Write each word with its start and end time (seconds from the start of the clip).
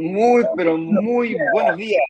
Muy, 0.00 0.44
pero 0.56 0.78
muy 0.78 1.36
buenos 1.52 1.76
días. 1.76 2.02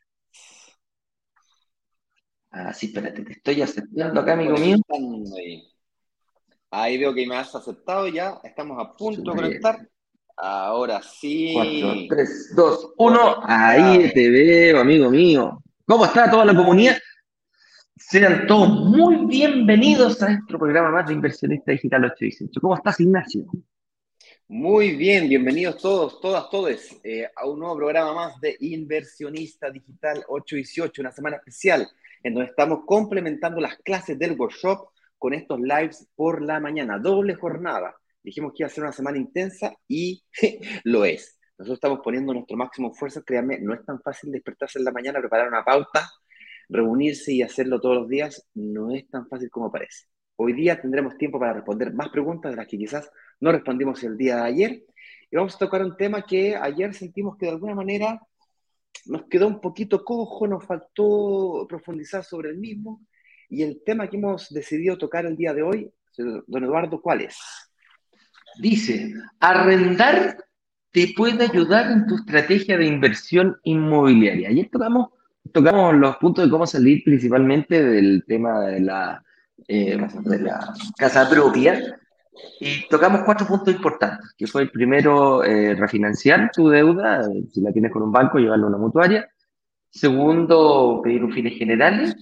Ah, 2.49 2.73
sí, 2.73 2.87
espérate, 2.87 3.23
te 3.23 3.33
estoy 3.33 3.61
aceptando 3.61 4.21
acá, 4.21 4.33
amigo 4.33 4.57
mío. 4.57 4.77
Ahí 6.69 6.97
veo 6.97 7.13
que 7.13 7.27
me 7.27 7.35
has 7.35 7.53
aceptado 7.53 8.07
ya. 8.07 8.39
Estamos 8.43 8.79
a 8.79 8.95
punto 8.95 9.31
de 9.31 9.37
conectar. 9.37 9.87
Ahora 10.37 11.01
sí. 11.01 11.51
4, 11.53 11.93
3, 12.09 12.53
2, 12.55 12.93
1. 12.97 13.39
Ahí 13.43 14.11
te 14.13 14.29
veo, 14.29 14.79
amigo 14.79 15.09
mío. 15.09 15.61
¿Cómo 15.85 16.05
está 16.05 16.31
toda 16.31 16.45
la 16.45 16.55
comunidad? 16.55 16.97
Sean 17.97 18.47
todos 18.47 18.69
muy 18.69 19.25
bienvenidos 19.25 20.21
a 20.23 20.29
nuestro 20.29 20.57
programa 20.59 20.91
más 20.91 21.07
de 21.07 21.13
Inversionista 21.13 21.73
Digital 21.73 22.05
818. 22.05 22.61
¿Cómo 22.61 22.75
estás, 22.75 22.99
Ignacio? 23.01 23.45
Muy 24.53 24.97
bien, 24.97 25.29
bienvenidos 25.29 25.77
todos, 25.77 26.19
todas, 26.19 26.49
todos 26.49 26.99
eh, 27.05 27.25
a 27.37 27.47
un 27.47 27.59
nuevo 27.59 27.77
programa 27.77 28.13
más 28.13 28.41
de 28.41 28.57
Inversionista 28.59 29.71
Digital 29.71 30.25
818, 30.27 31.01
una 31.01 31.13
semana 31.13 31.37
especial 31.37 31.89
en 32.21 32.33
donde 32.33 32.49
estamos 32.49 32.81
complementando 32.85 33.61
las 33.61 33.77
clases 33.77 34.19
del 34.19 34.37
workshop 34.37 34.89
con 35.17 35.33
estos 35.33 35.57
lives 35.61 36.05
por 36.17 36.41
la 36.41 36.59
mañana, 36.59 36.99
doble 36.99 37.35
jornada. 37.35 37.95
Dijimos 38.21 38.51
que 38.51 38.63
iba 38.63 38.67
a 38.67 38.69
ser 38.69 38.83
una 38.83 38.91
semana 38.91 39.17
intensa 39.17 39.73
y 39.87 40.21
lo 40.83 41.05
es. 41.05 41.39
Nosotros 41.57 41.77
estamos 41.77 42.01
poniendo 42.03 42.33
nuestro 42.33 42.57
máximo 42.57 42.91
esfuerzo, 42.91 43.23
créanme, 43.23 43.57
no 43.61 43.73
es 43.73 43.85
tan 43.85 44.01
fácil 44.01 44.33
despertarse 44.33 44.79
en 44.79 44.83
la 44.83 44.91
mañana, 44.91 45.21
preparar 45.21 45.47
una 45.47 45.63
pauta, 45.63 46.09
reunirse 46.67 47.31
y 47.31 47.41
hacerlo 47.41 47.79
todos 47.79 47.99
los 47.99 48.09
días, 48.09 48.45
no 48.53 48.91
es 48.93 49.07
tan 49.09 49.29
fácil 49.29 49.49
como 49.49 49.71
parece. 49.71 50.07
Hoy 50.43 50.53
día 50.53 50.81
tendremos 50.81 51.19
tiempo 51.19 51.39
para 51.39 51.53
responder 51.53 51.93
más 51.93 52.09
preguntas 52.09 52.51
de 52.51 52.57
las 52.57 52.65
que 52.65 52.75
quizás 52.75 53.11
no 53.39 53.51
respondimos 53.51 54.03
el 54.03 54.17
día 54.17 54.37
de 54.37 54.41
ayer. 54.41 54.83
Y 55.29 55.35
vamos 55.35 55.53
a 55.53 55.59
tocar 55.59 55.85
un 55.85 55.95
tema 55.95 56.23
que 56.23 56.55
ayer 56.55 56.95
sentimos 56.95 57.37
que 57.37 57.45
de 57.45 57.51
alguna 57.51 57.75
manera 57.75 58.19
nos 59.05 59.25
quedó 59.25 59.47
un 59.47 59.61
poquito 59.61 60.03
cojo, 60.03 60.47
nos 60.47 60.65
faltó 60.65 61.67
profundizar 61.69 62.23
sobre 62.23 62.49
el 62.49 62.57
mismo. 62.57 63.05
Y 63.49 63.61
el 63.61 63.83
tema 63.85 64.09
que 64.09 64.17
hemos 64.17 64.49
decidido 64.49 64.97
tocar 64.97 65.27
el 65.27 65.37
día 65.37 65.53
de 65.53 65.61
hoy, 65.61 65.91
don 66.17 66.63
Eduardo, 66.63 66.99
¿cuál 66.99 67.21
es? 67.21 67.37
Dice, 68.59 69.13
arrendar 69.39 70.43
te 70.89 71.13
puede 71.15 71.43
ayudar 71.43 71.91
en 71.91 72.07
tu 72.07 72.15
estrategia 72.15 72.79
de 72.79 72.87
inversión 72.87 73.59
inmobiliaria. 73.61 74.49
Ayer 74.49 74.69
tocamos, 74.71 75.09
tocamos 75.53 75.93
los 75.93 76.17
puntos 76.17 76.45
de 76.45 76.49
cómo 76.49 76.65
salir 76.65 77.03
principalmente 77.03 77.83
del 77.83 78.23
tema 78.25 78.61
de 78.61 78.79
la, 78.79 79.23
eh, 79.67 79.97
de 79.97 80.39
la 80.39 80.73
casa 80.97 81.29
propia, 81.29 81.99
y 82.59 82.87
tocamos 82.87 83.21
cuatro 83.25 83.45
puntos 83.45 83.73
importantes, 83.73 84.33
que 84.37 84.47
fue 84.47 84.63
el 84.63 84.71
primero, 84.71 85.43
eh, 85.43 85.75
refinanciar 85.75 86.51
tu 86.51 86.69
deuda, 86.69 87.23
si 87.51 87.61
la 87.61 87.71
tienes 87.71 87.91
con 87.91 88.03
un 88.03 88.11
banco, 88.11 88.37
llevarlo 88.37 88.67
a 88.67 88.69
una 88.69 88.77
mutuaria. 88.77 89.29
Segundo, 89.89 91.01
pedir 91.03 91.23
un 91.23 91.33
fines 91.33 91.57
generales. 91.57 92.15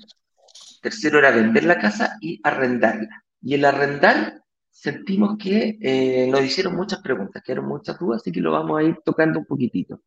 Tercero 0.81 1.20
era 1.20 1.31
vender 1.31 1.66
la 1.66 1.78
casa 1.78 2.18
y 2.22 2.40
arrendarla. 2.44 3.23
Y 3.42 3.53
el 3.53 3.66
arrendar, 3.66 4.42
sentimos 4.72 5.38
que 5.38 5.78
eh, 5.81 6.28
nos 6.31 6.42
hicieron 6.42 6.75
muchas 6.75 7.02
preguntas, 7.02 7.44
que 7.44 7.52
eran 7.52 7.66
muchas 7.66 8.00
dudas, 8.00 8.22
así 8.22 8.31
que 8.31 8.42
lo 8.42 8.52
vamos 8.52 8.80
a 8.80 8.84
ir 8.84 8.97
tocando 9.03 9.40
un 9.40 9.46
poquitito. 9.46 10.02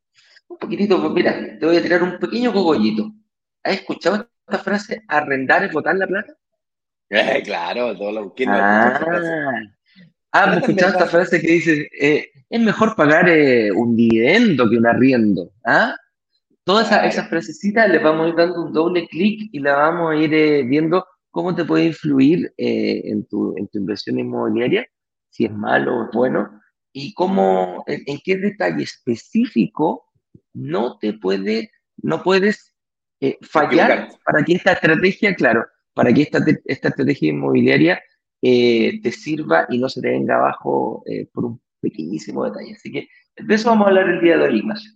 Un 0.48 0.58
poquitito, 0.58 1.00
pues 1.00 1.12
mira, 1.12 1.58
te 1.58 1.64
voy 1.64 1.76
a 1.76 1.82
tirar 1.82 2.02
un 2.02 2.18
pequeño 2.18 2.52
cogollito. 2.52 3.12
¿Has 3.62 3.74
escuchado 3.74 4.28
esta 4.46 4.58
frase, 4.58 5.02
arrendar 5.06 5.64
es 5.64 5.72
botar 5.72 5.94
la 5.94 6.06
plata? 6.06 6.34
Eh, 7.12 7.42
claro, 7.44 7.94
todo 7.94 8.10
lo 8.10 8.34
que 8.34 8.46
ah, 8.48 8.98
Ah, 10.34 10.46
me 10.46 10.56
escuchado 10.56 10.92
esta 10.92 11.06
frase 11.06 11.42
que 11.42 11.46
dice, 11.46 11.90
eh, 12.00 12.30
es 12.48 12.60
mejor 12.60 12.96
pagar 12.96 13.28
eh, 13.28 13.70
un 13.70 13.94
dividendo 13.94 14.68
que 14.70 14.78
un 14.78 14.86
arriendo. 14.86 15.52
¿ah? 15.66 15.94
Todas 16.64 16.90
esas, 17.04 17.28
frasecitas 17.28 17.90
le 17.90 17.98
vamos 17.98 18.24
a 18.24 18.28
ir 18.30 18.34
dando 18.34 18.62
un 18.62 18.72
doble 18.72 19.06
clic 19.08 19.50
y 19.52 19.58
la 19.58 19.76
vamos 19.76 20.10
a 20.10 20.16
ir 20.16 20.64
viendo 20.64 21.04
cómo 21.30 21.54
te 21.54 21.66
puede 21.66 21.84
influir 21.84 22.50
en 22.56 23.26
tu, 23.26 23.54
en, 23.58 23.68
tu, 23.68 23.78
inversión 23.78 24.18
inmobiliaria, 24.18 24.86
si 25.28 25.44
es 25.44 25.52
malo 25.52 25.98
o 25.98 26.04
es 26.04 26.10
bueno, 26.14 26.62
y 26.94 27.12
cómo, 27.12 27.84
en, 27.86 28.18
qué 28.24 28.38
detalle 28.38 28.84
específico 28.84 30.06
no 30.54 30.96
te 30.98 31.12
puede, 31.12 31.72
no 31.98 32.22
puedes 32.22 32.74
fallar 33.42 34.08
para 34.24 34.42
que 34.44 34.54
esta 34.54 34.72
estrategia, 34.72 35.34
claro, 35.34 35.66
para 35.94 36.12
que 36.12 36.22
esta, 36.22 36.38
esta 36.64 36.88
estrategia 36.88 37.30
inmobiliaria 37.30 38.02
eh, 38.40 39.00
te 39.02 39.12
sirva 39.12 39.66
y 39.68 39.78
no 39.78 39.88
se 39.88 40.00
te 40.00 40.10
venga 40.10 40.36
abajo 40.36 41.02
eh, 41.06 41.26
por 41.32 41.44
un 41.44 41.60
pequeñísimo 41.80 42.44
detalle. 42.44 42.74
Así 42.74 42.90
que 42.90 43.08
de 43.36 43.54
eso 43.54 43.68
vamos 43.68 43.86
a 43.86 43.88
hablar 43.90 44.08
el 44.08 44.20
día 44.20 44.36
de 44.36 44.44
hoy, 44.44 44.58
Ignacio. 44.58 44.90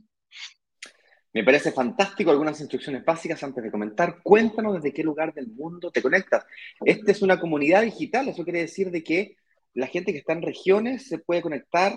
Me 1.33 1.45
parece 1.45 1.71
fantástico 1.71 2.31
algunas 2.31 2.59
instrucciones 2.61 3.05
básicas 3.05 3.43
antes 3.45 3.63
de 3.63 3.71
comentar. 3.71 4.23
Cuéntanos 4.23 4.77
desde 4.77 4.95
qué 4.95 5.03
lugar 5.03 5.35
del 5.35 5.49
mundo 5.49 5.91
te 5.91 6.01
conectas. 6.01 6.47
Esta 6.83 7.13
es 7.13 7.21
una 7.21 7.39
comunidad 7.39 7.83
digital, 7.83 8.29
eso 8.29 8.43
quiere 8.43 8.61
decir 8.61 8.91
de 8.91 9.05
que 9.05 9.37
la 9.75 9.87
gente 9.87 10.13
que 10.13 10.19
está 10.19 10.33
en 10.33 10.41
regiones 10.41 11.07
se 11.07 11.19
puede 11.19 11.43
conectar 11.43 11.93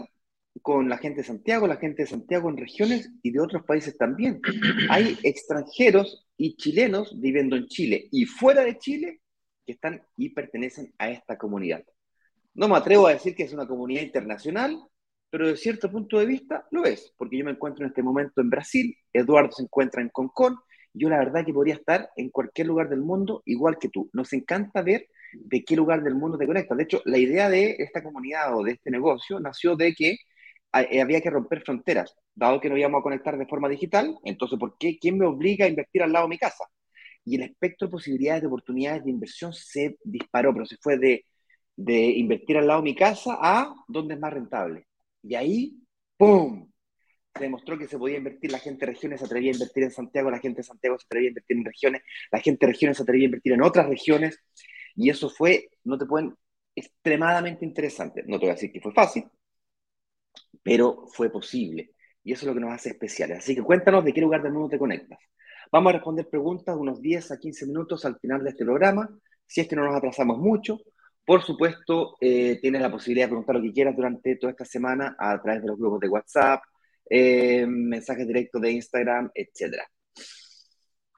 con 0.62 0.90
la 0.90 0.98
gente 0.98 1.22
de 1.22 1.28
Santiago, 1.28 1.68
la 1.68 1.78
gente 1.78 2.04
de 2.04 2.10
Santiago 2.10 2.50
en 2.50 2.58
regiones 2.58 3.12
y 3.22 3.32
de 3.32 3.40
otros 3.40 3.64
países 3.64 3.98
también. 3.98 4.42
Hay 4.90 5.18
extranjeros 5.24 6.28
y 6.38 6.56
chilenos 6.56 7.20
viviendo 7.20 7.56
en 7.56 7.68
Chile 7.68 8.08
y 8.12 8.26
fuera 8.26 8.64
de 8.64 8.78
Chile 8.78 9.22
que 9.66 9.74
están 9.74 10.02
y 10.18 10.30
pertenecen 10.30 10.94
a 10.98 11.10
esta 11.10 11.38
comunidad. 11.38 11.84
No 12.54 12.68
me 12.68 12.78
atrevo 12.78 13.08
a 13.08 13.14
decir 13.14 13.36
que 13.36 13.44
es 13.44 13.54
una 13.54 13.68
comunidad 13.68 14.02
internacional, 14.02 14.78
pero 15.30 15.48
de 15.48 15.58
cierto 15.58 15.92
punto 15.92 16.18
de 16.18 16.26
vista 16.26 16.68
lo 16.72 16.86
es, 16.86 17.14
porque 17.18 17.38
yo 17.38 17.46
me 17.46 17.52
encuentro 17.52 17.84
en 17.86 17.90
este 17.90 18.04
momento 18.04 18.42
en 18.42 18.50
Brasil, 18.50 18.98
Eduardo 19.14 19.52
se 19.52 19.64
encuentra 19.64 20.02
en 20.02 20.10
Concón, 20.10 20.58
yo 20.94 21.10
la 21.10 21.20
verdad 21.20 21.46
que 21.46 21.54
podría 21.54 21.76
estar 21.76 22.10
en 22.16 22.30
cualquier 22.30 22.68
lugar 22.68 22.90
del 22.90 23.02
mundo 23.02 23.44
igual 23.46 23.78
que 23.80 23.90
tú. 23.90 24.10
Nos 24.14 24.34
encanta 24.34 24.82
ver 24.82 25.08
de 25.34 25.64
qué 25.64 25.76
lugar 25.76 26.04
del 26.04 26.16
mundo 26.16 26.38
te 26.38 26.48
conectas. 26.48 26.78
De 26.78 26.84
hecho, 26.84 27.02
la 27.06 27.18
idea 27.18 27.50
de 27.50 27.76
esta 27.80 28.04
comunidad 28.04 28.58
o 28.58 28.64
de 28.64 28.72
este 28.74 28.90
negocio 28.90 29.40
nació 29.40 29.76
de 29.76 29.94
que 29.94 30.18
había 30.72 31.22
que 31.22 31.30
romper 31.30 31.62
fronteras. 31.62 32.16
Dado 32.36 32.60
que 32.60 32.70
no 32.70 32.78
íbamos 32.78 33.00
a 33.00 33.04
conectar 33.04 33.38
de 33.38 33.48
forma 33.48 33.70
digital, 33.70 34.16
entonces, 34.24 34.58
¿por 34.60 34.78
qué? 34.78 34.98
¿Quién 35.00 35.18
me 35.18 35.26
obliga 35.26 35.66
a 35.66 35.70
invertir 35.70 36.04
al 36.04 36.14
lado 36.14 36.26
de 36.26 36.30
mi 36.30 36.38
casa? 36.38 36.66
y 37.26 37.36
el 37.36 37.44
espectro 37.44 37.88
de 37.88 37.92
posibilidades 37.92 38.42
de 38.42 38.48
oportunidades 38.48 39.04
de 39.04 39.12
inversión 39.12 39.54
se 39.54 39.98
disparó, 40.04 40.54
pero 40.54 40.66
se 40.66 40.78
fue 40.78 40.98
de, 40.98 41.26
de 41.76 41.94
invertir 41.94 42.58
al 42.58 42.68
lado 42.68 42.82
de 42.82 42.86
mi 42.86 42.96
casa 42.96 43.38
a 43.40 43.74
dónde 43.88 44.16
es 44.16 44.20
más 44.20 44.34
rentable. 44.34 44.88
Y 45.22 45.36
ahí, 45.36 45.78
¡pum! 46.18 46.72
Se 47.36 47.44
demostró 47.44 47.78
que 47.78 47.88
se 47.88 48.00
podía 48.00 48.18
invertir, 48.18 48.52
la 48.52 48.60
gente 48.60 48.86
de 48.86 48.94
regiones 48.94 49.20
se 49.20 49.26
atrevía 49.28 49.52
a 49.52 49.54
invertir 49.54 49.84
en 49.84 49.92
Santiago, 49.92 50.32
la 50.32 50.40
gente 50.40 50.58
de 50.58 50.64
Santiago 50.64 50.98
se 50.98 51.06
atrevía 51.06 51.28
a 51.28 51.32
invertir 51.32 51.58
en 51.58 51.66
regiones, 51.66 52.02
la 52.32 52.40
gente 52.40 52.66
de 52.66 52.72
regiones 52.72 52.98
se 52.98 53.04
atrevía 53.04 53.26
a 53.26 53.30
invertir 53.30 53.54
en 53.54 53.62
otras 53.62 53.88
regiones, 53.88 54.40
y 54.96 55.10
eso 55.10 55.30
fue, 55.30 55.70
no 55.84 55.98
te 55.98 56.06
pueden, 56.06 56.36
extremadamente 56.76 57.64
interesante. 57.66 58.24
No 58.26 58.40
te 58.40 58.46
voy 58.46 58.50
a 58.50 58.56
decir 58.56 58.72
que 58.72 58.82
fue 58.82 58.94
fácil, 58.94 59.26
pero 60.64 61.06
fue 61.14 61.30
posible. 61.32 61.92
Y 62.24 62.34
eso 62.34 62.46
es 62.46 62.48
lo 62.48 62.54
que 62.54 62.60
nos 62.60 62.74
hace 62.74 62.90
especiales. 62.90 63.40
Así 63.40 63.56
que 63.56 63.64
cuéntanos 63.64 64.04
de 64.04 64.14
qué 64.14 64.22
lugar 64.22 64.42
del 64.44 64.54
mundo 64.54 64.70
te 64.70 64.78
conectas. 64.78 65.20
Vamos 65.72 65.92
a 65.92 65.94
responder 65.94 66.28
preguntas 66.28 66.76
unos 66.76 67.02
10 67.02 67.32
a 67.32 67.38
15 67.38 67.68
minutos 67.68 68.04
al 68.06 68.18
final 68.20 68.44
de 68.44 68.50
este 68.50 68.66
programa, 68.66 69.10
si 69.46 69.62
es 69.62 69.68
que 69.68 69.76
no 69.76 69.86
nos 69.86 69.96
atrasamos 69.96 70.40
mucho. 70.40 70.80
Por 71.26 71.44
supuesto, 71.44 72.18
eh, 72.20 72.58
tienes 72.60 72.82
la 72.82 72.92
posibilidad 72.92 73.26
de 73.26 73.30
preguntar 73.30 73.56
lo 73.56 73.62
que 73.62 73.72
quieras 73.72 73.96
durante 73.96 74.36
toda 74.38 74.52
esta 74.52 74.66
semana 74.66 75.16
a 75.20 75.40
través 75.42 75.62
de 75.62 75.68
los 75.68 75.78
grupos 75.78 76.00
de 76.00 76.10
WhatsApp, 76.10 76.62
eh, 77.08 77.68
mensajes 77.68 78.26
directos 78.26 78.60
de 78.62 78.72
Instagram, 78.72 79.30
etc. 79.36 79.76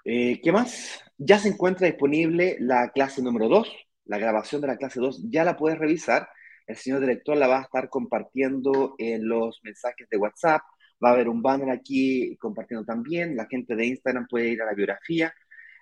Eh, 0.04 0.42
¿Qué 0.44 0.51
más? 0.51 1.00
Ya 1.18 1.39
se 1.39 1.50
encuentra 1.50 1.88
disponible 1.88 2.57
la 2.60 2.92
clase 2.92 3.22
número 3.22 3.48
2, 3.48 3.72
la 4.06 4.18
grabación 4.18 4.62
de 4.62 4.68
la 4.68 4.77
clase 4.77 5.00
2, 5.00 5.30
ya 5.30 5.44
la 5.45 5.56
puedes 5.56 5.80
revisar. 5.80 6.27
El 6.71 6.77
señor 6.77 7.01
director 7.01 7.38
la 7.38 7.47
va 7.47 7.59
a 7.59 7.63
estar 7.63 7.89
compartiendo 7.89 8.95
en 8.97 9.27
los 9.27 9.59
mensajes 9.63 10.07
de 10.09 10.18
WhatsApp, 10.18 10.62
Va 11.03 11.09
a 11.09 11.13
haber 11.13 11.29
un 11.29 11.41
banner 11.41 11.71
aquí 11.71 12.38
compartiendo 12.38 12.85
también. 12.85 13.35
La 13.35 13.47
gente 13.47 13.75
de 13.75 13.85
Instagram 13.88 14.27
puede 14.27 14.50
ir 14.50 14.62
a 14.62 14.65
la 14.65 14.73
biografía 14.73 15.33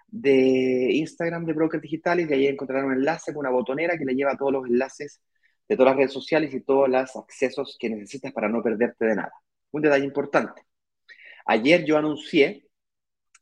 de 0.07 0.91
Instagram 0.94 1.45
de 1.45 1.53
Broker 1.53 1.81
Digital 1.81 2.21
y 2.21 2.25
de 2.25 2.36
ahí 2.36 2.47
encontrarán 2.47 2.86
un 2.86 2.94
enlace 2.94 3.33
con 3.33 3.41
una 3.41 3.50
botonera 3.50 3.97
que 3.97 4.06
le 4.06 4.15
lleva 4.15 4.38
todos 4.38 4.53
los 4.53 4.65
enlaces 4.68 5.21
de 5.68 5.75
todas 5.75 5.91
las 5.91 5.97
redes 5.97 6.13
sociales 6.13 6.53
y 6.53 6.62
todos 6.62 6.89
los 6.89 7.15
accesos 7.15 7.77
que 7.80 7.89
necesitas 7.89 8.31
para 8.31 8.50
no 8.50 8.63
perderte 8.63 9.06
de 9.06 9.15
nada. 9.15 9.33
Un 9.71 9.81
detalle 9.81 10.06
importante. 10.06 10.63
Ayer 11.45 11.83
yo 11.85 11.97
anuncié 11.97 12.68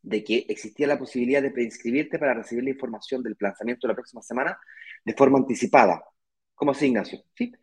de 0.01 0.23
que 0.23 0.45
existía 0.49 0.87
la 0.87 0.97
posibilidad 0.97 1.41
de 1.41 1.51
preinscribirte 1.51 2.19
para 2.19 2.33
recibir 2.33 2.63
la 2.63 2.71
información 2.71 3.21
del 3.23 3.35
lanzamiento 3.39 3.87
de 3.87 3.91
la 3.91 3.95
próxima 3.95 4.21
semana 4.21 4.59
de 5.05 5.13
forma 5.13 5.37
anticipada. 5.37 6.03
¿Cómo 6.57 6.71
así, 6.71 6.87
Ignacio? 6.87 7.23
¿Sí? 7.35 7.53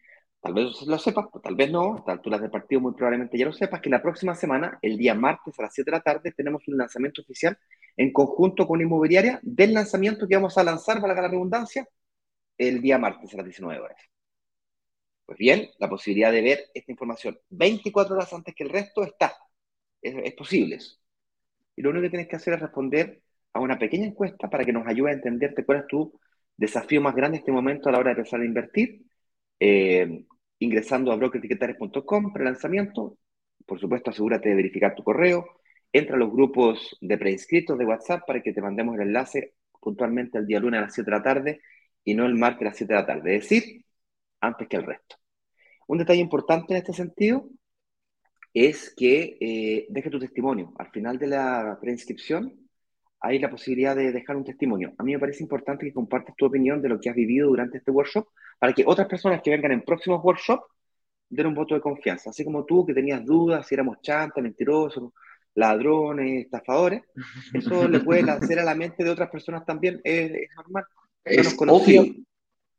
tal 0.44 0.52
vez 0.52 0.82
lo 0.87 0.99
sepas, 0.99 1.26
tal 1.43 1.56
vez 1.56 1.70
no, 1.70 2.05
a 2.06 2.12
alturas 2.12 2.38
del 2.38 2.50
partido 2.50 2.79
muy 2.82 2.93
probablemente 2.93 3.38
ya 3.38 3.46
lo 3.46 3.52
sepas, 3.55 3.81
que 3.81 3.88
la 3.88 4.02
próxima 4.02 4.35
semana, 4.35 4.79
el 4.82 4.99
día 4.99 5.14
martes 5.14 5.58
a 5.58 5.62
las 5.62 5.75
7 5.75 5.91
de 5.91 5.96
la 5.96 6.02
tarde, 6.02 6.32
tenemos 6.32 6.69
un 6.69 6.76
lanzamiento 6.76 7.23
oficial 7.23 7.58
en 7.96 8.12
conjunto 8.12 8.67
con 8.67 8.81
Inmobiliaria 8.82 9.41
del 9.43 9.73
lanzamiento 9.73 10.29
que 10.29 10.35
vamos 10.37 10.58
a 10.58 10.64
lanzar, 10.64 11.00
para 11.00 11.14
la 11.14 11.29
redundancia, 11.29 11.88
el 12.58 12.82
día 12.82 12.99
martes 12.99 13.32
a 13.32 13.38
las 13.38 13.46
19 13.46 13.81
horas. 13.81 13.96
Pues 15.25 15.38
bien, 15.38 15.70
la 15.79 15.88
posibilidad 15.88 16.31
de 16.31 16.43
ver 16.43 16.70
esta 16.75 16.93
información 16.93 17.38
24 17.49 18.14
horas 18.14 18.32
antes 18.32 18.55
que 18.55 18.64
el 18.64 18.70
resto 18.70 19.02
está. 19.02 19.35
es, 20.02 20.35
posible 20.35 20.76
eso. 20.76 20.97
Y 21.76 21.82
lo 21.82 21.90
único 21.90 22.02
que 22.05 22.11
tienes 22.11 22.29
que 22.29 22.37
hacer 22.37 22.55
es 22.55 22.61
responder 22.61 23.23
a 23.55 23.61
una 23.61 23.79
pequeña 23.79 24.06
encuesta 24.06 24.50
para 24.50 24.64
que 24.64 24.73
nos 24.75 24.87
ayude 24.87 25.11
a 25.11 25.14
entenderte 25.14 25.64
cuál 25.64 25.79
es 25.81 25.87
tu 25.87 26.12
desafío 26.56 27.00
más 27.00 27.14
grande 27.14 27.38
en 27.38 27.40
este 27.40 27.52
momento 27.52 27.88
a 27.88 27.92
la 27.92 27.98
hora 27.98 28.14
de 28.14 28.20
empezar 28.20 28.40
a 28.40 28.44
invertir. 28.44 29.02
Eh, 29.60 30.24
ingresando 30.58 31.12
a 31.12 31.16
brokeretiquetares.com 31.16 32.32
pre-lanzamiento. 32.32 33.18
Por 33.66 33.80
supuesto, 33.80 34.10
asegúrate 34.10 34.48
de 34.48 34.54
verificar 34.54 34.94
tu 34.94 35.02
correo. 35.02 35.46
Entra 35.92 36.16
a 36.16 36.18
los 36.18 36.32
grupos 36.32 36.96
de 37.00 37.18
preinscritos 37.18 37.78
de 37.78 37.84
WhatsApp 37.84 38.22
para 38.26 38.42
que 38.42 38.52
te 38.52 38.60
mandemos 38.60 38.96
el 38.96 39.02
enlace 39.02 39.54
puntualmente 39.80 40.38
el 40.38 40.46
día 40.46 40.60
lunes 40.60 40.78
a 40.78 40.82
las 40.84 40.94
7 40.94 41.10
de 41.10 41.16
la 41.16 41.22
tarde 41.22 41.60
y 42.02 42.14
no 42.14 42.24
el 42.24 42.34
martes 42.34 42.62
a 42.62 42.64
las 42.66 42.76
7 42.76 42.92
de 42.92 43.00
la 43.00 43.06
tarde. 43.06 43.36
Es 43.36 43.42
decir, 43.42 43.84
antes 44.40 44.68
que 44.68 44.76
el 44.76 44.84
resto. 44.84 45.16
Un 45.86 45.98
detalle 45.98 46.20
importante 46.20 46.72
en 46.72 46.78
este 46.78 46.92
sentido 46.92 47.48
es 48.54 48.94
que 48.96 49.36
eh, 49.40 49.86
deje 49.90 50.10
tu 50.10 50.18
testimonio. 50.18 50.72
Al 50.78 50.90
final 50.90 51.18
de 51.18 51.26
la 51.26 51.78
preinscripción 51.80 52.63
hay 53.25 53.38
la 53.38 53.49
posibilidad 53.49 53.97
de 53.97 54.12
dejar 54.12 54.37
un 54.37 54.44
testimonio. 54.44 54.93
A 54.99 55.03
mí 55.03 55.12
me 55.12 55.19
parece 55.19 55.43
importante 55.43 55.87
que 55.87 55.94
compartas 55.94 56.37
tu 56.37 56.44
opinión 56.44 56.82
de 56.82 56.91
lo 56.91 57.00
que 57.00 57.09
has 57.09 57.17
vivido 57.17 57.49
durante 57.49 57.79
este 57.79 57.91
workshop 57.91 58.29
para 58.59 58.75
que 58.75 58.85
otras 58.87 59.09
personas 59.09 59.41
que 59.41 59.50
vengan 59.50 59.73
en 59.73 59.81
próximos 59.81 60.23
workshops 60.23 60.65
den 61.31 61.47
un 61.47 61.55
voto 61.55 61.75
de 61.75 61.81
confianza. 61.81 62.31
Así 62.31 62.44
como 62.44 62.67
tú 62.67 62.85
que 62.85 62.93
tenías 62.93 63.25
dudas 63.25 63.67
si 63.67 63.75
éramos 63.75 63.97
chantas, 64.03 64.43
mentirosos, 64.43 65.11
ladrones, 65.55 66.44
estafadores, 66.44 67.03
eso 67.55 67.88
le 67.88 68.00
puede 68.00 68.31
hacer 68.31 68.59
a 68.59 68.65
la 68.65 68.75
mente 68.75 69.03
de 69.03 69.11
otras 69.11 69.31
personas 69.31 69.65
también, 69.65 70.03
es, 70.05 70.31
normal. 70.55 70.85
Es 71.25 71.44
nos 71.44 71.55
conocíamos, 71.55 72.11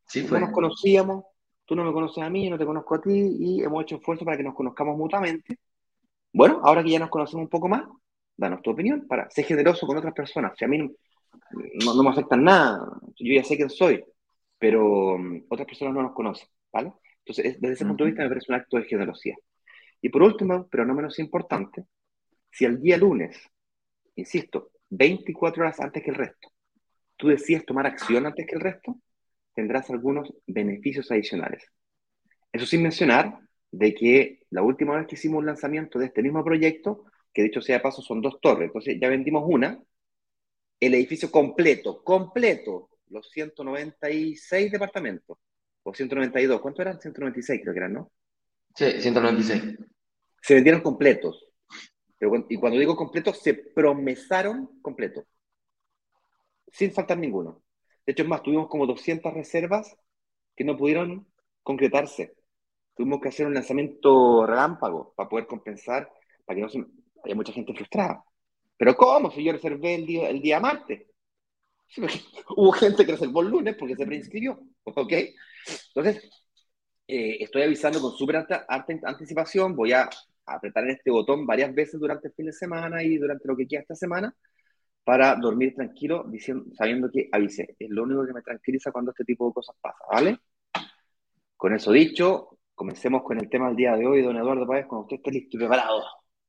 sí, 0.06 0.28
no 0.30 0.40
nos 0.40 0.52
conocíamos, 0.52 1.26
tú 1.66 1.76
no 1.76 1.84
me 1.84 1.92
conoces 1.92 2.24
a 2.24 2.30
mí, 2.30 2.44
yo 2.44 2.52
no 2.52 2.60
te 2.60 2.66
conozco 2.66 2.94
a 2.94 3.02
ti, 3.02 3.38
y 3.40 3.64
hemos 3.64 3.82
hecho 3.82 3.96
esfuerzo 3.96 4.24
para 4.24 4.38
que 4.38 4.44
nos 4.44 4.54
conozcamos 4.54 4.96
mutuamente. 4.96 5.58
Bueno, 6.32 6.62
ahora 6.64 6.84
que 6.84 6.92
ya 6.92 7.00
nos 7.00 7.10
conocemos 7.10 7.46
un 7.46 7.50
poco 7.50 7.68
más, 7.68 7.86
danos 8.38 8.62
tu 8.62 8.72
opinión 8.72 9.08
para 9.08 9.30
ser 9.30 9.46
generoso 9.46 9.88
con 9.88 9.98
otras 9.98 10.14
personas. 10.14 10.54
Si 10.58 10.66
a 10.66 10.68
mí 10.68 10.78
no, 10.80 12.04
me 12.04 12.10
afectan 12.10 12.44
nada, 12.44 12.80
yo 13.18 13.34
ya 13.34 13.44
sé 13.44 13.56
quién 13.56 13.70
soy, 13.70 14.04
pero 14.58 15.18
mm, 15.18 15.46
otras 15.50 15.68
personas 15.68 15.94
no 15.94 16.04
nos 16.04 16.14
conocen, 16.14 16.48
¿vale? 16.72 16.94
Entonces, 17.20 17.60
desde 17.60 17.74
ese 17.74 17.86
punto 17.86 18.04
de 18.04 18.12
vista 18.12 18.24
me 18.24 18.30
parece 18.30 18.52
un 18.52 18.56
acto 18.56 18.78
de 18.78 18.84
generosidad. 18.84 19.38
Y 20.02 20.10
por 20.10 20.24
último, 20.24 20.68
pero 20.70 20.86
no 20.86 20.94
menos 20.94 21.18
importante, 21.20 21.86
si 22.52 22.66
el 22.66 22.82
día 22.82 22.98
lunes, 22.98 23.38
insisto, 24.16 24.72
24 24.90 25.64
horas 25.64 25.80
antes 25.80 26.04
que 26.04 26.12
el 26.12 26.16
resto, 26.16 26.50
tú 27.18 27.28
decides 27.28 27.66
tomar 27.66 27.88
acción 27.88 28.26
antes 28.26 28.46
que 28.46 28.56
el 28.56 28.62
resto, 28.62 28.98
tendrás 29.54 29.90
algunos 29.90 30.32
beneficios 30.46 31.10
adicionales. 31.12 31.64
Eso 32.52 32.66
sin 32.66 32.84
mencionar 32.84 33.40
de 33.72 33.94
que 33.94 34.40
la 34.52 34.62
última 34.62 34.96
vez 34.96 35.08
que 35.08 35.16
hicimos 35.16 35.40
un 35.40 35.48
lanzamiento 35.48 36.00
de 36.00 36.06
este 36.06 36.22
mismo 36.22 36.44
proyecto, 36.44 37.06
que 37.36 37.44
dicho 37.44 37.62
sea 37.62 37.78
de 37.78 37.84
paso 37.84 38.02
son 38.02 38.22
dos 38.22 38.40
torres, 38.42 38.68
entonces 38.68 38.98
ya 39.00 39.10
vendimos 39.10 39.44
una, 39.46 39.78
el 40.80 40.94
edificio 40.94 41.30
completo, 41.30 42.02
completo, 42.02 42.90
los 43.10 43.30
196 43.30 44.72
departamentos, 44.72 45.38
o 45.84 45.94
192, 45.94 46.62
¿cuánto 46.62 46.82
eran? 46.82 47.00
196 47.00 47.62
creo 47.62 47.74
que 47.74 47.80
eran, 47.80 47.94
¿no? 47.94 48.12
Sí, 48.74 49.02
196. 49.02 49.78
Se 50.42 50.54
vendieron 50.56 50.82
completos. 50.82 51.46
y 52.50 52.58
cuando 52.58 52.80
digo 52.80 52.96
completos, 52.96 53.42
se 53.42 53.54
promesaron 53.54 54.80
completos. 54.82 55.26
Sin 56.72 56.94
faltar 56.94 57.18
ninguno. 57.18 57.62
De 58.06 58.14
hecho, 58.14 58.24
es 58.24 58.30
más, 58.30 58.44
tuvimos 58.44 58.70
como 58.70 58.88
200 58.88 59.34
reservas 59.34 59.96
que 60.56 60.64
no 60.64 60.78
pudieron 60.78 61.28
concretarse. 61.64 62.36
Tuvimos 62.96 63.20
que 63.20 63.30
hacer 63.30 63.46
un 63.46 63.54
lanzamiento 63.54 64.46
relámpago 64.46 65.14
para 65.16 65.28
poder 65.28 65.48
compensar, 65.48 66.10
para 66.46 66.56
que 66.56 66.62
no 66.62 66.70
se... 66.70 66.86
haya 67.26 67.36
mucha 67.36 67.54
gente 67.54 67.74
frustrada. 67.74 68.24
Pero 68.78 68.96
¿cómo? 68.96 69.32
Si 69.32 69.44
yo 69.44 69.52
reservé 69.54 69.96
el 69.96 70.06
día, 70.06 70.30
el 70.30 70.42
día 70.42 70.60
martes. 70.60 71.08
Hubo 72.56 72.72
gente 72.72 73.06
que 73.06 73.14
reservó 73.14 73.42
el 73.42 73.50
lunes 73.50 73.76
porque 73.78 73.96
se 73.96 74.06
preinscribió. 74.06 74.60
¿Ok? 74.84 75.14
Entonces, 75.96 76.30
eh, 77.08 77.38
estoy 77.40 77.64
avisando 77.64 78.02
con 78.02 78.12
súper 78.14 78.38
alta, 78.38 78.66
anticipación. 78.68 79.76
Voy 79.76 79.94
a 79.94 80.10
apretar 80.46 80.88
este 80.90 81.12
botón 81.12 81.46
varias 81.46 81.74
veces 81.74 82.00
durante 82.00 82.28
el 82.28 82.34
fin 82.34 82.48
de 82.48 82.54
semana 82.54 83.04
y 83.04 83.18
durante 83.18 83.48
lo 83.48 83.56
que 83.56 83.68
queda 83.68 83.82
esta 83.82 83.96
semana 83.96 84.36
para 85.04 85.36
dormir 85.36 85.76
tranquilo, 85.76 86.26
diciendo, 86.28 86.66
sabiendo 86.74 87.10
que 87.12 87.30
avise. 87.32 87.76
Es 87.80 87.90
lo 87.90 88.04
único 88.04 88.26
que 88.26 88.34
me 88.34 88.42
tranquiliza 88.42 88.92
cuando 88.92 89.12
este 89.12 89.24
tipo 89.24 89.48
de 89.48 89.54
cosas 89.54 89.76
pasa, 89.80 90.04
¿vale? 90.12 90.40
Con 91.58 91.74
eso 91.74 91.92
dicho, 91.92 92.60
comencemos 92.74 93.24
con 93.24 93.40
el 93.40 93.50
tema 93.50 93.68
del 93.68 93.76
día 93.76 93.96
de 93.96 94.06
hoy, 94.06 94.22
don 94.22 94.36
Eduardo 94.36 94.68
Páez, 94.68 94.88
cuando 94.88 95.04
usted 95.04 95.18
esté 95.18 95.32
listo 95.32 95.58
y 95.58 95.60
preparado. 95.60 96.04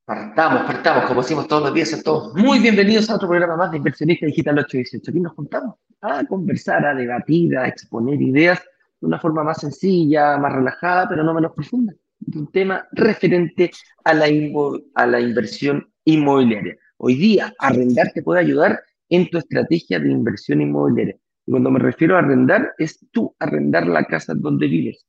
Partamos, 0.06 0.62
partamos, 0.62 1.04
como 1.06 1.20
decimos 1.20 1.48
todos 1.48 1.64
los 1.64 1.74
días, 1.74 1.92
a 1.92 2.00
todos 2.00 2.32
muy 2.36 2.60
bienvenidos 2.60 3.10
a 3.10 3.16
otro 3.16 3.26
programa 3.26 3.56
más 3.56 3.72
de 3.72 3.78
Inversionista 3.78 4.24
Digital 4.26 4.60
818. 4.60 5.10
Aquí 5.10 5.18
nos 5.18 5.32
juntamos 5.32 5.74
a 6.00 6.24
conversar, 6.24 6.86
a 6.86 6.94
debatir, 6.94 7.58
a 7.58 7.66
exponer 7.66 8.22
ideas 8.22 8.62
de 9.00 9.06
una 9.08 9.18
forma 9.18 9.42
más 9.42 9.58
sencilla, 9.58 10.38
más 10.38 10.52
relajada, 10.52 11.08
pero 11.08 11.24
no 11.24 11.34
menos 11.34 11.50
profunda. 11.54 11.92
De 12.20 12.38
un 12.38 12.52
tema 12.52 12.86
referente 12.92 13.72
a 14.04 14.14
la, 14.14 14.26
a 14.94 15.06
la 15.08 15.20
inversión 15.20 15.92
inmobiliaria. 16.04 16.76
Hoy 16.98 17.16
día, 17.16 17.52
arrendar 17.58 18.12
te 18.14 18.22
puede 18.22 18.38
ayudar 18.38 18.80
en 19.08 19.28
tu 19.28 19.38
estrategia 19.38 19.98
de 19.98 20.08
inversión 20.08 20.60
inmobiliaria. 20.60 21.16
Y 21.46 21.50
cuando 21.50 21.68
me 21.72 21.80
refiero 21.80 22.14
a 22.14 22.20
arrendar, 22.20 22.74
es 22.78 23.04
tú 23.10 23.34
arrendar 23.40 23.88
la 23.88 24.04
casa 24.04 24.34
donde 24.36 24.68
vives. 24.68 25.04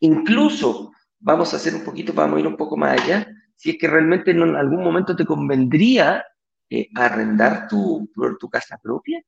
Incluso, 0.00 0.92
vamos 1.18 1.54
a 1.54 1.56
hacer 1.56 1.74
un 1.74 1.82
poquito, 1.82 2.12
vamos 2.12 2.36
a 2.36 2.40
ir 2.40 2.46
un 2.46 2.58
poco 2.58 2.76
más 2.76 3.00
allá, 3.00 3.26
si 3.56 3.70
es 3.70 3.78
que 3.78 3.88
realmente 3.88 4.30
en 4.30 4.56
algún 4.56 4.82
momento 4.82 5.16
te 5.16 5.24
convendría 5.24 6.24
eh, 6.70 6.88
arrendar 6.94 7.68
tu, 7.68 8.10
tu 8.38 8.48
casa 8.48 8.78
propia 8.82 9.22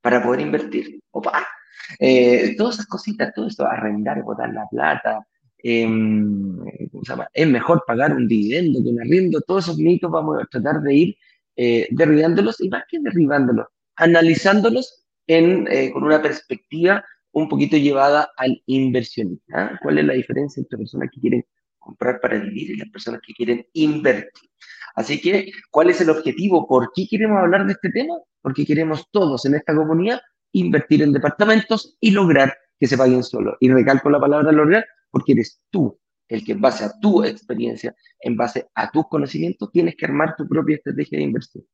para 0.00 0.22
poder 0.22 0.40
invertir. 0.40 1.00
Opa, 1.10 1.46
eh, 1.98 2.54
todas 2.56 2.76
esas 2.76 2.86
cositas, 2.86 3.32
todo 3.34 3.46
esto, 3.46 3.66
arrendar, 3.66 4.22
botar 4.22 4.52
la 4.52 4.66
plata, 4.70 5.26
em, 5.58 6.58
es 7.32 7.46
mejor 7.46 7.84
pagar 7.86 8.14
un 8.14 8.26
dividendo 8.28 8.82
que 8.82 8.90
un 8.90 9.00
arriendo, 9.00 9.40
todos 9.40 9.64
esos 9.64 9.78
mitos 9.78 10.10
vamos 10.10 10.42
a 10.42 10.46
tratar 10.46 10.80
de 10.82 10.94
ir 10.94 11.16
eh, 11.56 11.88
derribándolos 11.90 12.60
y 12.60 12.68
más 12.68 12.84
que 12.88 12.98
derribándolos, 13.00 13.66
analizándolos 13.96 14.98
con 15.26 16.02
una 16.02 16.20
perspectiva 16.20 17.02
un 17.32 17.48
poquito 17.48 17.76
llevada 17.76 18.30
al 18.36 18.62
inversionista. 18.66 19.44
¿ah? 19.54 19.78
¿Cuál 19.82 19.98
es 19.98 20.04
la 20.04 20.12
diferencia 20.12 20.60
entre 20.60 20.78
personas 20.78 21.08
que 21.12 21.20
quieren 21.20 21.44
comprar 21.82 22.20
para 22.20 22.38
vivir 22.38 22.70
y 22.70 22.76
las 22.76 22.88
personas 22.88 23.20
que 23.26 23.34
quieren 23.34 23.66
invertir? 23.74 24.50
Así 24.94 25.20
que, 25.20 25.50
¿cuál 25.70 25.90
es 25.90 26.00
el 26.00 26.10
objetivo? 26.10 26.66
¿Por 26.66 26.90
qué 26.94 27.06
queremos 27.08 27.38
hablar 27.38 27.66
de 27.66 27.72
este 27.72 27.90
tema? 27.90 28.14
Porque 28.40 28.64
queremos 28.66 29.06
todos 29.10 29.44
en 29.46 29.54
esta 29.54 29.74
comunidad 29.74 30.20
invertir 30.52 31.02
en 31.02 31.12
departamentos 31.12 31.96
y 32.00 32.10
lograr 32.10 32.56
que 32.78 32.86
se 32.86 32.98
paguen 32.98 33.22
solo. 33.22 33.56
Y 33.60 33.70
recalco 33.70 34.10
la 34.10 34.20
palabra 34.20 34.52
lograr 34.52 34.84
porque 35.10 35.32
eres 35.32 35.60
tú 35.70 35.98
el 36.28 36.44
que 36.44 36.52
en 36.52 36.60
base 36.60 36.84
a 36.84 36.98
tu 36.98 37.22
experiencia, 37.24 37.94
en 38.20 38.36
base 38.36 38.66
a 38.74 38.90
tus 38.90 39.06
conocimientos, 39.08 39.70
tienes 39.70 39.96
que 39.96 40.06
armar 40.06 40.34
tu 40.34 40.48
propia 40.48 40.76
estrategia 40.76 41.18
de 41.18 41.24
inversión. 41.24 41.64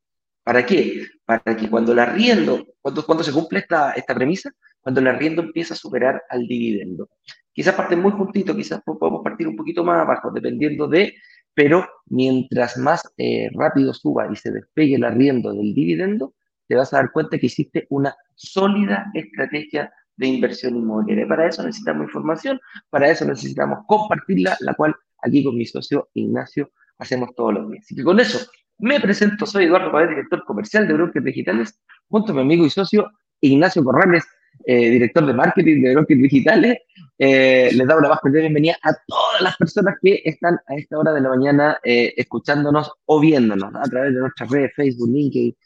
¿Para 0.42 0.66
qué? 0.66 1.06
Para 1.24 1.56
que 1.56 1.70
cuando 1.70 1.92
el 1.92 1.98
arriendo, 1.98 2.66
cuando, 2.80 3.04
cuando 3.06 3.22
se 3.22 3.32
cumple 3.32 3.60
esta, 3.60 3.92
esta 3.92 4.14
premisa, 4.14 4.50
cuando 4.88 5.02
el 5.02 5.08
arriendo 5.08 5.42
empieza 5.42 5.74
a 5.74 5.76
superar 5.76 6.22
al 6.30 6.48
dividendo. 6.48 7.10
Quizás 7.52 7.74
parte 7.74 7.94
muy 7.94 8.10
juntito, 8.10 8.56
quizás 8.56 8.80
podemos 8.82 9.22
partir 9.22 9.46
un 9.46 9.54
poquito 9.54 9.84
más 9.84 10.00
abajo, 10.00 10.30
dependiendo 10.30 10.88
de, 10.88 11.14
pero 11.52 11.86
mientras 12.06 12.78
más 12.78 13.02
eh, 13.18 13.50
rápido 13.52 13.92
suba 13.92 14.32
y 14.32 14.36
se 14.36 14.50
despegue 14.50 14.94
el 14.94 15.04
arriendo 15.04 15.52
del 15.52 15.74
dividendo, 15.74 16.32
te 16.66 16.74
vas 16.74 16.94
a 16.94 16.96
dar 16.96 17.12
cuenta 17.12 17.38
que 17.38 17.48
existe 17.48 17.86
una 17.90 18.16
sólida 18.34 19.10
estrategia 19.12 19.92
de 20.16 20.26
inversión 20.26 20.74
inmobiliaria. 20.74 21.28
Para 21.28 21.48
eso 21.48 21.62
necesitamos 21.62 22.06
información, 22.06 22.58
para 22.88 23.10
eso 23.10 23.26
necesitamos 23.26 23.80
compartirla, 23.86 24.56
la 24.60 24.72
cual 24.72 24.94
aquí 25.20 25.44
con 25.44 25.54
mi 25.54 25.66
socio 25.66 26.08
Ignacio 26.14 26.70
hacemos 26.96 27.34
todos 27.36 27.52
los 27.52 27.70
días. 27.70 27.84
Así 27.84 27.94
que 27.94 28.04
con 28.04 28.18
eso 28.20 28.50
me 28.78 28.98
presento, 29.00 29.44
soy 29.44 29.66
Eduardo 29.66 29.92
Paez, 29.92 30.08
director 30.08 30.42
comercial 30.46 30.88
de 30.88 30.94
Brokers 30.94 31.26
Digitales, 31.26 31.78
junto 32.08 32.32
a 32.32 32.36
mi 32.36 32.40
amigo 32.40 32.64
y 32.64 32.70
socio 32.70 33.10
Ignacio 33.42 33.84
Corrales, 33.84 34.24
eh, 34.64 34.90
director 34.90 35.24
de 35.26 35.32
marketing 35.32 35.82
de 35.82 35.94
Brokers 35.94 36.20
Digitales. 36.20 36.78
Eh, 37.18 37.70
les 37.72 37.86
damos 37.86 38.02
la 38.02 38.10
más 38.10 38.20
cordial 38.20 38.42
bienvenida 38.42 38.76
a 38.82 38.92
todas 39.06 39.40
las 39.40 39.56
personas 39.56 39.96
que 40.00 40.22
están 40.24 40.58
a 40.66 40.74
esta 40.76 40.98
hora 40.98 41.12
de 41.12 41.20
la 41.20 41.30
mañana 41.30 41.78
eh, 41.82 42.14
escuchándonos 42.16 42.92
o 43.06 43.20
viéndonos 43.20 43.74
a 43.74 43.82
través 43.84 44.14
de 44.14 44.20
nuestras 44.20 44.50
redes, 44.50 44.72
Facebook, 44.76 45.10
LinkedIn, 45.10 45.56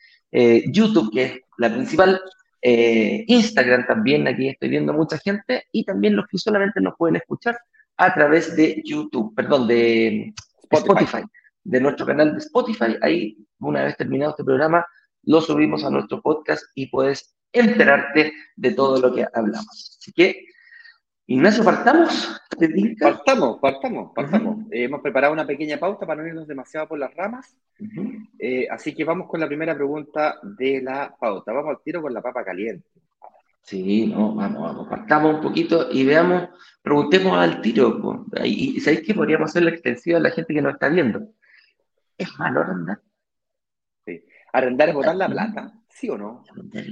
YouTube, 0.72 1.12
que 1.12 1.24
es 1.24 1.40
la 1.58 1.70
principal, 1.70 2.20
Instagram 2.62 3.86
también, 3.86 4.26
aquí 4.28 4.48
estoy 4.48 4.70
viendo 4.70 4.92
mucha 4.92 5.18
gente, 5.18 5.64
y 5.72 5.84
también 5.84 6.16
los 6.16 6.26
que 6.26 6.38
solamente 6.38 6.80
nos 6.80 6.94
pueden 6.96 7.16
escuchar 7.16 7.58
a 7.96 8.14
través 8.14 8.56
de 8.56 8.80
YouTube, 8.84 9.34
perdón, 9.34 9.66
de 9.66 10.32
Spotify, 10.70 11.22
de 11.64 11.80
nuestro 11.80 12.06
canal 12.06 12.32
de 12.32 12.38
Spotify. 12.38 12.96
Ahí, 13.02 13.36
una 13.60 13.84
vez 13.84 13.96
terminado 13.96 14.30
este 14.30 14.44
programa, 14.44 14.86
lo 15.24 15.40
subimos 15.40 15.84
a 15.84 15.90
nuestro 15.90 16.20
podcast 16.20 16.64
y 16.74 16.86
puedes 16.86 17.34
enterarte 17.52 18.32
de 18.56 18.72
todo 18.72 19.00
lo 19.00 19.14
que 19.14 19.26
hablamos. 19.32 19.98
Así 19.98 20.12
que 20.12 20.46
Ignacio, 21.26 21.64
¿partamos? 21.64 22.42
Partamos, 23.00 23.58
partamos, 23.60 24.12
partamos. 24.14 24.66
Eh, 24.70 24.84
hemos 24.84 25.00
preparado 25.00 25.32
una 25.32 25.46
pequeña 25.46 25.78
pauta 25.78 26.04
para 26.04 26.20
no 26.20 26.28
irnos 26.28 26.48
demasiado 26.48 26.88
por 26.88 26.98
las 26.98 27.14
ramas. 27.14 27.56
Eh, 28.38 28.66
así 28.68 28.94
que 28.94 29.04
vamos 29.04 29.28
con 29.28 29.40
la 29.40 29.46
primera 29.46 29.74
pregunta 29.74 30.38
de 30.42 30.82
la 30.82 31.14
pauta. 31.18 31.52
Vamos 31.52 31.70
al 31.70 31.82
tiro 31.82 32.02
con 32.02 32.12
la 32.12 32.20
papa 32.20 32.44
caliente. 32.44 32.86
Sí, 33.62 34.08
no, 34.08 34.34
vamos, 34.34 34.62
vamos, 34.62 34.88
partamos 34.88 35.36
un 35.36 35.40
poquito 35.40 35.88
y 35.92 36.04
veamos, 36.04 36.48
preguntemos 36.82 37.38
al 37.38 37.62
tiro. 37.62 38.26
Y, 38.44 38.80
¿sabéis 38.80 39.02
que 39.02 39.14
podríamos 39.14 39.50
hacer 39.50 39.62
la 39.62 39.70
extensión 39.70 40.16
a 40.16 40.28
la 40.28 40.30
gente 40.32 40.52
que 40.52 40.60
nos 40.60 40.74
está 40.74 40.88
viendo? 40.88 41.28
¿Es 42.18 42.36
malo 42.38 42.60
arrendar? 42.60 43.00
Sí. 44.04 44.24
¿Arrendar 44.52 44.88
es 44.88 44.94
botar 44.96 45.14
la 45.14 45.28
plata? 45.28 45.72
¿Sí 45.94 46.08
o 46.08 46.18
no? 46.18 46.44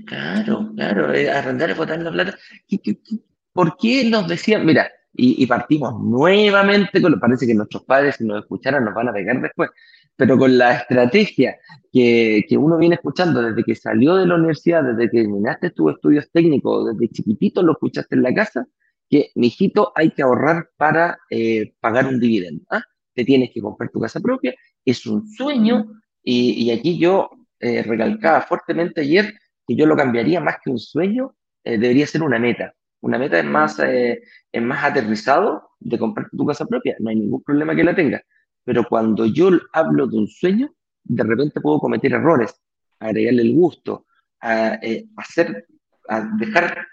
Claro, 0.07 0.71
claro, 0.75 1.13
eh, 1.13 1.31
arrendar 1.31 1.71
es 1.71 1.77
botar 1.77 2.01
la 2.01 2.13
plata. 2.13 2.39
¿Qué, 2.69 2.79
qué, 2.79 3.01
qué 3.03 3.17
¿Por 3.53 3.77
qué 3.77 4.09
nos 4.09 4.29
decían, 4.29 4.65
mira, 4.65 4.91
y, 5.13 5.45
partimos 5.47 6.01
nuevamente 6.01 7.03
con, 7.03 7.19
parece 7.19 7.47
que 7.47 7.55
nuestros 7.55 7.85
padres 7.85 8.17
si 8.17 8.25
nos 8.25 8.43
escucharan 8.43 8.85
nos 8.85 8.95
van 8.95 9.09
a 9.09 9.13
pegar 9.13 9.41
después, 9.41 9.71
pero 10.17 10.39
con 10.39 10.57
la 10.57 10.77
estrategia 10.77 11.57
que, 11.93 12.45
que, 12.49 12.57
uno 12.57 12.79
viene 12.79 12.95
escuchando 12.95 13.43
desde 13.43 13.65
que 13.65 13.75
salió 13.75 14.15
de 14.15 14.27
la 14.27 14.37
universidad, 14.37 14.85
desde 14.85 15.11
que 15.11 15.23
terminaste 15.23 15.71
tus 15.71 15.95
estudios 15.95 16.31
técnicos, 16.31 16.95
desde 16.95 17.13
chiquitito 17.13 17.63
lo 17.63 17.73
escuchaste 17.73 18.15
en 18.15 18.23
la 18.23 18.33
casa, 18.33 18.67
que, 19.09 19.31
mijito, 19.35 19.93
hay 19.97 20.11
que 20.13 20.23
ahorrar 20.23 20.71
para 20.77 21.19
eh, 21.29 21.75
pagar 21.81 22.07
un 22.07 22.21
dividendo. 22.21 22.65
¿ah? 22.71 22.83
Te 23.13 23.25
tienes 23.25 23.51
que 23.53 23.61
comprar 23.61 23.91
tu 23.91 23.99
casa 23.99 24.21
propia, 24.21 24.55
es 24.85 25.05
un 25.07 25.29
sueño, 25.29 25.91
y, 26.23 26.53
y 26.65 26.71
aquí 26.71 26.99
yo 26.99 27.31
eh, 27.61 27.83
recalcaba 27.83 28.41
fuertemente 28.43 29.03
ayer 29.03 29.35
que 29.67 29.77
yo 29.77 29.87
lo 29.87 29.97
cambiaría 29.97 30.41
más 30.41 30.57
que 30.63 30.71
un 30.71 30.79
sueño, 30.79 31.37
eh, 31.65 31.79
debería 31.79 32.07
ser 32.07 32.23
una 32.23 32.39
meta. 32.39 32.75
Una 33.03 33.19
meta 33.19 33.39
es 33.39 33.45
más, 33.45 33.79
eh, 33.81 34.23
es 34.53 34.63
más 34.63 34.85
aterrizado 34.85 35.71
de 35.79 35.99
comprar 35.99 36.29
tu 36.31 36.47
casa 36.47 36.67
propia, 36.67 36.97
no 36.99 37.11
hay 37.11 37.17
ningún 37.17 37.43
problema 37.43 37.75
que 37.75 37.85
la 37.85 37.95
tengas. 37.95 38.23
Pero 38.65 38.85
cuando 38.85 39.27
yo 39.27 39.51
hablo 39.73 40.07
de 40.07 40.19
un 40.19 40.29
sueño, 40.29 40.75
de 41.05 41.23
repente 41.25 41.61
puedo 41.61 41.79
cometer 41.79 42.13
errores, 42.13 42.55
agregarle 42.99 43.43
el 43.43 43.55
gusto, 43.55 44.07
a, 44.41 44.75
eh, 44.83 45.07
hacer, 45.17 45.67
a 46.09 46.21
dejar 46.39 46.87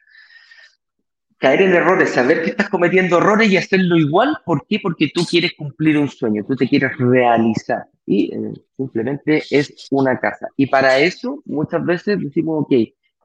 caer 1.38 1.62
en 1.62 1.74
errores, 1.74 2.10
saber 2.10 2.44
que 2.44 2.50
estás 2.50 2.70
cometiendo 2.70 3.18
errores 3.18 3.52
y 3.52 3.58
hacerlo 3.58 3.98
igual. 3.98 4.38
¿Por 4.46 4.66
qué? 4.68 4.80
Porque 4.82 5.12
tú 5.14 5.24
quieres 5.26 5.54
cumplir 5.58 5.98
un 5.98 6.10
sueño, 6.10 6.44
tú 6.48 6.56
te 6.56 6.68
quieres 6.68 6.98
realizar. 6.98 7.86
Y 8.06 8.34
eh, 8.34 8.54
simplemente 8.76 9.44
es 9.50 9.88
una 9.92 10.20
casa. 10.20 10.48
Y 10.56 10.68
para 10.68 10.98
eso 11.00 11.42
muchas 11.46 11.86
veces 11.86 12.20
decimos, 12.20 12.64
ok, 12.64 12.74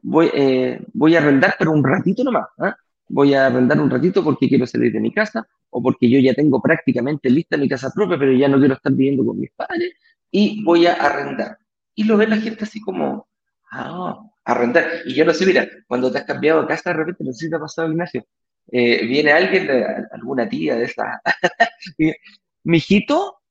voy, 0.03 0.31
eh, 0.35 0.81
a 1.15 1.19
arrendar, 1.19 1.55
pero 1.59 1.73
un 1.73 1.85
ratito 1.85 2.25
nomás. 2.25 2.49
¿ah? 2.59 2.77
Voy 3.09 3.35
a 3.35 3.47
arrendar 3.47 3.81
un 3.81 3.91
ratito 3.91 4.23
porque 4.23 4.49
quiero 4.49 4.67
salir 4.67 4.93
de 4.93 5.01
mi 5.01 5.13
casa 5.13 5.47
o 5.71 5.83
porque 5.83 6.09
yo 6.11 6.19
ya 6.19 6.35
tengo 6.35 6.61
prácticamente 6.61 7.31
lista 7.31 7.57
mi 7.57 7.69
casa 7.69 7.91
propia, 7.95 8.19
pero 8.19 8.33
ya 8.33 8.49
no 8.49 8.59
quiero 8.59 8.75
estar 8.75 8.93
viviendo 8.93 9.25
con 9.25 9.39
mis 9.39 9.51
padres 9.53 9.93
y 10.31 10.63
voy 10.65 10.87
a 10.87 10.95
arrendar. 10.95 11.59
Y 11.95 12.05
lo 12.05 12.17
ve 12.17 12.27
la 12.27 12.37
gente 12.37 12.65
así 12.65 12.81
como, 12.81 13.27
ah, 13.71 14.19
arrendar. 14.45 15.03
Y 15.05 15.15
yo 15.15 15.25
no 15.25 15.35
sé, 15.35 15.47
mira, 15.47 15.69
cuando 15.87 16.11
te 16.11 16.19
has 16.19 16.25
cambiado 16.25 16.63
de 16.63 16.69
casa, 16.69 16.91
de 16.91 16.97
repente, 16.97 17.25
no 17.25 17.33
sé 17.33 17.47
si 17.47 17.51
te 17.51 17.57
ha 17.57 17.61
pasado, 17.61 17.91
Ignacio, 17.91 18.27
eh, 18.71 19.07
viene 19.07 19.33
alguien, 19.33 19.67
de, 19.67 19.87
alguna 20.13 20.49
tía 20.49 20.77
de 20.77 20.85
esa, 20.85 21.21
mijito, 22.65 23.43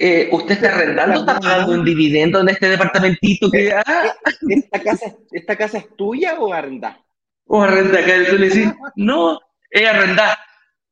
eh, 0.00 0.28
¿Usted 0.30 0.54
está 0.54 0.68
arrendando, 0.76 1.20
está 1.20 1.40
pagando 1.40 1.72
un 1.72 1.84
dividendo 1.84 2.40
en 2.40 2.50
este 2.50 2.68
departamentito 2.68 3.50
que... 3.50 3.72
Ah. 3.72 4.14
¿Esta, 4.48 4.80
casa, 4.80 5.06
¿Esta 5.32 5.56
casa 5.56 5.78
es 5.78 5.96
tuya 5.96 6.38
o 6.38 6.52
arrendada? 6.52 7.04
O 7.46 7.62
arrendada, 7.62 8.04
que 8.04 8.30
tú 8.30 8.38
le 8.38 8.48
decís, 8.48 8.72
no, 8.94 9.40
es 9.68 9.88
arrendada. 9.88 10.38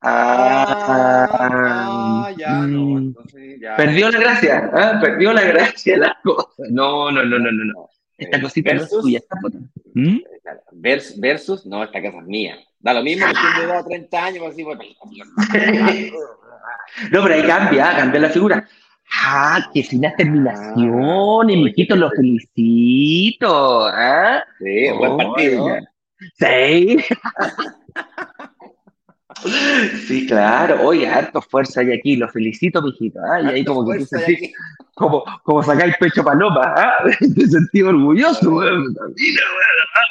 Ah, 0.00 1.28
ah, 1.32 2.30
ya, 2.36 2.50
no, 2.62 2.84
mm. 2.84 2.96
entonces 2.98 3.60
ya. 3.60 3.76
Perdió 3.76 4.10
la 4.10 4.18
gracia, 4.18 4.70
¿ah? 4.72 4.98
perdió 5.00 5.32
la 5.32 5.42
gracia 5.42 5.96
la 5.96 6.18
cosa. 6.22 6.64
No, 6.70 7.10
no, 7.10 7.25
no, 7.25 7.38
no, 7.38 7.52
no. 7.52 7.64
no. 7.64 7.88
Esta 8.18 8.40
cosita 8.40 8.73
versus, 8.73 8.92
no 8.92 8.99
es 8.99 9.02
tuya, 9.02 9.18
está 9.18 9.37
¿Mm? 9.94 10.18
versus, 10.73 11.20
versus, 11.20 11.66
no, 11.66 11.85
esta 11.85 12.00
casa 12.02 12.18
es 12.18 12.25
mía. 12.26 12.56
Da 12.78 12.94
lo 12.94 13.02
mismo 13.02 13.26
que 13.26 13.35
si 13.35 13.62
yo 13.62 13.85
30 13.85 14.25
años, 14.25 14.46
así, 14.49 14.64
pues, 14.64 14.78
No, 17.11 17.23
pero 17.23 17.35
ahí 17.35 17.42
cambia, 17.42 17.96
cambia 17.96 18.20
la 18.20 18.30
figura. 18.30 18.68
Ah, 19.12 19.70
qué 19.73 19.82
finas 19.82 20.16
terminaciones, 20.16 21.56
mijito, 21.56 21.96
lo 21.96 22.11
felicito. 22.11 23.87
¿ah? 23.87 24.42
Sí, 24.58 24.88
buen 24.96 25.16
partido. 25.16 25.76
Sí. 26.38 26.99
Sí, 30.07 30.26
claro. 30.26 30.83
Oye, 30.83 31.07
harto 31.07 31.40
fuerza 31.43 31.81
hay 31.81 31.93
aquí. 31.93 32.16
Lo 32.16 32.28
felicito, 32.28 32.81
mijito. 32.83 33.19
¿ah? 33.31 33.40
Y 33.43 33.47
ahí 33.47 33.64
como 33.64 33.88
que 33.88 33.99
tú 33.99 34.07
sentís, 34.07 34.52
como, 34.95 35.25
como 35.43 35.62
sacáis 35.62 35.95
pecho 35.99 36.25
paloma. 36.25 36.75
¿ah? 36.76 36.93
Te 37.19 37.47
sentí 37.47 37.83
orgulloso, 37.83 38.50
weón. 38.50 38.95
Mira. 39.16 39.43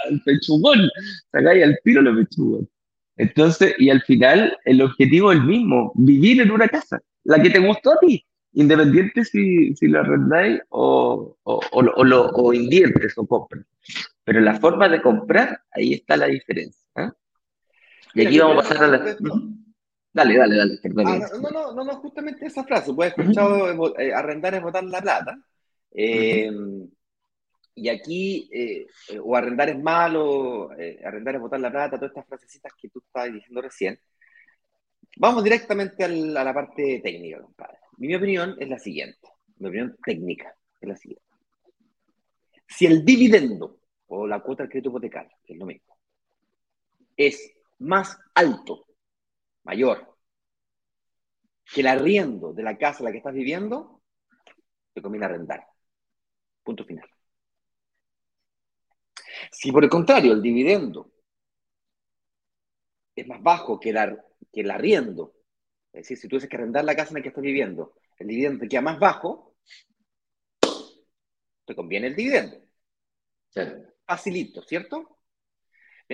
El 0.10 0.22
pechugón. 0.22 0.90
Sacáis 1.32 1.64
al 1.64 1.80
tiro 1.84 2.02
los 2.02 2.18
pechugón. 2.18 2.70
Entonces, 3.18 3.74
y 3.80 3.90
al 3.90 4.02
final, 4.02 4.58
el 4.66 4.82
objetivo 4.82 5.32
es 5.32 5.40
el 5.40 5.46
mismo. 5.46 5.92
Vivir 5.96 6.42
en 6.42 6.52
una 6.52 6.68
casa. 6.68 7.02
La 7.24 7.42
que 7.42 7.50
te 7.50 7.60
gustó 7.60 7.94
a 7.94 8.00
ti 8.00 8.26
independiente 8.56 9.24
si, 9.26 9.76
si 9.76 9.88
lo 9.88 10.00
arrendáis 10.00 10.62
o, 10.70 11.38
o, 11.44 11.60
o, 11.72 11.82
o, 11.94 12.54
inviertes 12.54 13.18
o 13.18 13.28
compras. 13.28 13.66
Pero 14.24 14.40
la 14.40 14.56
forma 14.60 14.90
de 14.90 15.02
comprar, 15.02 15.62
ahí 15.72 15.94
está 15.94 16.18
la 16.18 16.28
diferencia. 16.28 16.82
¿eh? 16.96 17.10
Y 18.16 18.26
aquí 18.26 18.40
vamos 18.40 18.66
a 18.66 18.70
pasar 18.70 18.84
a 18.86 18.88
la... 18.88 19.18
Dale, 20.14 20.38
dale, 20.38 20.56
dale. 20.56 20.80
Ah, 21.06 21.28
no, 21.42 21.50
no, 21.50 21.74
no, 21.74 21.84
no, 21.84 21.96
justamente 21.98 22.46
esa 22.46 22.64
frase. 22.64 22.94
Pues 22.94 23.14
he 23.18 23.22
escuchado 23.22 24.00
eh, 24.00 24.14
arrendar 24.14 24.56
es 24.56 24.62
botar 24.62 24.86
la 24.86 25.02
plata. 25.02 25.38
Eh, 25.92 26.50
y 27.76 27.90
aquí, 27.90 28.50
eh, 28.54 28.88
o 29.22 29.36
arrendar 29.36 29.68
es 29.68 29.78
malo, 29.78 30.70
arrendar 31.04 31.36
es 31.36 31.42
botar 31.42 31.60
la 31.60 31.70
plata, 31.70 31.98
todas 31.98 32.12
estas 32.12 32.26
frasecitas 32.28 32.72
que 32.80 32.88
tú 32.88 33.00
estabas 33.06 33.34
diciendo 33.34 33.62
recién. 33.62 34.00
Vamos 35.18 35.44
directamente 35.44 36.06
a 36.06 36.08
la 36.08 36.54
parte 36.54 37.02
técnica, 37.04 37.42
compadre. 37.42 37.80
Mi 37.98 38.16
opinión 38.16 38.56
es 38.58 38.70
la 38.70 38.80
siguiente, 38.80 39.28
mi 39.58 39.68
opinión 39.68 39.98
técnica 40.02 40.56
es 40.80 40.88
la 40.88 40.96
siguiente. 40.96 41.26
Si 42.68 42.86
el 42.86 43.04
dividendo 43.04 43.80
o 44.08 44.26
la 44.26 44.40
cuota 44.40 44.64
del 44.64 44.70
crédito 44.70 44.90
hipotecario, 44.90 45.36
que 45.46 45.54
es 45.54 45.60
lo 45.60 45.66
mismo, 45.66 45.98
es 47.18 47.52
más 47.80 48.18
alto, 48.34 48.88
mayor, 49.64 50.18
que 51.74 51.82
el 51.82 51.88
arriendo 51.88 52.54
de 52.54 52.64
la 52.64 52.78
casa 52.78 53.00
en 53.00 53.06
la 53.06 53.12
que 53.12 53.18
estás 53.18 53.34
viviendo, 53.34 54.02
te 54.94 55.02
conviene 55.02 55.26
arrendar. 55.26 55.66
Punto 56.64 56.86
final. 56.86 57.10
Si 59.52 59.72
por 59.72 59.84
el 59.84 59.90
contrario 59.90 60.34
el 60.34 60.42
dividendo 60.42 61.12
es 63.16 63.28
más 63.28 63.42
bajo 63.42 63.80
que 63.80 63.94
que 64.52 64.62
el 64.62 64.72
arriendo 64.72 65.36
es 65.96 66.02
decir, 66.02 66.18
si 66.18 66.28
tú 66.28 66.36
dices 66.36 66.50
que 66.50 66.58
arrendar 66.58 66.84
la 66.84 66.94
casa 66.94 67.12
en 67.12 67.16
la 67.16 67.22
que 67.22 67.30
estás 67.30 67.42
viviendo, 67.42 67.94
el 68.20 68.28
dividendo 68.28 68.60
te 68.60 68.68
queda 68.68 68.82
más 68.82 69.00
bajo, 69.00 69.56
te 71.64 71.74
conviene 71.74 72.08
el 72.08 72.16
dividendo. 72.18 72.58
Facilito, 74.06 74.62
¿cierto? 74.64 75.15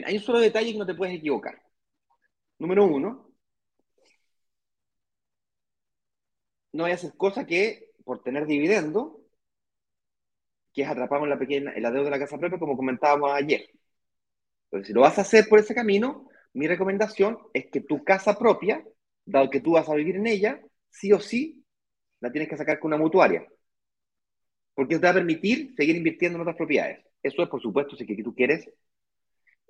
Hay 0.05 0.17
un 0.17 0.23
solo 0.23 0.39
detalle 0.39 0.71
que 0.73 0.79
no 0.79 0.85
te 0.85 0.95
puedes 0.95 1.15
equivocar. 1.15 1.61
Número 2.59 2.85
uno, 2.85 3.31
no 6.73 6.85
hay 6.85 6.91
a 6.93 6.95
hacer 6.95 7.13
cosa 7.17 7.45
que 7.45 7.91
por 8.03 8.23
tener 8.23 8.45
dividendo, 8.45 9.21
que 10.73 10.83
es 10.83 10.87
atrapado 10.87 11.23
en 11.23 11.29
la, 11.29 11.39
pequeña, 11.39 11.73
en 11.73 11.83
la 11.83 11.91
deuda 11.91 12.05
de 12.05 12.11
la 12.11 12.19
casa 12.19 12.37
propia, 12.37 12.59
como 12.59 12.77
comentábamos 12.77 13.31
ayer. 13.31 13.69
Entonces, 14.65 14.87
si 14.87 14.93
lo 14.93 15.01
vas 15.01 15.17
a 15.17 15.21
hacer 15.21 15.47
por 15.49 15.59
ese 15.59 15.75
camino, 15.75 16.29
mi 16.53 16.67
recomendación 16.67 17.39
es 17.53 17.67
que 17.71 17.81
tu 17.81 18.03
casa 18.03 18.37
propia 18.37 18.83
dado 19.25 19.49
que 19.49 19.61
tú 19.61 19.73
vas 19.73 19.89
a 19.89 19.95
vivir 19.95 20.15
en 20.15 20.27
ella, 20.27 20.61
sí 20.89 21.11
o 21.13 21.19
sí 21.19 21.65
la 22.21 22.31
tienes 22.31 22.49
que 22.49 22.57
sacar 22.57 22.79
con 22.79 22.89
una 22.89 23.01
mutuaria. 23.01 23.45
Porque 24.73 24.95
te 24.97 25.05
va 25.05 25.11
a 25.11 25.13
permitir 25.13 25.73
seguir 25.75 25.95
invirtiendo 25.95 26.37
en 26.37 26.41
otras 26.41 26.57
propiedades. 26.57 27.05
Eso 27.23 27.43
es, 27.43 27.49
por 27.49 27.61
supuesto, 27.61 27.95
si 27.95 28.05
tú 28.23 28.33
quieres 28.33 28.69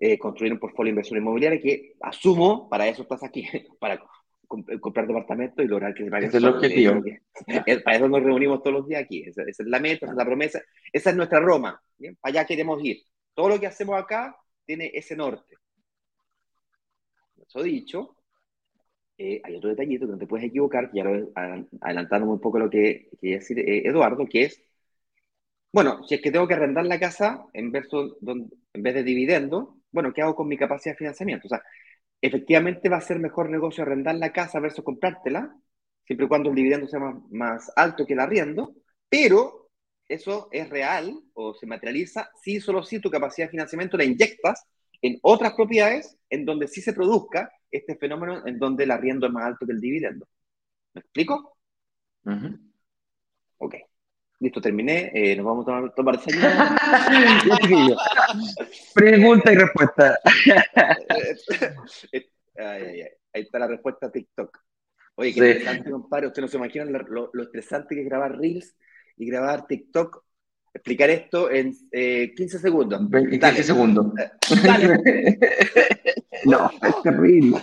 eh, 0.03 0.17
construir 0.17 0.51
un 0.51 0.57
portfolio 0.57 0.87
de 0.87 0.93
inversión 0.93 1.19
inmobiliaria, 1.19 1.61
que 1.61 1.93
asumo, 2.01 2.67
para 2.67 2.87
eso 2.87 3.03
estás 3.03 3.23
aquí, 3.23 3.45
para 3.79 4.03
comprar 4.47 5.05
departamentos 5.05 5.63
y 5.63 5.67
lograr 5.67 5.93
que 5.93 6.03
se 6.03 6.09
paguen. 6.09 6.29
Ese 6.29 6.37
es 6.37 6.43
el 6.43 6.49
objetivo. 6.49 7.03
para 7.85 7.97
eso 7.97 8.09
nos 8.09 8.23
reunimos 8.23 8.63
todos 8.63 8.77
los 8.77 8.87
días 8.87 9.03
aquí. 9.03 9.21
Esa, 9.21 9.43
es 9.43 9.59
la 9.59 9.79
meta, 9.79 10.07
esa 10.07 10.13
es 10.13 10.17
la 10.17 10.25
promesa. 10.25 10.59
Esa 10.91 11.11
es 11.11 11.15
nuestra 11.15 11.39
Roma. 11.39 11.79
¿bien? 11.99 12.17
Para 12.19 12.31
allá 12.31 12.47
queremos 12.47 12.83
ir. 12.83 13.03
Todo 13.35 13.49
lo 13.49 13.59
que 13.59 13.67
hacemos 13.67 13.95
acá 13.95 14.35
tiene 14.65 14.89
ese 14.91 15.15
norte. 15.15 15.55
Eso 17.47 17.61
dicho, 17.61 18.15
eh, 19.19 19.39
hay 19.43 19.55
otro 19.55 19.69
detallito 19.69 20.07
que 20.07 20.13
no 20.13 20.17
te 20.17 20.25
puedes 20.25 20.47
equivocar, 20.47 20.89
ya 20.93 21.03
lo 21.03 21.31
adelantando 21.35 22.27
un 22.27 22.41
poco 22.41 22.57
lo 22.57 22.71
que 22.71 23.07
quería 23.21 23.37
decir 23.37 23.59
eh, 23.59 23.87
Eduardo, 23.87 24.25
que 24.25 24.45
es, 24.45 24.63
bueno, 25.71 26.03
si 26.07 26.15
es 26.15 26.21
que 26.21 26.31
tengo 26.31 26.47
que 26.47 26.55
arrendar 26.55 26.87
la 26.87 26.99
casa 26.99 27.45
en 27.53 27.71
vez, 27.71 27.87
de, 27.89 28.47
en 28.73 28.83
vez 28.83 28.95
de 28.95 29.03
dividendo, 29.03 29.80
bueno, 29.91 30.13
¿qué 30.13 30.21
hago 30.21 30.35
con 30.35 30.47
mi 30.47 30.57
capacidad 30.57 30.93
de 30.93 30.97
financiamiento? 30.97 31.47
O 31.47 31.49
sea, 31.49 31.61
efectivamente 32.21 32.89
va 32.89 32.97
a 32.97 33.01
ser 33.01 33.19
mejor 33.19 33.49
negocio 33.49 33.83
arrendar 33.83 34.15
la 34.15 34.31
casa 34.31 34.59
versus 34.59 34.83
comprártela, 34.83 35.55
siempre 36.05 36.25
y 36.25 36.29
cuando 36.29 36.49
el 36.49 36.55
dividendo 36.55 36.87
sea 36.87 36.99
más, 37.29 37.71
alto 37.75 38.05
que 38.05 38.13
el 38.13 38.19
arriendo, 38.19 38.75
pero 39.09 39.69
eso 40.07 40.49
es 40.51 40.69
real 40.69 41.21
o 41.33 41.53
se 41.53 41.65
materializa 41.65 42.29
si 42.41 42.59
solo 42.59 42.83
si 42.83 42.99
tu 42.99 43.09
capacidad 43.09 43.47
de 43.47 43.51
financiamiento 43.51 43.97
la 43.97 44.03
inyectas 44.03 44.65
en 45.01 45.19
otras 45.21 45.53
propiedades 45.53 46.17
en 46.29 46.45
donde 46.45 46.67
sí 46.67 46.81
se 46.81 46.93
produzca 46.93 47.51
este 47.71 47.95
fenómeno 47.95 48.45
en 48.45 48.59
donde 48.59 48.83
el 48.83 48.91
arriendo 48.91 49.27
es 49.27 49.33
más 49.33 49.45
alto 49.45 49.65
que 49.65 49.71
el 49.71 49.79
dividendo. 49.81 50.27
¿Me 50.93 51.01
explico? 51.01 51.57
Ok. 53.57 53.75
Listo, 54.41 54.59
terminé. 54.59 55.11
Eh, 55.13 55.35
nos 55.35 55.45
vamos 55.45 55.67
a 55.67 55.93
tomar, 55.93 55.93
tomar 55.93 56.19
Pregunta 58.95 59.53
y 59.53 59.55
respuesta. 59.55 60.19
Ahí 62.57 63.05
está 63.33 63.59
la 63.59 63.67
respuesta 63.67 64.07
a 64.07 64.11
TikTok. 64.11 64.57
Oye, 65.13 65.31
qué 65.35 65.39
interesante, 65.41 65.91
compadre. 65.91 66.25
Ustedes 66.27 66.47
no 66.47 66.47
se 66.47 66.57
imaginan 66.57 66.91
lo, 66.91 67.29
lo, 67.31 67.43
estresante 67.43 67.93
que 67.93 68.01
es 68.01 68.07
grabar 68.07 68.35
Reels 68.35 68.75
y 69.15 69.27
grabar 69.27 69.67
TikTok. 69.67 70.23
Explicar 70.73 71.11
esto 71.11 71.51
en 71.51 71.75
eh, 71.91 72.33
15 72.35 72.57
segundos. 72.57 72.99
15 73.11 73.63
segundos. 73.63 74.07
Dale. 74.63 75.37
no, 76.45 76.71
es 76.81 77.01
terrible. 77.03 77.61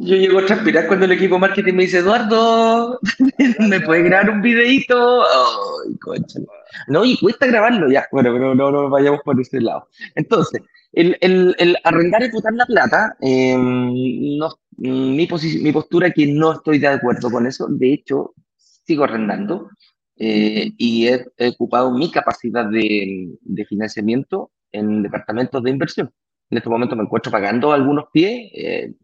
Yo 0.00 0.14
llego 0.14 0.38
a 0.38 0.46
transpirar 0.46 0.86
cuando 0.86 1.06
el 1.06 1.12
equipo 1.12 1.40
marketing 1.40 1.74
me 1.74 1.82
dice, 1.82 1.98
Eduardo, 1.98 3.00
¿me 3.58 3.80
puedes 3.80 4.04
grabar 4.04 4.30
un 4.30 4.42
videito? 4.42 5.22
Ay, 5.22 5.98
concha. 5.98 6.38
No, 6.86 7.04
y 7.04 7.18
cuesta 7.18 7.46
grabarlo 7.46 7.90
ya. 7.90 8.06
Bueno, 8.12 8.32
pero 8.32 8.54
no, 8.54 8.70
no 8.70 8.88
vayamos 8.88 9.20
por 9.24 9.40
ese 9.40 9.60
lado. 9.60 9.88
Entonces, 10.14 10.62
el, 10.92 11.16
el, 11.20 11.54
el 11.58 11.76
arrendar 11.82 12.22
y 12.22 12.30
botar 12.30 12.52
la 12.52 12.66
plata, 12.66 13.16
em, 13.20 14.38
no, 14.38 14.50
mi, 14.76 15.26
mi 15.26 15.72
postura 15.72 16.06
es 16.06 16.14
que 16.14 16.26
no 16.28 16.52
estoy 16.52 16.78
de 16.78 16.88
acuerdo 16.88 17.28
con 17.28 17.46
eso. 17.46 17.66
De 17.68 17.92
hecho, 17.92 18.34
sigo 18.56 19.02
arrendando 19.02 19.68
eh, 20.16 20.70
y 20.78 21.08
he, 21.08 21.26
ocupado 21.48 21.90
mi 21.90 22.10
capacidad 22.10 22.66
de, 22.66 23.30
de 23.40 23.64
financiamiento 23.64 24.52
en 24.70 25.02
departamentos 25.02 25.60
de 25.62 25.70
inversión. 25.70 26.12
En 26.50 26.58
este 26.58 26.70
momento 26.70 26.94
me 26.94 27.02
encuentro 27.02 27.32
pagando 27.32 27.72
algunos 27.72 28.04
pies. 28.12 28.50
Eh, 28.54 28.94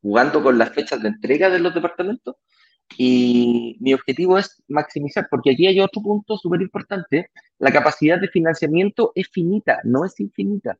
jugando 0.00 0.42
con 0.42 0.58
las 0.58 0.70
fechas 0.70 1.02
de 1.02 1.08
entrega 1.08 1.50
de 1.50 1.58
los 1.58 1.74
departamentos 1.74 2.36
y 2.96 3.76
mi 3.80 3.94
objetivo 3.94 4.38
es 4.38 4.62
maximizar, 4.68 5.26
porque 5.30 5.52
aquí 5.52 5.66
hay 5.66 5.80
otro 5.80 6.02
punto 6.02 6.36
súper 6.36 6.60
importante, 6.60 7.30
la 7.58 7.72
capacidad 7.72 8.20
de 8.20 8.28
financiamiento 8.28 9.12
es 9.14 9.28
finita, 9.28 9.80
no 9.84 10.04
es 10.04 10.18
infinita. 10.20 10.78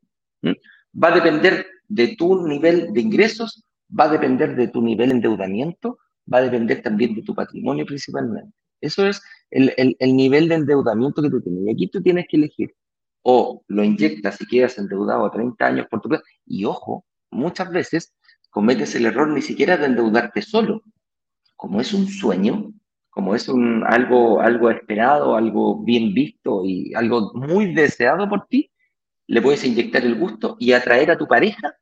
Va 1.03 1.09
a 1.09 1.15
depender 1.15 1.67
de 1.89 2.15
tu 2.17 2.47
nivel 2.47 2.93
de 2.93 3.01
ingresos, 3.01 3.65
va 3.99 4.05
a 4.05 4.09
depender 4.09 4.55
de 4.55 4.69
tu 4.69 4.83
nivel 4.83 5.09
de 5.09 5.15
endeudamiento, 5.17 5.99
va 6.33 6.39
a 6.39 6.43
depender 6.43 6.83
también 6.83 7.15
de 7.15 7.23
tu 7.23 7.35
patrimonio 7.35 7.87
principalmente. 7.87 8.53
Eso 8.81 9.07
es 9.07 9.23
el, 9.51 9.73
el, 9.77 9.97
el 9.99 10.15
nivel 10.15 10.49
de 10.49 10.57
endeudamiento 10.57 11.23
que 11.23 11.31
tú 11.31 11.41
tienes. 11.41 11.67
Y 11.67 11.71
aquí 11.71 11.89
tú 11.89 12.03
tienes 12.03 12.27
que 12.29 12.37
elegir 12.37 12.75
o 13.23 13.65
lo 13.69 13.83
inyectas 13.83 14.41
y 14.41 14.47
quedas 14.47 14.79
endeudado 14.79 15.25
a 15.25 15.31
30 15.31 15.67
años 15.67 15.87
por 15.91 16.01
tu. 16.01 16.11
Y 16.47 16.67
ojo, 16.67 17.07
muchas 17.31 17.71
veces 17.71 18.15
cometes 18.55 18.95
el 18.95 19.07
error 19.07 19.29
ni 19.31 19.43
siquiera 19.43 19.77
de 19.77 19.87
endeudarte 19.87 20.41
solo. 20.41 20.85
Como 21.57 21.81
es 21.81 21.93
un 21.93 22.07
sueño, 22.07 22.73
como 23.11 23.35
es 23.35 23.49
un, 23.49 23.83
algo, 23.85 24.41
algo 24.41 24.71
esperado, 24.71 25.35
algo 25.35 25.83
bien 25.83 26.15
visto 26.15 26.65
y 26.65 26.95
algo 26.95 27.33
muy 27.35 27.75
deseado 27.75 28.29
por 28.29 28.47
ti, 28.47 28.71
le 29.27 29.43
puedes 29.43 29.65
inyectar 29.65 30.05
el 30.05 30.15
gusto 30.15 30.57
y 30.61 30.71
atraer 30.71 31.11
a 31.11 31.19
tu 31.19 31.27
pareja 31.27 31.75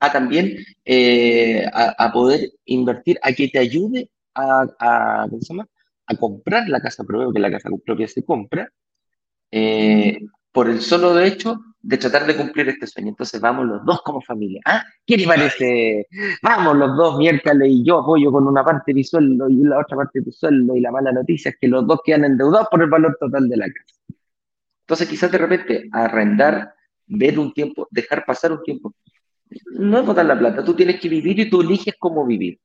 a 0.00 0.10
también 0.10 0.56
eh, 0.86 1.66
a, 1.70 2.10
poder 2.10 2.52
invertir, 2.64 3.18
a 3.22 3.34
que 3.34 3.48
te 3.48 3.58
ayude 3.58 4.10
a, 4.34 4.64
a, 4.78 5.26
comprar 6.18 6.68
la 6.70 6.80
casa 6.80 7.04
propia, 7.04 7.26
porque 7.26 7.38
la 7.38 7.50
casa 7.50 7.68
propia 7.84 8.08
se 8.08 8.24
compra, 8.24 8.72
eh, 9.50 10.20
por 10.52 10.70
el 10.70 10.80
solo 10.80 11.20
hecho 11.20 11.60
de 11.82 11.98
tratar 11.98 12.26
de 12.26 12.36
cumplir 12.36 12.68
este 12.68 12.86
sueño. 12.86 13.08
Entonces 13.08 13.40
vamos 13.40 13.66
los 13.66 13.84
dos 13.84 14.02
como 14.02 14.20
familia. 14.20 14.60
¿Ah? 14.64 14.84
¿Qué 15.04 15.18
te 15.18 15.26
parece? 15.26 16.06
Vamos 16.42 16.76
los 16.76 16.96
dos 16.96 17.18
miércoles 17.18 17.68
y 17.68 17.84
yo 17.84 17.98
apoyo 17.98 18.30
con 18.30 18.46
una 18.46 18.64
parte 18.64 18.84
de 18.86 18.94
mi 18.94 19.04
sueldo 19.04 19.48
y 19.48 19.56
la 19.64 19.80
otra 19.80 19.96
parte 19.96 20.20
de 20.20 20.26
tu 20.26 20.32
sueldo 20.32 20.76
y 20.76 20.80
la 20.80 20.92
mala 20.92 21.12
noticia 21.12 21.50
es 21.50 21.56
que 21.60 21.68
los 21.68 21.86
dos 21.86 22.00
quedan 22.04 22.24
endeudados 22.24 22.68
por 22.70 22.82
el 22.82 22.88
valor 22.88 23.16
total 23.18 23.48
de 23.48 23.56
la 23.56 23.66
casa. 23.66 23.94
Entonces 24.82 25.08
quizás 25.08 25.30
de 25.32 25.38
repente 25.38 25.88
arrendar, 25.92 26.74
ver 27.06 27.38
un 27.38 27.52
tiempo, 27.52 27.88
dejar 27.90 28.24
pasar 28.24 28.52
un 28.52 28.62
tiempo, 28.62 28.94
no 29.72 29.98
es 29.98 30.06
botar 30.06 30.24
la 30.24 30.38
plata, 30.38 30.64
tú 30.64 30.74
tienes 30.74 31.00
que 31.00 31.08
vivir 31.08 31.38
y 31.40 31.50
tú 31.50 31.60
eliges 31.62 31.94
cómo 31.98 32.24
vivir. 32.24 32.58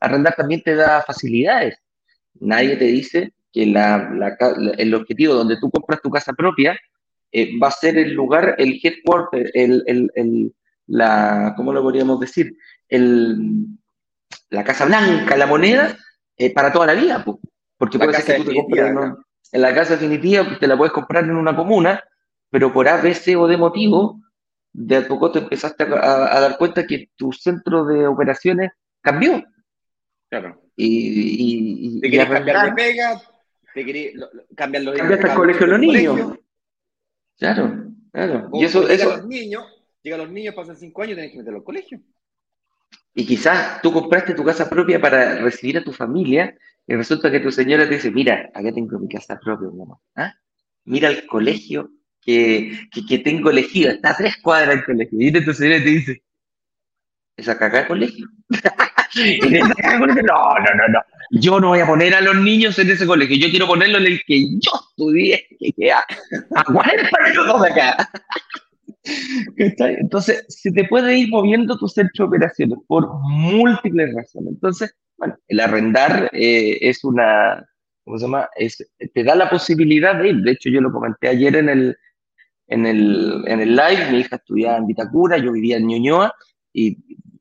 Arrendar 0.00 0.34
también 0.34 0.62
te 0.62 0.74
da 0.74 1.02
facilidades. 1.02 1.78
Nadie 2.40 2.76
te 2.76 2.84
dice 2.84 3.32
que 3.52 3.64
el 3.64 4.94
objetivo 4.94 5.34
donde 5.34 5.58
tú 5.58 5.70
compras 5.70 6.00
tu 6.00 6.10
casa 6.10 6.32
propia 6.32 6.78
eh, 7.32 7.58
va 7.58 7.68
a 7.68 7.72
ser 7.72 7.98
el 7.98 8.12
lugar, 8.12 8.54
el 8.58 8.80
headquarter, 8.82 9.50
el, 9.54 9.82
el, 9.86 10.10
el, 10.14 10.54
la, 10.86 11.54
¿cómo 11.56 11.72
lo 11.72 11.82
podríamos 11.82 12.20
decir? 12.20 12.56
El, 12.88 13.66
la 14.50 14.64
Casa 14.64 14.84
Blanca, 14.84 15.36
la 15.36 15.46
moneda, 15.46 15.96
eh, 16.36 16.52
para 16.52 16.72
toda 16.72 16.86
la 16.86 16.94
vida, 16.94 17.24
porque 17.76 17.98
puede 17.98 18.14
ser 18.14 18.36
que 18.36 18.42
tú 18.42 18.50
te 18.50 18.56
compres 18.56 18.94
en 19.52 19.62
la 19.62 19.74
casa 19.74 19.94
definitiva, 19.94 20.44
pues 20.44 20.58
te 20.58 20.66
la 20.66 20.76
puedes 20.76 20.92
comprar 20.92 21.24
en 21.24 21.36
una 21.36 21.54
comuna, 21.54 22.02
pero 22.50 22.72
por 22.72 22.88
A, 22.88 23.00
B, 23.00 23.14
C 23.14 23.36
o 23.36 23.46
de 23.46 23.56
motivo, 23.56 24.20
de 24.72 24.96
a 24.96 25.08
poco 25.08 25.30
te 25.32 25.38
empezaste 25.38 25.84
a, 25.84 26.40
dar 26.40 26.58
cuenta 26.58 26.86
que 26.86 27.10
tu 27.16 27.32
centro 27.32 27.84
de 27.84 28.06
operaciones 28.06 28.72
cambió. 29.00 29.42
Claro. 30.28 30.60
Y, 30.76 31.96
y, 31.96 32.00
te 32.00 32.10
querías 32.10 32.28
cambiar 32.28 32.66
de 32.66 32.72
pega, 32.72 33.22
te 33.72 33.84
querías 33.84 34.14
cambiar 34.54 34.84
los 34.84 34.96
Cambiaste 34.96 35.28
el 35.28 35.34
colegio 35.34 35.66
de 35.66 35.72
los 35.72 35.80
niños. 35.80 36.38
Claro, 37.38 37.92
claro. 38.12 38.50
y 38.54 38.64
eso, 38.64 38.86
llega 38.86 39.04
A 39.04 39.16
los 39.18 39.26
niños, 39.26 39.64
llega 40.02 40.16
a 40.16 40.20
los 40.20 40.30
niños, 40.30 40.54
pasan 40.54 40.76
cinco 40.76 41.02
años, 41.02 41.16
tienes 41.16 41.32
que 41.32 41.38
meterlos 41.38 41.60
al 41.60 41.64
colegio. 41.64 42.00
Y 43.14 43.26
quizás 43.26 43.80
tú 43.82 43.92
compraste 43.92 44.34
tu 44.34 44.44
casa 44.44 44.68
propia 44.68 45.00
para 45.00 45.36
recibir 45.36 45.78
a 45.78 45.84
tu 45.84 45.92
familia 45.92 46.56
y 46.86 46.94
resulta 46.94 47.30
que 47.30 47.40
tu 47.40 47.50
señora 47.50 47.88
te 47.88 47.94
dice, 47.94 48.10
mira, 48.10 48.50
acá 48.54 48.72
tengo 48.72 48.98
mi 48.98 49.08
casa 49.08 49.38
propia, 49.38 49.68
mamá. 49.68 49.98
¿Ah? 50.14 50.34
Mira 50.84 51.08
el 51.08 51.26
colegio 51.26 51.90
que, 52.20 52.88
que, 52.90 53.18
tengo 53.18 53.50
elegido, 53.50 53.90
está 53.90 54.10
a 54.10 54.16
tres 54.16 54.36
cuadras 54.42 54.76
el 54.76 54.84
colegio. 54.84 55.18
Y 55.18 55.32
tu 55.32 55.52
señora 55.52 55.82
te 55.82 55.90
dice, 55.90 56.22
¿es 57.36 57.48
acá 57.48 57.80
el 57.80 57.86
colegio? 57.86 58.26
no, 58.48 59.68
no, 59.68 60.74
no, 60.74 60.88
no. 60.88 61.00
Yo 61.30 61.60
no 61.60 61.68
voy 61.68 61.80
a 61.80 61.86
poner 61.86 62.14
a 62.14 62.20
los 62.20 62.36
niños 62.36 62.78
en 62.78 62.90
ese 62.90 63.06
colegio. 63.06 63.36
Yo 63.36 63.50
quiero 63.50 63.66
ponerlo 63.66 63.98
en 63.98 64.06
el 64.06 64.22
que 64.26 64.48
yo 64.58 64.72
estudié, 64.90 65.46
que 65.58 65.72
queda 65.72 66.04
a 66.54 66.64
40 66.64 67.10
minutos 67.28 67.62
de 67.62 67.70
acá. 67.70 68.10
Entonces, 69.56 70.44
se 70.48 70.72
te 70.72 70.84
puede 70.84 71.16
ir 71.16 71.28
moviendo 71.28 71.78
tu 71.78 71.88
centro 71.88 72.24
de 72.24 72.28
operaciones 72.28 72.78
por 72.86 73.08
múltiples 73.22 74.14
razones. 74.14 74.54
Entonces, 74.54 74.94
bueno, 75.16 75.36
el 75.48 75.60
arrendar 75.60 76.28
eh, 76.32 76.78
es 76.80 77.04
una, 77.04 77.64
¿cómo 78.04 78.18
se 78.18 78.24
llama? 78.24 78.48
Es, 78.56 78.84
te 79.14 79.24
da 79.24 79.34
la 79.34 79.48
posibilidad 79.48 80.16
de 80.16 80.28
ir. 80.28 80.36
De 80.42 80.52
hecho, 80.52 80.70
yo 80.70 80.80
lo 80.80 80.92
comenté 80.92 81.28
ayer 81.28 81.56
en 81.56 81.68
el, 81.68 81.96
en 82.66 82.86
el, 82.86 83.44
en 83.46 83.60
el 83.60 83.76
live. 83.76 84.10
Mi 84.10 84.18
hija 84.20 84.36
estudiaba 84.36 84.78
en 84.78 84.86
Vitacura, 84.86 85.38
yo 85.38 85.52
vivía 85.52 85.76
en 85.76 85.86
Ñuñoa 85.86 86.34
y 86.72 86.98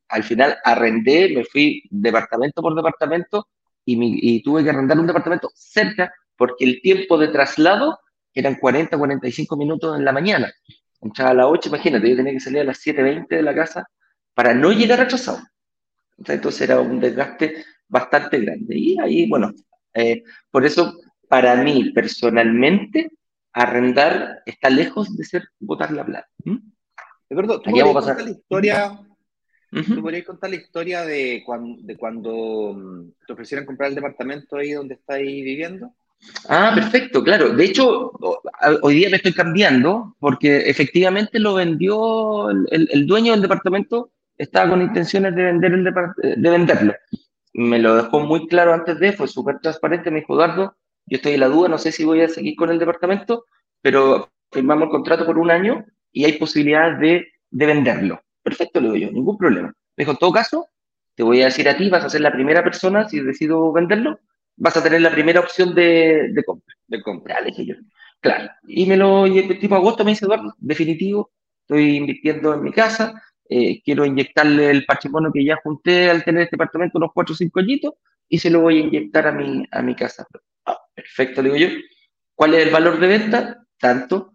al 0.09 0.23
final 0.23 0.55
arrendé, 0.63 1.33
me 1.35 1.43
fui 1.43 1.83
departamento 1.89 2.61
por 2.61 2.75
departamento 2.75 3.47
y, 3.85 4.41
tuve 4.43 4.63
que 4.63 4.69
arrendar 4.69 4.99
un 4.99 5.07
departamento 5.07 5.49
cerca 5.53 6.13
porque 6.35 6.65
el 6.65 6.81
tiempo 6.81 7.17
de 7.17 7.29
traslado 7.29 7.99
eran 8.33 8.55
40, 8.55 8.97
45 8.97 9.55
minutos 9.55 9.97
en 9.97 10.03
la 10.03 10.11
mañana. 10.11 10.51
Entraba 11.01 11.31
a 11.31 11.33
las 11.35 11.45
8, 11.47 11.69
imagínate, 11.69 12.09
yo 12.09 12.15
tenía 12.15 12.33
que 12.33 12.39
salir 12.39 12.61
a 12.61 12.65
las 12.65 12.85
7.20 12.85 13.27
de 13.27 13.41
la 13.41 13.55
casa 13.55 13.87
para 14.33 14.53
no 14.53 14.71
llegar 14.71 14.99
retrasado. 14.99 15.39
Entonces 16.17 16.61
era 16.61 16.79
un 16.79 16.99
desgaste 16.99 17.63
bastante 17.87 18.39
grande. 18.39 18.77
Y 18.77 18.99
ahí, 18.99 19.29
bueno, 19.29 19.51
eh, 19.93 20.23
por 20.51 20.65
eso 20.65 20.93
para 21.29 21.55
mí 21.55 21.91
personalmente 21.91 23.11
arrendar 23.53 24.41
está 24.45 24.69
lejos 24.69 25.15
de 25.15 25.23
ser 25.23 25.43
botar 25.59 25.91
la 25.91 26.05
plata. 26.05 26.27
¿Mm? 26.43 26.57
De 27.29 27.35
acuerdo, 27.35 27.61
tú 27.61 27.71
vamos 27.71 27.95
a 27.95 27.99
pasar 27.99 28.23
la 28.23 28.31
historia 28.31 28.99
¿Tú 29.83 30.01
podrías 30.01 30.25
contar 30.25 30.49
la 30.49 30.55
historia 30.55 31.01
de 31.03 31.43
cuando, 31.45 31.81
de 31.81 31.97
cuando 31.97 32.73
mm, 32.73 33.25
te 33.27 33.33
ofrecieron 33.33 33.65
comprar 33.65 33.89
el 33.89 33.95
departamento 33.95 34.57
ahí 34.57 34.71
donde 34.71 34.95
estáis 34.95 35.43
viviendo? 35.43 35.91
Ah, 36.47 36.71
perfecto, 36.73 37.23
claro. 37.23 37.49
De 37.49 37.65
hecho, 37.65 38.11
hoy 38.81 38.95
día 38.95 39.09
me 39.09 39.17
estoy 39.17 39.33
cambiando 39.33 40.15
porque 40.19 40.69
efectivamente 40.69 41.39
lo 41.39 41.55
vendió 41.55 42.49
el, 42.49 43.05
dueño 43.05 43.33
del 43.33 43.41
departamento, 43.41 44.11
estaba 44.37 44.69
con 44.69 44.81
intenciones 44.81 45.35
de, 45.35 45.43
vender 45.43 45.73
el 45.73 45.83
de 45.83 46.49
venderlo. 46.49 46.93
Me 47.53 47.79
lo 47.79 47.95
dejó 47.95 48.19
muy 48.19 48.47
claro 48.47 48.73
antes 48.73 48.99
de, 48.99 49.13
fue 49.13 49.27
súper 49.27 49.59
transparente, 49.59 50.11
me 50.11 50.19
dijo 50.19 50.33
Eduardo, 50.33 50.75
yo 51.05 51.17
estoy 51.17 51.33
en 51.33 51.41
la 51.41 51.47
duda, 51.47 51.69
no 51.69 51.77
sé 51.77 51.91
si 51.91 52.03
voy 52.03 52.21
a 52.21 52.27
seguir 52.27 52.55
con 52.55 52.69
el 52.69 52.79
departamento, 52.79 53.45
pero 53.81 54.29
firmamos 54.51 54.85
el 54.85 54.91
contrato 54.91 55.25
por 55.25 55.37
un 55.37 55.51
año 55.51 55.85
y 56.11 56.25
hay 56.25 56.33
posibilidad 56.33 56.97
de, 56.97 57.27
de 57.51 57.65
venderlo. 57.65 58.24
Perfecto, 58.45 58.79
le 58.79 58.91
digo 58.91 59.07
yo, 59.07 59.11
ningún 59.11 59.39
problema. 59.39 59.69
Me 59.69 60.03
dijo, 60.03 60.11
en 60.11 60.17
todo 60.17 60.31
caso, 60.31 60.67
te 61.15 61.23
voy 61.23 61.41
a 61.41 61.45
decir 61.45 61.67
a 61.67 61.75
ti, 61.75 61.89
vas 61.89 62.05
a 62.05 62.09
ser 62.11 62.21
la 62.21 62.31
primera 62.31 62.63
persona, 62.63 63.09
si 63.09 63.19
decido 63.19 63.71
venderlo, 63.73 64.19
vas 64.55 64.77
a 64.77 64.83
tener 64.83 65.01
la 65.01 65.09
primera 65.09 65.39
opción 65.39 65.73
de, 65.73 66.31
de 66.31 67.01
compra. 67.01 67.41
Le 67.41 67.47
dije 67.47 67.65
yo. 67.65 67.75
Claro. 68.19 68.51
Y 68.67 68.85
me 68.85 68.97
lo, 68.97 69.25
y 69.25 69.39
el 69.39 69.59
tipo 69.59 69.73
agosto 69.73 70.05
me 70.05 70.11
dice, 70.11 70.25
Eduardo, 70.25 70.53
definitivo, 70.59 71.31
estoy 71.61 71.97
invirtiendo 71.97 72.53
en 72.53 72.61
mi 72.61 72.71
casa, 72.71 73.19
eh, 73.49 73.81
quiero 73.83 74.05
inyectarle 74.05 74.69
el 74.69 74.85
patrimonio 74.85 75.31
que 75.33 75.43
ya 75.43 75.57
junté 75.63 76.11
al 76.11 76.23
tener 76.23 76.43
este 76.43 76.55
departamento, 76.55 76.99
unos 76.99 77.13
cuatro 77.15 77.33
o 77.33 77.35
cinco 77.35 77.59
añitos, 77.59 77.95
y 78.29 78.37
se 78.37 78.51
lo 78.51 78.61
voy 78.61 78.77
a 78.77 78.81
inyectar 78.81 79.25
a 79.25 79.31
mi, 79.31 79.65
a 79.71 79.81
mi 79.81 79.95
casa. 79.95 80.27
Ah, 80.67 80.77
perfecto, 80.93 81.41
le 81.41 81.51
digo 81.51 81.65
yo. 81.65 81.79
¿Cuál 82.35 82.53
es 82.53 82.67
el 82.67 82.71
valor 82.71 82.99
de 82.99 83.07
venta? 83.07 83.65
Tanto. 83.79 84.33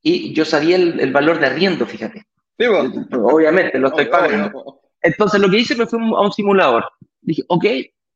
Y 0.00 0.32
yo 0.32 0.44
sabía 0.44 0.76
el 0.76 1.10
valor 1.10 1.40
de 1.40 1.46
arriendo, 1.46 1.86
fíjate. 1.86 2.27
Obviamente, 2.58 3.78
lo 3.78 3.88
estoy 3.88 4.06
pagando. 4.06 4.80
Entonces 5.00 5.40
lo 5.40 5.48
que 5.48 5.58
hice 5.58 5.74
fue 5.86 5.98
a 6.00 6.20
un 6.20 6.32
simulador. 6.32 6.84
Dije, 7.20 7.44
ok, 7.48 7.64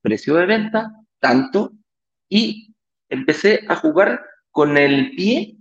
precio 0.00 0.34
de 0.34 0.46
venta, 0.46 0.92
tanto, 1.20 1.72
y 2.28 2.74
empecé 3.08 3.64
a 3.68 3.76
jugar 3.76 4.20
con 4.50 4.76
el 4.76 5.14
pie 5.14 5.56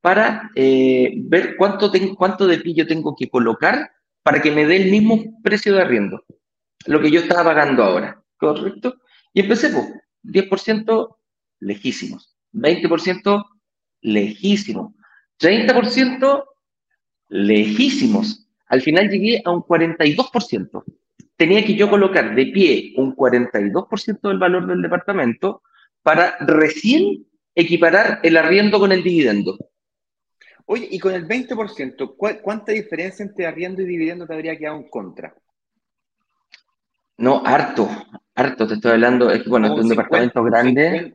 para 0.00 0.50
eh, 0.54 1.12
ver 1.16 1.56
cuánto, 1.56 1.90
cuánto 2.16 2.46
de 2.46 2.58
pillo 2.58 2.86
tengo 2.86 3.14
que 3.16 3.28
colocar 3.28 3.90
para 4.22 4.40
que 4.40 4.50
me 4.50 4.66
dé 4.66 4.76
el 4.76 4.90
mismo 4.90 5.40
precio 5.42 5.74
de 5.74 5.82
arriendo, 5.82 6.24
lo 6.86 7.00
que 7.00 7.10
yo 7.10 7.20
estaba 7.20 7.44
pagando 7.44 7.82
ahora, 7.82 8.22
¿correcto? 8.36 8.96
Y 9.32 9.40
empecé, 9.40 9.70
pues, 9.70 9.86
10% 10.22 11.16
lejísimos, 11.60 12.36
20% 12.52 13.44
lejísimos, 14.02 14.92
30% 15.38 16.44
lejísimos. 17.30 18.46
Al 18.66 18.82
final 18.82 19.08
llegué 19.08 19.40
a 19.44 19.50
un 19.50 19.62
42%. 19.62 20.84
Tenía 21.36 21.64
que 21.64 21.74
yo 21.74 21.88
colocar 21.88 22.34
de 22.34 22.46
pie 22.46 22.92
un 22.96 23.16
42% 23.16 24.28
del 24.28 24.38
valor 24.38 24.66
del 24.66 24.82
departamento 24.82 25.62
para 26.02 26.36
recién 26.40 27.26
equiparar 27.54 28.20
el 28.22 28.36
arriendo 28.36 28.78
con 28.78 28.92
el 28.92 29.02
dividendo. 29.02 29.56
Oye, 30.66 30.86
y 30.90 30.98
con 30.98 31.14
el 31.14 31.26
20%, 31.26 32.14
¿cuánta 32.42 32.72
diferencia 32.72 33.24
entre 33.24 33.46
arriendo 33.46 33.82
y 33.82 33.86
dividendo 33.86 34.26
te 34.26 34.34
habría 34.34 34.56
quedado 34.56 34.76
en 34.76 34.88
contra? 34.88 35.34
No, 37.16 37.42
harto, 37.44 37.88
harto, 38.34 38.66
te 38.66 38.74
estoy 38.74 38.92
hablando, 38.92 39.30
es 39.30 39.42
que 39.42 39.48
bueno, 39.48 39.66
es 39.66 39.72
un 39.72 39.88
departamento 39.88 40.42
grande. 40.44 41.14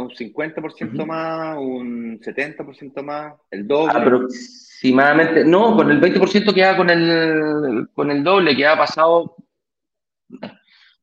Un 0.00 0.10
50%, 0.10 1.06
más, 1.06 1.58
un 1.58 2.20
70% 2.20 3.02
más, 3.02 3.34
el 3.50 3.66
doble. 3.66 3.92
Aproximadamente, 3.94 5.44
no, 5.44 5.76
con 5.76 5.90
el 5.90 6.00
20% 6.00 6.54
queda 6.54 6.76
con 6.76 6.90
el, 6.90 7.88
con 7.92 8.10
el 8.10 8.24
doble, 8.24 8.56
que 8.56 8.66
ha 8.66 8.76
pasado 8.76 9.36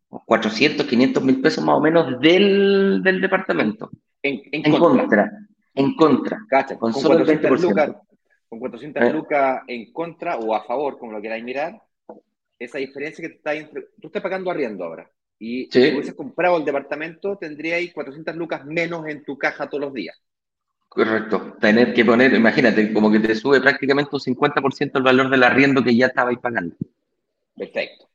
400, 0.09 0.85
500 0.85 1.23
mil 1.23 1.41
pesos 1.41 1.63
más 1.63 1.77
o 1.77 1.81
menos 1.81 2.19
del, 2.19 3.01
del 3.03 3.21
departamento. 3.21 3.89
En, 4.21 4.41
en, 4.51 4.77
contra. 4.77 5.31
En 5.73 5.95
contra. 5.95 6.39
con, 6.79 6.93
solo 6.93 7.15
400 7.15 7.61
lucas, 7.61 7.95
con 8.49 8.59
400 8.59 9.03
eh. 9.03 9.13
lucas 9.13 9.61
en 9.67 9.91
contra 9.91 10.37
o 10.37 10.55
a 10.55 10.63
favor, 10.63 10.97
como 10.97 11.11
lo 11.11 11.21
queráis 11.21 11.43
mirar, 11.43 11.81
esa 12.59 12.79
diferencia 12.79 13.27
que 13.27 13.35
está 13.35 13.53
entre, 13.53 13.83
tú 14.01 14.07
estás 14.07 14.21
pagando 14.21 14.49
arriendo 14.49 14.83
ahora. 14.83 15.09
Y 15.39 15.69
si 15.71 15.93
hubieses 15.93 16.15
comprado 16.15 16.57
el 16.57 16.65
departamento, 16.65 17.37
tendríais 17.37 17.93
400 17.93 18.35
lucas 18.35 18.65
menos 18.65 19.07
en 19.07 19.23
tu 19.23 19.37
caja 19.37 19.69
todos 19.69 19.81
los 19.81 19.93
días. 19.93 20.19
Correcto. 20.89 21.57
Tener 21.59 21.93
que 21.93 22.03
poner, 22.03 22.33
imagínate, 22.33 22.91
como 22.91 23.11
que 23.11 23.19
te 23.19 23.35
sube 23.35 23.61
prácticamente 23.61 24.09
un 24.13 24.19
50% 24.19 24.91
el 24.95 25.03
valor 25.03 25.29
del 25.29 25.43
arriendo 25.43 25.83
que 25.83 25.95
ya 25.95 26.07
estabais 26.07 26.39
pagando. 26.39 26.75
Perfecto. 27.55 28.07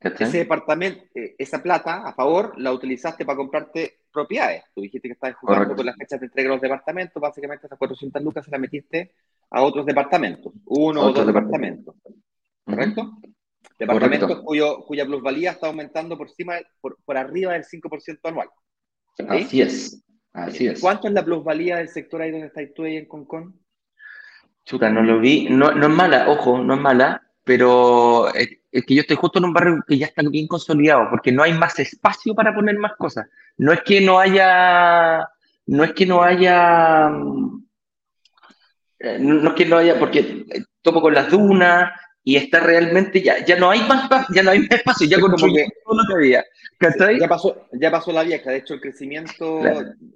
Ese 0.00 0.38
departamento, 0.38 1.04
eh, 1.14 1.34
esa 1.38 1.62
plata, 1.62 2.02
a 2.06 2.12
favor, 2.12 2.54
la 2.58 2.72
utilizaste 2.72 3.24
para 3.24 3.36
comprarte 3.36 4.00
propiedades. 4.12 4.64
Tú 4.74 4.80
dijiste 4.82 5.08
que 5.08 5.14
estabas 5.14 5.36
jugando 5.36 5.76
con 5.76 5.86
las 5.86 5.96
fechas 5.96 6.20
de 6.20 6.26
entrega 6.26 6.48
de 6.48 6.54
los 6.56 6.62
departamentos, 6.62 7.20
básicamente 7.20 7.66
esas 7.66 7.78
400 7.78 8.22
lucas 8.22 8.44
se 8.44 8.50
las 8.50 8.60
metiste 8.60 9.12
a 9.50 9.62
otros 9.62 9.86
departamentos, 9.86 10.52
uno 10.66 11.02
o 11.02 11.12
dos 11.12 11.26
departamentos. 11.26 11.94
¿Correcto? 12.64 13.12
Departamentos 13.86 14.42
cuyo, 14.44 14.84
cuya 14.84 15.04
plusvalía 15.04 15.50
está 15.50 15.66
aumentando 15.66 16.16
por, 16.16 16.28
encima, 16.28 16.54
por, 16.80 16.96
por 17.04 17.16
arriba 17.16 17.54
del 17.54 17.64
5% 17.64 18.18
anual. 18.24 18.48
Así 19.28 19.60
es. 19.60 20.04
Así 20.32 20.68
es. 20.68 20.80
¿Cuánto 20.80 21.08
es 21.08 21.14
la 21.14 21.24
plusvalía 21.24 21.76
del 21.76 21.88
sector 21.88 22.22
ahí 22.22 22.30
donde 22.30 22.46
estáis 22.46 22.72
tú 22.74 22.84
ahí 22.84 22.96
en 22.96 23.06
Concon? 23.06 23.60
Chuta, 24.64 24.88
no 24.88 25.02
lo 25.02 25.18
vi. 25.18 25.48
No, 25.50 25.72
no 25.72 25.86
es 25.88 25.92
mala, 25.92 26.28
ojo, 26.28 26.58
no 26.58 26.74
es 26.74 26.80
mala, 26.80 27.22
pero 27.44 28.32
es, 28.32 28.48
que 28.86 28.94
yo 28.94 29.00
estoy 29.00 29.16
justo 29.16 29.40
en 29.40 29.46
un 29.46 29.52
barrio 29.52 29.82
que 29.86 29.98
ya 29.98 30.06
está 30.06 30.22
bien 30.22 30.46
consolidado, 30.46 31.08
porque 31.10 31.32
no 31.32 31.42
hay 31.42 31.52
más 31.52 31.78
espacio 31.80 32.34
para 32.34 32.54
poner 32.54 32.78
más 32.78 32.92
cosas. 32.96 33.26
No 33.56 33.72
es 33.72 33.82
que 33.82 34.00
no 34.00 34.18
haya, 34.18 35.28
no 35.66 35.84
es 35.84 35.92
que 35.92 36.06
no 36.06 36.22
haya, 36.22 37.10
eh, 39.00 39.18
no, 39.18 39.48
es 39.48 39.54
que 39.54 39.66
no 39.66 39.76
haya, 39.78 39.98
porque 39.98 40.46
topo 40.80 41.02
con 41.02 41.14
las 41.14 41.30
dunas, 41.30 41.90
y 42.24 42.36
está 42.36 42.60
realmente 42.60 43.20
ya, 43.20 43.44
ya 43.44 43.56
no 43.56 43.70
hay 43.70 43.80
más 43.80 44.08
ya 44.34 44.42
no 44.42 44.50
hay 44.50 44.60
más 44.60 44.70
espacio, 44.70 45.06
ya 45.08 45.20
con 45.20 45.34
todo 45.34 45.48
lo 45.48 45.54
que 45.54 46.14
había. 46.14 46.44
Ya 47.18 47.28
pasó, 47.28 47.68
ya 47.72 47.90
pasó 47.90 48.12
la 48.12 48.22
vieja, 48.22 48.50
de 48.50 48.58
hecho 48.58 48.74
el 48.74 48.80
crecimiento 48.80 49.60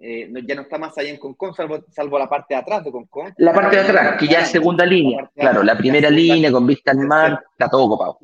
eh, 0.01 0.31
ya 0.45 0.55
no 0.55 0.63
está 0.63 0.79
más 0.79 0.97
allá 0.99 1.11
en 1.11 1.17
Concon, 1.17 1.55
salvo, 1.55 1.85
salvo 1.91 2.19
la 2.19 2.29
parte 2.29 2.55
de 2.55 2.61
atrás 2.61 2.85
de 2.85 2.91
Concon. 2.93 3.33
La 3.39 3.53
parte 3.53 3.77
de 3.77 3.83
atrás, 3.83 4.17
que 4.19 4.27
ya 4.27 4.41
es 4.41 4.49
segunda 4.49 4.85
línea, 4.85 5.31
claro, 5.35 5.63
la 5.63 5.77
primera 5.77 6.11
línea 6.11 6.51
con 6.51 6.67
vista 6.67 6.93
al 6.93 6.99
mar, 6.99 7.45
está 7.53 7.69
todo 7.69 7.89
copado. 7.89 8.19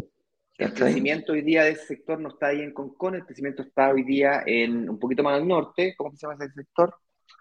El 0.58 0.74
crecimiento 0.74 1.32
hoy 1.32 1.42
día 1.42 1.64
de 1.64 1.70
ese 1.70 1.86
sector 1.86 2.20
no 2.20 2.28
está 2.28 2.48
ahí 2.48 2.60
en 2.60 2.72
Concon, 2.72 3.16
el 3.16 3.24
crecimiento 3.24 3.62
está 3.62 3.90
hoy 3.90 4.04
día 4.04 4.42
en 4.46 4.88
un 4.88 4.98
poquito 4.98 5.22
más 5.22 5.34
al 5.34 5.46
norte, 5.46 5.94
¿cómo 5.96 6.12
se 6.12 6.26
llama 6.26 6.44
ese 6.44 6.54
sector? 6.54 6.94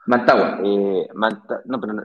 Mantagua. 0.05 0.59
Eh, 0.63 1.07
no, 1.65 1.81
pero 1.81 1.93
no, 1.93 2.03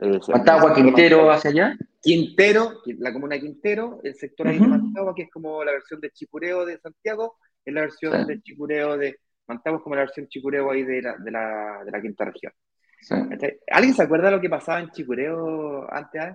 eh, 0.00 0.20
Mantagua, 0.28 0.74
Quintero, 0.74 1.30
hacia 1.30 1.50
allá. 1.50 1.76
Quintero, 2.00 2.82
la 2.98 3.12
comuna 3.12 3.36
de 3.36 3.40
Quintero, 3.40 4.00
el 4.02 4.14
sector 4.14 4.48
ahí 4.48 4.58
de 4.58 4.66
Mantagua, 4.66 5.14
que 5.14 5.22
es 5.22 5.30
como 5.30 5.64
la 5.64 5.72
versión 5.72 6.00
de 6.00 6.10
Chicureo 6.10 6.64
de 6.66 6.78
Santiago, 6.78 7.36
es 7.64 7.74
la 7.74 7.80
versión 7.82 8.26
de 8.26 8.40
Chicureo 8.42 8.96
de 8.96 9.18
Mantagua, 9.46 9.78
es 9.78 9.82
como 9.82 9.96
la 9.96 10.02
versión 10.02 10.28
Chicureo 10.28 10.70
ahí 10.70 10.82
de 10.82 11.02
la, 11.02 11.16
de 11.16 11.30
la, 11.30 11.82
de 11.84 11.90
la 11.90 12.00
quinta 12.00 12.24
región. 12.26 12.52
¿Alguien 13.70 13.94
se 13.94 14.02
acuerda 14.02 14.26
de 14.26 14.36
lo 14.36 14.40
que 14.40 14.50
pasaba 14.50 14.80
en 14.80 14.90
Chicureo 14.90 15.86
antes? 15.92 16.34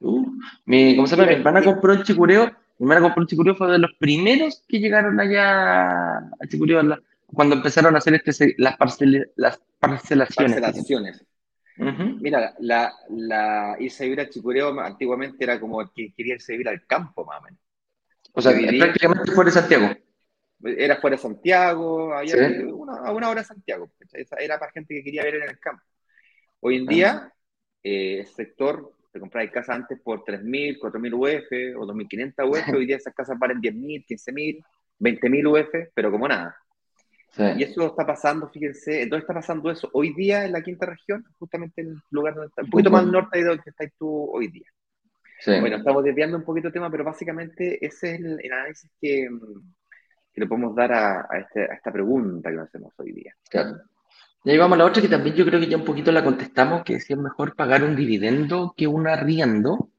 Uh, 0.00 0.26
mi, 0.66 0.96
¿Cómo 0.96 1.06
se 1.06 1.16
llama? 1.16 1.28
Mi 1.28 1.34
hermana 1.34 1.62
compró 1.62 1.92
en 1.92 2.02
Chicureo, 2.02 2.44
mi 2.78 2.84
hermana 2.86 3.00
compró 3.02 3.22
en 3.22 3.28
Chicureo, 3.28 3.54
fue 3.54 3.72
de 3.72 3.78
los 3.78 3.92
primeros 3.98 4.62
que 4.68 4.78
llegaron 4.78 5.18
allá 5.18 6.18
a 6.18 6.46
Chicureo, 6.48 6.82
la, 6.82 7.00
cuando 7.34 7.56
empezaron 7.56 7.94
a 7.94 7.98
hacer 7.98 8.14
este, 8.24 8.54
las, 8.58 8.76
las 9.36 9.60
parcelaciones. 9.78 10.60
parcelaciones. 10.60 11.24
Mira, 11.76 12.54
la, 12.60 12.94
la 13.10 13.76
irse 13.80 14.04
a 14.04 14.06
vivir 14.06 14.20
a 14.20 14.30
Chicureo 14.30 14.78
antiguamente 14.80 15.42
era 15.42 15.58
como 15.58 15.80
el 15.80 15.88
que 15.94 16.12
quería 16.14 16.34
irse 16.34 16.52
a 16.52 16.54
vivir 16.54 16.68
al 16.68 16.86
campo, 16.86 17.24
más 17.24 17.42
o 18.36 18.42
sea, 18.42 18.52
prácticamente 18.52 19.32
fuera 19.32 19.50
de 19.50 19.54
Santiago. 19.54 19.94
Era 20.64 20.96
fuera 20.96 21.16
de 21.16 21.22
Santiago, 21.22 22.14
había 22.14 22.36
una, 22.72 22.94
a 22.96 23.12
una 23.12 23.28
hora 23.28 23.42
de 23.42 23.46
Santiago. 23.46 23.90
Era 24.38 24.58
para 24.58 24.72
gente 24.72 24.94
que 24.94 25.04
quería 25.04 25.24
vivir 25.24 25.42
en 25.42 25.50
el 25.50 25.58
campo. 25.60 25.84
Hoy 26.60 26.76
en 26.76 26.86
día, 26.86 27.32
eh, 27.82 28.20
el 28.20 28.26
sector, 28.26 28.92
se 29.12 29.20
compraba 29.20 29.48
casa 29.50 29.74
antes 29.74 30.00
por 30.00 30.24
3.000, 30.24 30.80
4.000 30.80 31.14
UF 31.14 31.80
o 31.80 31.86
2.500 31.86 32.48
UF, 32.48 32.74
hoy 32.76 32.86
día 32.86 32.96
esas 32.96 33.14
casas 33.14 33.38
valen 33.38 33.60
10.000, 33.60 34.04
15.000, 34.04 34.64
20.000 34.98 35.46
UF, 35.46 35.90
pero 35.94 36.10
como 36.10 36.26
nada. 36.26 36.56
Y 37.36 37.64
eso 37.64 37.86
está 37.86 38.06
pasando, 38.06 38.48
fíjense, 38.48 39.00
¿dónde 39.06 39.18
está 39.18 39.34
pasando 39.34 39.70
eso? 39.70 39.90
Hoy 39.92 40.14
día 40.14 40.44
en 40.44 40.52
la 40.52 40.62
quinta 40.62 40.86
región, 40.86 41.24
justamente 41.38 41.82
en 41.82 41.88
el 41.88 41.96
lugar 42.10 42.34
donde 42.34 42.48
está, 42.48 42.62
un 42.62 42.70
poquito 42.70 42.90
más 42.90 43.02
al 43.02 43.12
norte 43.12 43.38
de 43.38 43.44
donde 43.44 43.62
estás 43.66 43.90
tú 43.98 44.30
hoy 44.32 44.48
día. 44.48 44.66
Bueno, 45.46 45.76
estamos 45.76 46.04
desviando 46.04 46.36
un 46.36 46.44
poquito 46.44 46.68
el 46.68 46.72
tema, 46.72 46.90
pero 46.90 47.04
básicamente 47.04 47.84
ese 47.84 48.14
es 48.14 48.20
el, 48.20 48.52
análisis 48.52 48.90
que, 49.00 49.28
que, 50.32 50.40
le 50.40 50.46
podemos 50.46 50.74
dar 50.74 50.92
a, 50.92 51.28
este, 51.38 51.64
a, 51.64 51.74
esta 51.74 51.92
pregunta 51.92 52.50
que 52.50 52.56
nos 52.56 52.68
hacemos 52.68 52.94
hoy 52.98 53.12
día. 53.12 53.34
Claro. 53.50 53.78
Y 54.44 54.50
ahí 54.50 54.58
vamos 54.58 54.76
a 54.76 54.78
la 54.78 54.84
otra 54.86 55.02
que 55.02 55.08
también 55.08 55.34
yo 55.34 55.44
creo 55.44 55.58
que 55.58 55.66
ya 55.66 55.76
un 55.76 55.84
poquito 55.84 56.12
la 56.12 56.22
contestamos, 56.22 56.84
que 56.84 56.94
es 56.94 57.16
mejor 57.16 57.56
pagar 57.56 57.82
un 57.82 57.96
dividendo 57.96 58.74
que 58.76 58.86
un 58.86 59.08
arriendo. 59.08 59.90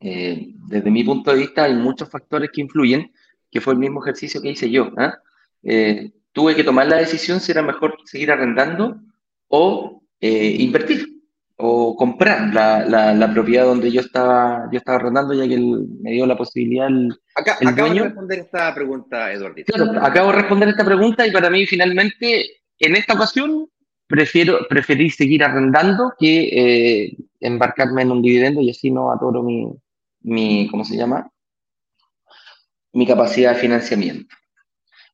Eh, 0.00 0.52
desde 0.68 0.90
mi 0.90 1.04
punto 1.04 1.30
de 1.30 1.38
vista 1.38 1.64
hay 1.64 1.74
muchos 1.74 2.10
factores 2.10 2.50
que 2.52 2.60
influyen, 2.60 3.12
que 3.50 3.60
fue 3.60 3.72
el 3.72 3.78
mismo 3.78 4.02
ejercicio 4.02 4.42
que 4.42 4.50
hice 4.50 4.70
yo. 4.70 4.92
¿ah? 4.98 5.18
¿eh? 5.62 6.12
Tuve 6.34 6.54
que 6.54 6.64
tomar 6.64 6.88
la 6.88 6.96
decisión 6.96 7.40
si 7.40 7.52
era 7.52 7.62
mejor 7.62 7.96
seguir 8.04 8.30
arrendando 8.30 9.00
o 9.48 10.02
eh, 10.20 10.56
invertir 10.58 11.14
o 11.56 11.94
comprar 11.96 12.52
la, 12.52 12.84
la, 13.14 13.32
propiedad 13.32 13.64
donde 13.64 13.92
yo 13.92 14.00
estaba, 14.00 14.68
yo 14.72 14.78
estaba 14.78 14.98
arrendando, 14.98 15.34
ya 15.34 15.46
que 15.46 15.56
me 15.56 16.10
dio 16.10 16.26
la 16.26 16.36
posibilidad 16.36 16.88
el, 16.88 17.14
Acá, 17.36 17.56
acabo 17.64 17.94
de 17.94 18.00
responder 18.02 18.38
esta 18.40 18.74
pregunta, 18.74 19.32
Eduardo. 19.32 19.62
acabo 20.02 20.32
de 20.32 20.36
responder 20.36 20.68
esta 20.70 20.84
pregunta 20.84 21.24
y 21.24 21.30
para 21.30 21.50
mí 21.50 21.64
finalmente, 21.66 22.62
en 22.80 22.96
esta 22.96 23.14
ocasión, 23.14 23.68
prefiero 24.08 24.66
preferir 24.68 25.12
seguir 25.12 25.44
arrendando 25.44 26.12
que 26.18 26.48
eh, 27.06 27.16
embarcarme 27.38 28.02
en 28.02 28.10
un 28.10 28.22
dividendo 28.22 28.60
y 28.60 28.70
así 28.70 28.90
no 28.90 29.12
atoro 29.12 29.44
mi, 29.44 29.72
mi, 30.22 30.68
¿cómo 30.68 30.84
se 30.84 30.96
llama? 30.96 31.30
Mi 32.92 33.06
capacidad 33.06 33.54
de 33.54 33.60
financiamiento. 33.60 34.34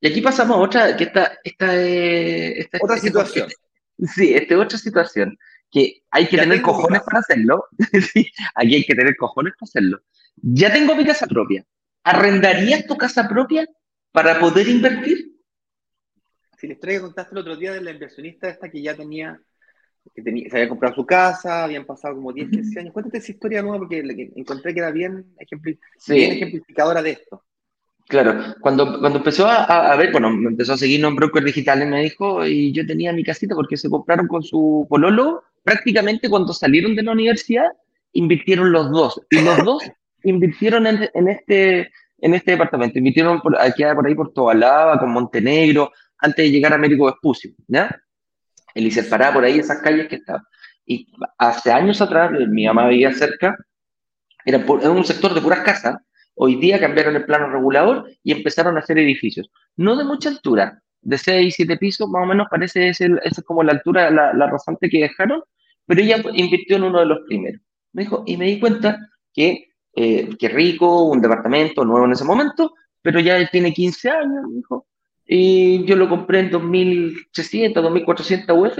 Y 0.00 0.08
aquí 0.08 0.20
pasamos 0.22 0.56
a 0.56 0.60
otra, 0.60 0.96
que 0.96 1.04
esta, 1.04 1.38
esta, 1.44 1.76
esta 1.76 2.78
otra 2.80 2.96
situación. 2.96 3.48
sí, 4.14 4.32
esta 4.32 4.58
otra 4.58 4.78
situación, 4.78 5.38
que 5.70 6.02
hay 6.10 6.26
que 6.26 6.38
tener 6.38 6.62
cojones 6.62 7.02
para 7.02 7.18
hacerlo. 7.20 7.66
sí, 8.12 8.30
aquí 8.54 8.76
hay 8.76 8.84
que 8.84 8.94
tener 8.94 9.14
cojones 9.16 9.52
para 9.58 9.68
hacerlo. 9.68 10.00
Ya 10.36 10.72
tengo 10.72 10.94
mi 10.96 11.04
casa 11.04 11.26
propia. 11.26 11.66
¿Arrendarías 12.02 12.86
tu 12.86 12.96
casa 12.96 13.28
propia 13.28 13.66
para 14.10 14.40
poder 14.40 14.68
invertir? 14.68 15.36
Si 16.56 16.66
historia 16.66 16.96
que 16.96 17.02
contaste 17.02 17.34
el 17.34 17.38
otro 17.38 17.56
día 17.56 17.72
de 17.72 17.82
la 17.82 17.90
inversionista 17.90 18.48
esta 18.48 18.70
que 18.70 18.82
ya 18.82 18.94
tenía, 18.94 19.40
que 20.14 20.22
tenía, 20.22 20.48
se 20.48 20.56
había 20.56 20.68
comprado 20.68 20.94
su 20.94 21.06
casa, 21.06 21.64
habían 21.64 21.84
pasado 21.84 22.14
como 22.14 22.32
10, 22.32 22.50
15 22.50 22.80
años. 22.80 22.92
Cuéntate 22.94 23.18
esa 23.18 23.32
historia 23.32 23.62
nueva 23.62 23.78
porque 23.78 24.32
encontré 24.34 24.72
que 24.72 24.80
era 24.80 24.90
bien, 24.90 25.34
bien 26.08 26.32
ejemplificadora 26.32 27.02
de 27.02 27.10
esto. 27.10 27.44
Claro, 28.10 28.56
cuando, 28.60 28.98
cuando 28.98 29.18
empezó 29.18 29.46
a, 29.46 29.94
ver, 29.94 30.10
bueno, 30.10 30.30
me 30.30 30.48
empezó 30.48 30.72
a 30.72 30.76
seguir 30.76 31.04
en 31.04 31.14
brokers 31.14 31.46
digitales, 31.46 31.86
me 31.86 32.02
dijo, 32.02 32.44
y 32.44 32.72
yo 32.72 32.84
tenía 32.84 33.12
mi 33.12 33.22
casita 33.22 33.54
porque 33.54 33.76
se 33.76 33.88
compraron 33.88 34.26
con 34.26 34.42
su 34.42 34.84
pololo, 34.90 35.44
prácticamente 35.62 36.28
cuando 36.28 36.52
salieron 36.52 36.96
de 36.96 37.04
la 37.04 37.12
universidad, 37.12 37.68
invirtieron 38.12 38.72
los 38.72 38.90
dos, 38.90 39.22
y 39.30 39.40
los 39.42 39.56
dos 39.64 39.88
invirtieron 40.24 40.88
en, 40.88 41.08
en 41.14 41.28
este, 41.28 41.92
en 42.18 42.34
este 42.34 42.50
departamento, 42.50 42.98
invirtieron 42.98 43.40
por, 43.40 43.56
aquí, 43.60 43.84
por 43.94 44.04
ahí 44.04 44.16
por 44.16 44.32
Tobalaba, 44.32 44.98
con 44.98 45.12
Montenegro, 45.12 45.92
antes 46.18 46.44
de 46.44 46.50
llegar 46.50 46.72
a 46.72 46.74
Américo 46.74 47.06
Vespucio, 47.06 47.52
¿ya? 47.68 47.96
El 48.74 48.90
paraba 49.08 49.34
por 49.34 49.44
ahí, 49.44 49.60
esas 49.60 49.80
calles 49.82 50.08
que 50.08 50.16
estaban. 50.16 50.42
Y 50.84 51.06
hace 51.38 51.70
años 51.70 52.02
atrás, 52.02 52.32
mi 52.48 52.66
mamá 52.66 52.88
vivía 52.88 53.12
cerca, 53.12 53.56
era, 54.44 54.58
era 54.58 54.90
un 54.90 55.04
sector 55.04 55.32
de 55.32 55.40
puras 55.40 55.60
casas, 55.60 55.96
Hoy 56.34 56.56
día 56.56 56.80
cambiaron 56.80 57.16
el 57.16 57.24
plano 57.24 57.50
regulador 57.50 58.10
y 58.22 58.32
empezaron 58.32 58.76
a 58.76 58.80
hacer 58.80 58.98
edificios. 58.98 59.50
No 59.76 59.96
de 59.96 60.04
mucha 60.04 60.28
altura, 60.28 60.82
de 61.02 61.18
6, 61.18 61.54
7 61.56 61.76
pisos, 61.76 62.08
más 62.08 62.22
o 62.22 62.26
menos 62.26 62.46
parece 62.50 62.88
esa 62.88 63.06
es 63.22 63.42
como 63.44 63.62
la 63.62 63.72
altura, 63.72 64.10
la, 64.10 64.32
la 64.32 64.50
que 64.80 64.98
dejaron, 64.98 65.42
pero 65.86 66.00
ella 66.00 66.22
invirtió 66.34 66.76
en 66.76 66.84
uno 66.84 67.00
de 67.00 67.06
los 67.06 67.18
primeros. 67.26 67.60
Me 67.92 68.02
dijo, 68.02 68.22
y 68.26 68.36
me 68.36 68.46
di 68.46 68.60
cuenta 68.60 68.98
que, 69.32 69.68
eh, 69.96 70.30
rico, 70.40 71.04
un 71.04 71.20
departamento 71.20 71.84
nuevo 71.84 72.06
en 72.06 72.12
ese 72.12 72.24
momento, 72.24 72.74
pero 73.02 73.20
ya 73.20 73.36
él 73.36 73.48
tiene 73.50 73.72
15 73.72 74.10
años, 74.10 74.44
me 74.48 74.56
dijo, 74.56 74.86
y 75.26 75.84
yo 75.84 75.96
lo 75.96 76.08
compré 76.08 76.40
en 76.40 76.50
2.300, 76.50 77.74
2.400 77.74 78.52
UF, 78.56 78.78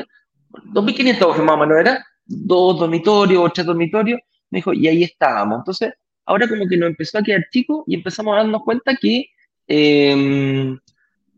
2.500 0.72 1.30
UF 1.30 1.38
más 1.40 1.54
o 1.54 1.58
menos 1.58 1.78
era, 1.78 2.04
dos 2.24 2.78
dormitorios, 2.78 3.52
tres 3.52 3.66
dormitorios, 3.66 4.20
me 4.50 4.58
dijo, 4.58 4.72
y 4.72 4.88
ahí 4.88 5.04
estábamos. 5.04 5.58
Entonces, 5.58 5.94
ahora 6.30 6.48
como 6.48 6.68
que 6.68 6.76
nos 6.76 6.90
empezó 6.90 7.18
a 7.18 7.22
quedar 7.22 7.44
chico 7.50 7.84
y 7.88 7.96
empezamos 7.96 8.34
a 8.34 8.38
darnos 8.38 8.62
cuenta 8.62 8.94
que, 8.94 9.26
em, 9.66 10.78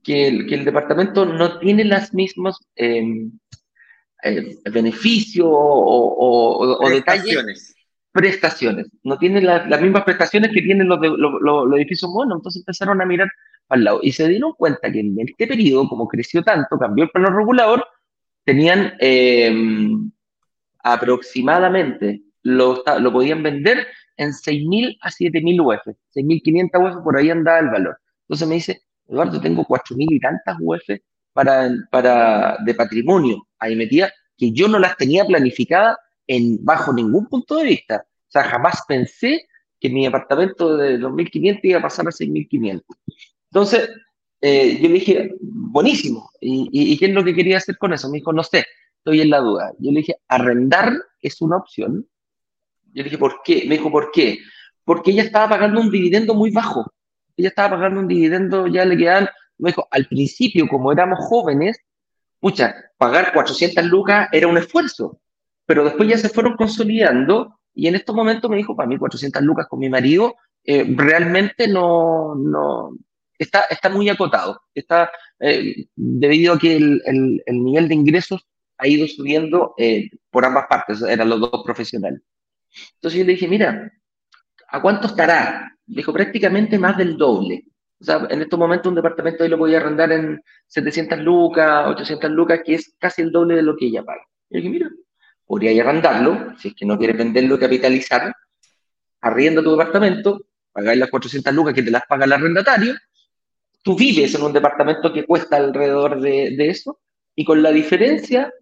que, 0.05 0.29
el, 0.29 0.65
departamento 0.65 1.25
no 1.25 1.59
tiene 1.59 1.85
las 1.85 2.13
mismas 2.13 2.59
em, 2.77 3.33
eh, 4.23 4.57
beneficios 4.71 5.49
o, 5.49 6.79
o, 6.79 6.91
detalles. 6.91 7.75
Prestaciones. 8.13 8.89
No 9.03 9.17
tiene 9.17 9.41
las 9.41 9.81
mismas 9.81 10.05
prestaciones 10.05 10.51
que 10.53 10.61
tienen 10.61 10.87
los, 10.87 11.01
los, 11.01 11.77
edificios 11.79 12.11
monos. 12.11 12.37
Entonces 12.41 12.61
empezaron 12.61 13.01
a 13.01 13.07
mirar 13.07 13.31
al 13.71 13.85
lado 13.85 14.01
y 14.03 14.13
se 14.13 14.29
dieron 14.29 14.53
cuenta 14.53 14.93
que 14.93 15.01
en 15.01 15.19
este 15.19 15.47
periodo, 15.47 15.89
como 15.89 16.07
creció 16.07 16.43
tanto, 16.43 16.79
cambió 16.79 17.05
el 17.05 17.11
plano 17.11 17.35
regulador, 17.35 17.87
tenían 18.45 18.93
em, 19.01 20.11
aproximadamente, 20.85 22.21
lo, 22.43 22.85
lo 23.01 23.13
podían 23.13 23.43
vender 23.43 23.87
en 24.17 24.31
6.000 24.31 24.99
a 25.01 25.11
7.000 25.11 25.61
UF, 25.61 25.97
6.500 26.15 26.97
UF, 26.99 27.05
por 27.05 27.17
ahí 27.17 27.31
andaba 27.31 27.59
el 27.59 27.69
valor. 27.69 27.99
Entonces 28.23 28.49
me 28.49 28.55
dice, 28.57 28.83
Eduardo, 29.09 29.41
tengo 29.41 29.65
4.000 29.65 30.07
y 30.11 30.21
tantas 30.21 30.57
UF 30.61 31.01
para, 31.33 31.71
para, 31.91 32.57
de 32.65 32.75
patrimonio 32.75 33.47
ahí 33.59 33.77
metía, 33.77 34.13
que 34.37 34.53
yo 34.53 34.69
no 34.69 34.79
las 34.79 34.97
tenía 34.97 35.25
planificadas 35.25 35.97
en, 36.27 36.63
bajo 36.65 36.93
ningún 36.93 37.27
punto 37.27 37.57
de 37.57 37.65
vista. 37.65 38.05
O 38.07 38.31
sea, 38.31 38.45
jamás 38.45 38.83
pensé 38.87 39.47
que 39.81 39.91
mi 39.91 40.07
apartamento 40.07 40.77
de 40.77 40.99
2.500 40.99 41.61
iba 41.63 41.79
a 41.79 41.83
pasar 41.83 42.07
a 42.07 42.11
6.500. 42.11 42.83
Entonces, 43.51 43.91
eh, 44.41 44.79
yo 44.81 44.89
le 44.89 44.95
dije, 44.95 45.35
buenísimo. 45.41 46.31
¿Y, 46.41 46.69
¿Y, 46.73 46.99
qué 46.99 47.07
es 47.07 47.13
lo 47.13 47.25
que 47.25 47.35
quería 47.35 47.59
hacer 47.59 47.77
con 47.79 47.93
eso? 47.93 48.09
Me 48.09 48.19
dijo, 48.19 48.33
no 48.33 48.43
sé, 48.43 48.65
estoy 48.99 49.21
en 49.21 49.31
la 49.31 49.41
duda. 49.41 49.73
Yo 49.79 49.91
le 49.91 49.99
dije, 49.99 50.17
arrendar 50.29 50.93
es 51.21 51.41
una 51.43 51.57
opción, 51.57 52.07
yo 52.93 53.03
le 53.03 53.05
dije, 53.05 53.19
¿por 53.19 53.41
qué? 53.45 53.65
Me 53.67 53.77
dijo, 53.77 53.91
¿por 53.91 54.11
qué? 54.11 54.39
Porque 54.85 55.11
ella 55.11 55.23
estaba 55.23 55.49
pagando 55.51 55.81
un 55.81 55.91
dividendo 55.91 56.35
muy 56.35 56.51
bajo. 56.51 56.93
Ella 57.37 57.49
estaba 57.49 57.77
pagando 57.77 58.01
un 58.01 58.09
dividendo, 58.09 58.67
ya 58.67 58.85
le 58.85 58.97
quedan, 58.97 59.29
me 59.59 59.71
dijo, 59.71 59.87
al 59.91 60.07
principio, 60.07 60.69
como 60.69 60.93
éramos 60.93 61.19
jóvenes, 61.21 61.79
pucha, 62.41 62.75
pagar 62.99 63.33
400 63.33 63.85
lucas 63.87 64.29
era 64.33 64.49
un 64.49 64.59
esfuerzo, 64.59 65.21
pero 65.65 65.85
después 65.85 66.09
ya 66.09 66.19
se 66.19 66.29
fueron 66.29 66.57
consolidando 66.57 67.59
y 67.75 67.87
en 67.87 67.95
estos 67.95 68.15
momentos 68.15 68.51
me 68.51 68.57
dijo, 68.57 68.77
para 68.77 68.89
mí 68.89 68.99
400 68.99 69.43
lucas 69.43 69.67
con 69.69 69.79
mi 69.79 69.89
marido, 69.89 70.35
eh, 70.65 70.85
realmente 70.97 71.69
no, 71.69 72.35
no, 72.35 72.97
está, 73.39 73.63
está 73.71 73.89
muy 73.89 74.09
acotado, 74.09 74.61
está 74.75 75.11
eh, 75.41 75.87
debido 75.95 76.55
a 76.55 76.59
que 76.59 76.77
el, 76.77 77.03
el, 77.07 77.43
el, 77.47 77.65
nivel 77.65 77.89
de 77.89 77.95
ingresos 77.95 78.47
ha 78.79 78.87
ido 78.87 79.07
subiendo 79.07 79.75
eh, 79.79 80.11
por 80.31 80.45
ambas 80.45 80.67
partes, 80.69 81.03
eran 81.03 81.29
los 81.29 81.41
dos 81.41 81.63
profesionales. 81.65 82.21
Entonces 82.95 83.21
yo 83.21 83.27
le 83.27 83.33
dije, 83.33 83.49
mira, 83.49 83.93
¿a 84.69 84.81
cuánto 84.83 85.07
estará? 85.07 85.73
dijo, 85.87 86.13
prácticamente 86.13 86.79
más 86.79 86.97
del 86.97 87.17
doble. 87.17 87.65
O 88.01 88.05
sea, 88.05 88.27
en 88.31 88.43
estos 88.43 88.59
momentos 88.59 88.89
un 88.89 88.97
departamento 88.97 89.45
ahí 89.45 89.51
lo 89.51 89.59
podía 89.59 89.79
arrendar 89.79 90.11
en 90.13 90.43
700 90.67 91.19
lucas, 91.21 91.89
800 91.89 92.31
lucas, 92.31 92.61
que 92.65 92.75
es 92.75 92.95
casi 92.99 93.23
el 93.23 93.31
doble 93.31 93.57
de 93.57 93.63
lo 93.63 93.77
que 93.77 93.87
ella 93.87 94.03
paga. 94.03 94.23
Y 94.51 94.55
yo 94.55 94.57
dije, 94.59 94.71
mira, 94.71 94.91
podría 95.47 95.83
arrendarlo, 95.83 96.59
si 96.59 96.69
es 96.69 96.75
que 96.75 96.87
no 96.87 96.99
quieres 96.99 97.17
venderlo 97.17 97.57
y 97.57 97.59
capitalizar, 97.59 98.35
arrienda 99.21 99.63
tu 99.63 99.71
departamento, 99.71 100.47
pagar 100.73 100.97
las 100.97 101.11
400 101.11 101.55
lucas 101.55 101.75
que 101.75 101.83
te 101.83 101.91
las 101.91 102.05
paga 102.09 102.25
el 102.25 102.33
arrendatario, 102.33 102.95
tú 103.83 103.97
vives 103.97 104.35
en 104.35 104.43
un 104.43 104.53
departamento 104.53 105.13
que 105.13 105.25
cuesta 105.25 105.57
alrededor 105.57 106.21
de, 106.21 106.55
de 106.57 106.69
eso, 106.69 107.01
y 107.35 107.45
con 107.45 107.63
la 107.63 107.71
diferencia 107.71 108.53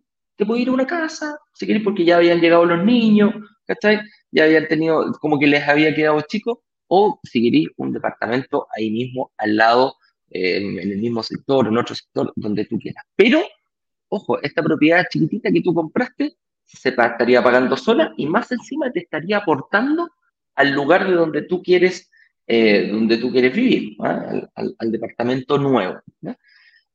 te 0.40 0.46
puedes 0.46 0.62
ir 0.62 0.70
a 0.70 0.72
una 0.72 0.86
casa, 0.86 1.38
si 1.52 1.66
quieres, 1.66 1.84
porque 1.84 2.04
ya 2.04 2.16
habían 2.16 2.40
llegado 2.40 2.64
los 2.64 2.82
niños, 2.82 3.34
¿cachai? 3.66 4.00
Ya 4.32 4.44
habían 4.44 4.66
tenido, 4.66 5.12
como 5.20 5.38
que 5.38 5.46
les 5.46 5.68
había 5.68 5.94
quedado 5.94 6.22
chico, 6.22 6.64
o 6.88 7.20
si 7.22 7.68
un 7.76 7.92
departamento 7.92 8.66
ahí 8.74 8.90
mismo, 8.90 9.32
al 9.36 9.56
lado, 9.56 9.96
en 10.30 10.78
el 10.78 10.98
mismo 10.98 11.22
sector, 11.22 11.66
en 11.66 11.76
otro 11.76 11.94
sector, 11.94 12.32
donde 12.36 12.64
tú 12.64 12.78
quieras. 12.78 13.04
Pero, 13.14 13.42
ojo, 14.08 14.40
esta 14.40 14.62
propiedad 14.62 15.04
chiquitita 15.10 15.52
que 15.52 15.60
tú 15.60 15.74
compraste 15.74 16.36
se 16.64 16.88
estaría 16.88 17.42
pagando 17.42 17.76
sola 17.76 18.14
y 18.16 18.26
más 18.26 18.50
encima 18.50 18.90
te 18.90 19.00
estaría 19.00 19.38
aportando 19.38 20.08
al 20.54 20.72
lugar 20.72 21.06
de 21.06 21.14
donde 21.14 21.42
tú 21.42 21.62
quieres, 21.62 22.10
eh, 22.46 22.88
donde 22.90 23.18
tú 23.18 23.30
quieres 23.30 23.54
vivir, 23.54 23.96
¿ah? 24.00 24.48
al, 24.54 24.90
departamento 24.90 25.58
nuevo. 25.58 26.00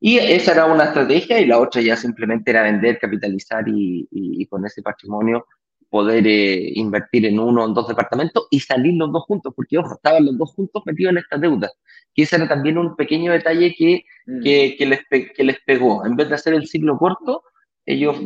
Y 0.06 0.18
esa 0.20 0.52
era 0.52 0.66
una 0.66 0.84
estrategia 0.84 1.40
y 1.40 1.48
la 1.48 1.58
otra 1.58 1.82
ya 1.82 1.96
simplemente 1.96 2.52
era 2.52 2.62
vender, 2.62 3.00
capitalizar 3.00 3.64
y 3.68 4.46
con 4.46 4.64
ese 4.64 4.84
patrimonio 4.84 5.46
poder 5.90 6.28
eh, 6.28 6.74
invertir 6.76 7.26
en 7.26 7.40
uno 7.40 7.64
o 7.64 7.68
en 7.68 7.74
dos 7.74 7.88
departamentos 7.88 8.48
y 8.52 8.60
salir 8.60 8.96
los 8.96 9.12
dos 9.12 9.24
juntos, 9.24 9.54
porque 9.56 9.78
ojo, 9.78 9.96
estaban 9.96 10.26
los 10.26 10.38
dos 10.38 10.52
juntos 10.54 10.84
metidos 10.86 11.12
en 11.14 11.18
esta 11.20 11.38
deuda. 11.38 11.72
Y 12.14 12.24
ese 12.24 12.36
era 12.36 12.50
también 12.50 12.78
un 12.78 12.96
pequeño 12.96 13.32
detalle 13.32 13.74
que, 13.78 14.04
mm. 14.26 14.44
que, 14.44 14.76
que, 14.78 14.86
les, 14.86 15.00
que 15.10 15.44
les 15.44 15.58
pegó. 15.62 16.06
En 16.06 16.16
vez 16.16 16.30
de 16.30 16.36
hacer 16.36 16.54
el 16.54 16.68
ciclo 16.68 16.98
corto, 16.98 17.44
ellos 17.86 18.18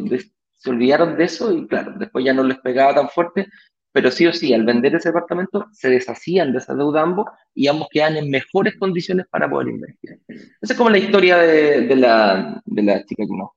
se 0.55 0.69
olvidaron 0.69 1.15
de 1.15 1.23
eso 1.23 1.53
y 1.53 1.67
claro, 1.67 1.93
después 1.97 2.25
ya 2.25 2.33
no 2.33 2.43
les 2.43 2.57
pegaba 2.57 2.95
tan 2.95 3.09
fuerte, 3.09 3.47
pero 3.91 4.11
sí 4.11 4.27
o 4.27 4.33
sí, 4.33 4.53
al 4.53 4.65
vender 4.65 4.95
ese 4.95 5.09
departamento, 5.09 5.67
se 5.71 5.89
deshacían 5.89 6.51
de 6.51 6.59
esa 6.59 6.75
deuda 6.75 7.01
ambos 7.01 7.27
y 7.53 7.67
ambos 7.67 7.87
quedan 7.91 8.17
en 8.17 8.29
mejores 8.29 8.75
condiciones 8.77 9.25
para 9.29 9.49
poder 9.49 9.69
invertir. 9.69 10.19
Esa 10.27 10.73
es 10.73 10.77
como 10.77 10.89
la 10.89 10.99
historia 10.99 11.37
de, 11.37 11.87
de, 11.87 11.95
la, 11.95 12.61
de 12.65 12.83
la 12.83 13.03
chica 13.03 13.23
que 13.25 13.35
no. 13.35 13.55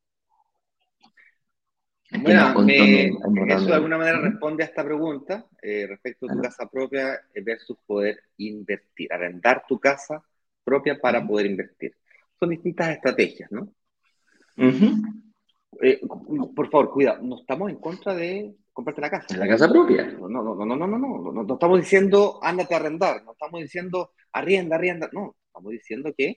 Bueno, 2.21 2.55
eso 3.49 3.67
de 3.67 3.75
alguna 3.75 3.97
manera 3.97 4.21
responde 4.21 4.63
a 4.63 4.67
esta 4.67 4.85
pregunta 4.85 5.47
eh, 5.63 5.87
respecto 5.89 6.27
a 6.27 6.35
tu 6.35 6.43
casa 6.43 6.69
propia 6.69 7.19
versus 7.43 7.79
poder 7.87 8.23
invertir, 8.37 9.11
arrendar 9.11 9.65
tu 9.67 9.79
casa 9.79 10.23
propia 10.63 10.99
para 10.99 11.27
poder 11.27 11.47
invertir. 11.47 11.95
Son 12.39 12.51
distintas 12.51 12.91
estrategias, 12.91 13.51
¿no? 13.51 13.73
Eh, 15.85 16.01
por 16.55 16.71
favor, 16.71 16.91
cuida, 16.93 17.19
no 17.21 17.41
estamos 17.41 17.69
en 17.69 17.77
contra 17.77 18.15
de 18.15 18.55
comprarte 18.73 19.01
la 19.01 19.11
casa. 19.11 19.37
La 19.37 19.49
casa 19.49 19.69
propia. 19.69 20.05
No, 20.13 20.29
no, 20.29 20.43
no, 20.43 20.55
no, 20.55 20.77
no, 20.77 20.87
no, 20.87 20.87
no, 20.87 21.33
no, 21.33 21.43
no 21.43 21.55
estamos 21.55 21.81
diciendo 21.81 22.39
ándate 22.41 22.75
a 22.75 22.77
arrendar, 22.77 23.25
no 23.25 23.33
estamos 23.33 23.61
diciendo 23.61 24.13
arrienda, 24.33 24.77
arrienda, 24.77 25.11
no, 25.13 25.35
estamos 25.45 25.73
diciendo 25.73 26.15
que 26.17 26.37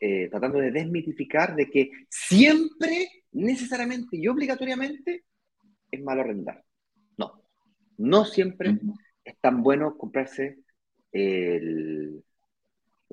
eh, 0.00 0.28
tratando 0.30 0.58
de 0.58 0.70
desmitificar 0.70 1.56
de 1.56 1.68
que 1.68 1.90
siempre, 2.08 3.08
necesariamente 3.32 4.16
y 4.16 4.28
obligatoriamente 4.28 5.24
es 5.90 6.00
malo 6.00 6.20
arrendar. 6.20 6.64
No, 7.16 7.42
no 7.96 8.24
siempre 8.24 8.78
es 9.24 9.36
tan 9.40 9.60
bueno 9.60 9.98
comprarse 9.98 10.60
el 11.10 12.22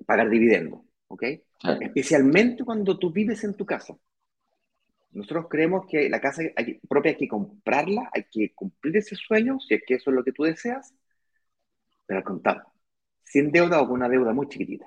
pagar 0.06 0.30
dividendo, 0.30 0.86
¿ok? 1.08 1.24
Especialmente 1.82 2.64
cuando 2.64 3.00
tú 3.00 3.12
vives 3.12 3.44
en 3.44 3.56
tu 3.56 3.66
casa. 3.66 3.98
Nosotros 5.16 5.46
creemos 5.50 5.86
que 5.90 6.10
la 6.10 6.20
casa 6.20 6.44
propia 6.90 7.12
hay 7.12 7.18
que 7.18 7.30
comprarla, 7.30 8.10
hay 8.14 8.26
que 8.30 8.54
cumplir 8.54 8.98
ese 8.98 9.16
sueño, 9.16 9.60
si 9.62 9.76
es 9.76 9.84
que 9.88 9.96
eso 9.96 10.10
es 10.10 10.16
lo 10.16 10.26
que 10.26 10.34
tú 10.34 10.44
deseas, 10.44 10.94
pero 12.06 12.18
al 12.18 12.26
contado, 12.26 12.64
sin 13.24 13.50
deuda 13.50 13.82
o 13.82 13.88
con 13.88 13.96
una 13.96 14.10
deuda 14.10 14.34
muy 14.34 14.50
chiquitita, 14.50 14.86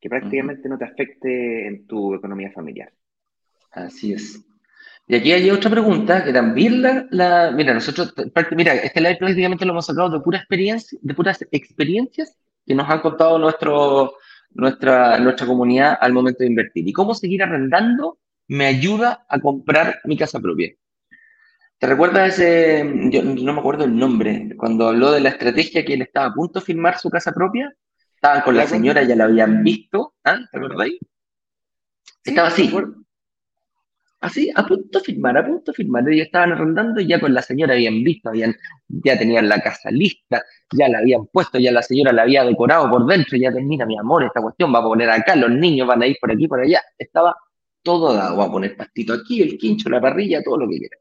que 0.00 0.08
prácticamente 0.08 0.66
no 0.66 0.78
te 0.78 0.86
afecte 0.86 1.66
en 1.66 1.86
tu 1.86 2.14
economía 2.14 2.50
familiar. 2.50 2.90
Así 3.70 4.14
es. 4.14 4.42
Y 5.06 5.16
aquí 5.16 5.30
hay 5.30 5.50
otra 5.50 5.70
pregunta 5.70 6.24
que 6.24 6.32
también 6.32 6.80
la, 7.10 7.52
mira, 7.54 7.74
nosotros, 7.74 8.14
mira, 8.56 8.74
este 8.76 9.02
live 9.02 9.16
prácticamente 9.16 9.66
lo 9.66 9.72
hemos 9.72 9.84
sacado 9.84 10.08
de 10.08 10.20
pura 10.20 10.38
experiencia, 10.38 10.98
de 11.02 11.14
puras 11.14 11.44
experiencias 11.50 12.34
que 12.64 12.74
nos 12.74 12.88
han 12.88 13.00
contado 13.00 13.38
nuestro, 13.38 14.14
nuestra, 14.52 15.18
nuestra 15.18 15.46
comunidad 15.46 15.98
al 16.00 16.14
momento 16.14 16.38
de 16.44 16.46
invertir. 16.46 16.88
Y 16.88 16.94
cómo 16.94 17.12
seguir 17.14 17.42
arrendando 17.42 18.18
me 18.50 18.66
ayuda 18.66 19.24
a 19.28 19.38
comprar 19.38 20.00
mi 20.02 20.16
casa 20.16 20.40
propia. 20.40 20.72
¿Te 21.78 21.86
recuerdas 21.86 22.34
ese, 22.34 22.84
yo 23.12 23.22
no 23.22 23.52
me 23.52 23.60
acuerdo 23.60 23.84
el 23.84 23.96
nombre, 23.96 24.48
cuando 24.56 24.88
habló 24.88 25.12
de 25.12 25.20
la 25.20 25.28
estrategia 25.28 25.84
que 25.84 25.94
él 25.94 26.02
estaba 26.02 26.26
a 26.26 26.34
punto 26.34 26.58
de 26.58 26.66
firmar 26.66 26.98
su 26.98 27.08
casa 27.10 27.30
propia? 27.30 27.72
Estaban 28.16 28.42
con 28.42 28.56
la 28.56 28.66
señora, 28.66 29.04
ya 29.04 29.14
la 29.14 29.24
habían 29.24 29.62
visto, 29.62 30.14
¿ah? 30.24 30.40
¿te 30.50 30.58
acordáis? 30.58 30.98
Estaba 32.24 32.48
así. 32.48 32.68
Así, 34.20 34.50
a 34.52 34.66
punto 34.66 34.98
de 34.98 35.04
firmar, 35.04 35.38
a 35.38 35.46
punto 35.46 35.70
de 35.70 35.76
firmar. 35.76 36.08
Ellos 36.08 36.26
estaban 36.26 36.50
arrendando 36.50 37.00
y 37.00 37.06
ya 37.06 37.20
con 37.20 37.32
la 37.32 37.42
señora 37.42 37.74
habían 37.74 38.02
visto, 38.02 38.30
habían, 38.30 38.56
ya 38.88 39.16
tenían 39.16 39.48
la 39.48 39.60
casa 39.60 39.92
lista, 39.92 40.42
ya 40.72 40.88
la 40.88 40.98
habían 40.98 41.24
puesto, 41.26 41.60
ya 41.60 41.70
la 41.70 41.82
señora 41.82 42.12
la 42.12 42.22
había 42.22 42.42
decorado 42.42 42.90
por 42.90 43.06
dentro, 43.06 43.38
ya 43.38 43.52
termina, 43.52 43.86
mi 43.86 43.96
amor, 43.96 44.24
esta 44.24 44.42
cuestión 44.42 44.74
va 44.74 44.80
a 44.80 44.82
poner 44.82 45.08
acá, 45.08 45.36
los 45.36 45.52
niños 45.52 45.86
van 45.86 46.02
a 46.02 46.08
ir 46.08 46.16
por 46.20 46.32
aquí, 46.32 46.48
por 46.48 46.58
allá. 46.58 46.82
Estaba 46.98 47.36
todo 47.82 48.14
dado, 48.14 48.36
va 48.36 48.44
a 48.44 48.50
poner 48.50 48.76
pastito 48.76 49.14
aquí, 49.14 49.42
el 49.42 49.58
quincho, 49.58 49.88
la 49.88 50.00
parrilla, 50.00 50.42
todo 50.42 50.58
lo 50.58 50.68
que 50.68 50.78
quiera. 50.78 50.96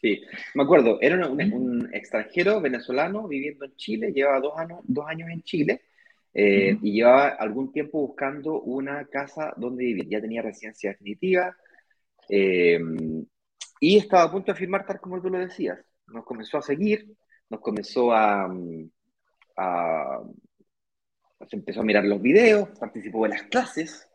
Sí, 0.00 0.20
me 0.54 0.62
acuerdo, 0.62 0.98
era 1.00 1.26
un, 1.26 1.88
extranjero 1.92 2.60
venezolano 2.60 3.26
viviendo 3.26 3.64
en 3.64 3.74
Chile, 3.76 4.12
llevaba 4.12 4.40
dos 4.40 4.58
años, 4.58 4.80
dos 4.84 5.06
años 5.08 5.30
en 5.30 5.42
Chile 5.42 5.82
eh, 6.34 6.76
y 6.82 6.92
llevaba 6.92 7.28
algún 7.28 7.72
tiempo 7.72 8.06
buscando 8.06 8.60
una 8.60 9.06
casa 9.06 9.54
donde 9.56 9.84
vivir. 9.84 10.08
Ya 10.08 10.20
tenía 10.20 10.42
residencia 10.42 10.90
definitiva, 10.90 11.56
eh, 12.28 12.78
y 13.80 13.98
estaba 13.98 14.24
a 14.24 14.30
punto 14.30 14.52
de 14.52 14.58
firmar 14.58 14.86
tal 14.86 15.00
como 15.00 15.20
tú 15.20 15.30
lo 15.30 15.38
decías. 15.38 15.78
Nos 16.08 16.24
comenzó 16.24 16.58
a 16.58 16.62
seguir, 16.62 17.16
nos 17.48 17.60
comenzó 17.60 18.12
a, 18.12 18.48
a 19.56 20.20
empezó 21.50 21.80
a 21.80 21.84
mirar 21.84 22.04
los 22.04 22.20
videos, 22.20 22.68
participó 22.78 23.26
en 23.26 23.32
las 23.32 23.42
clases 23.44 24.05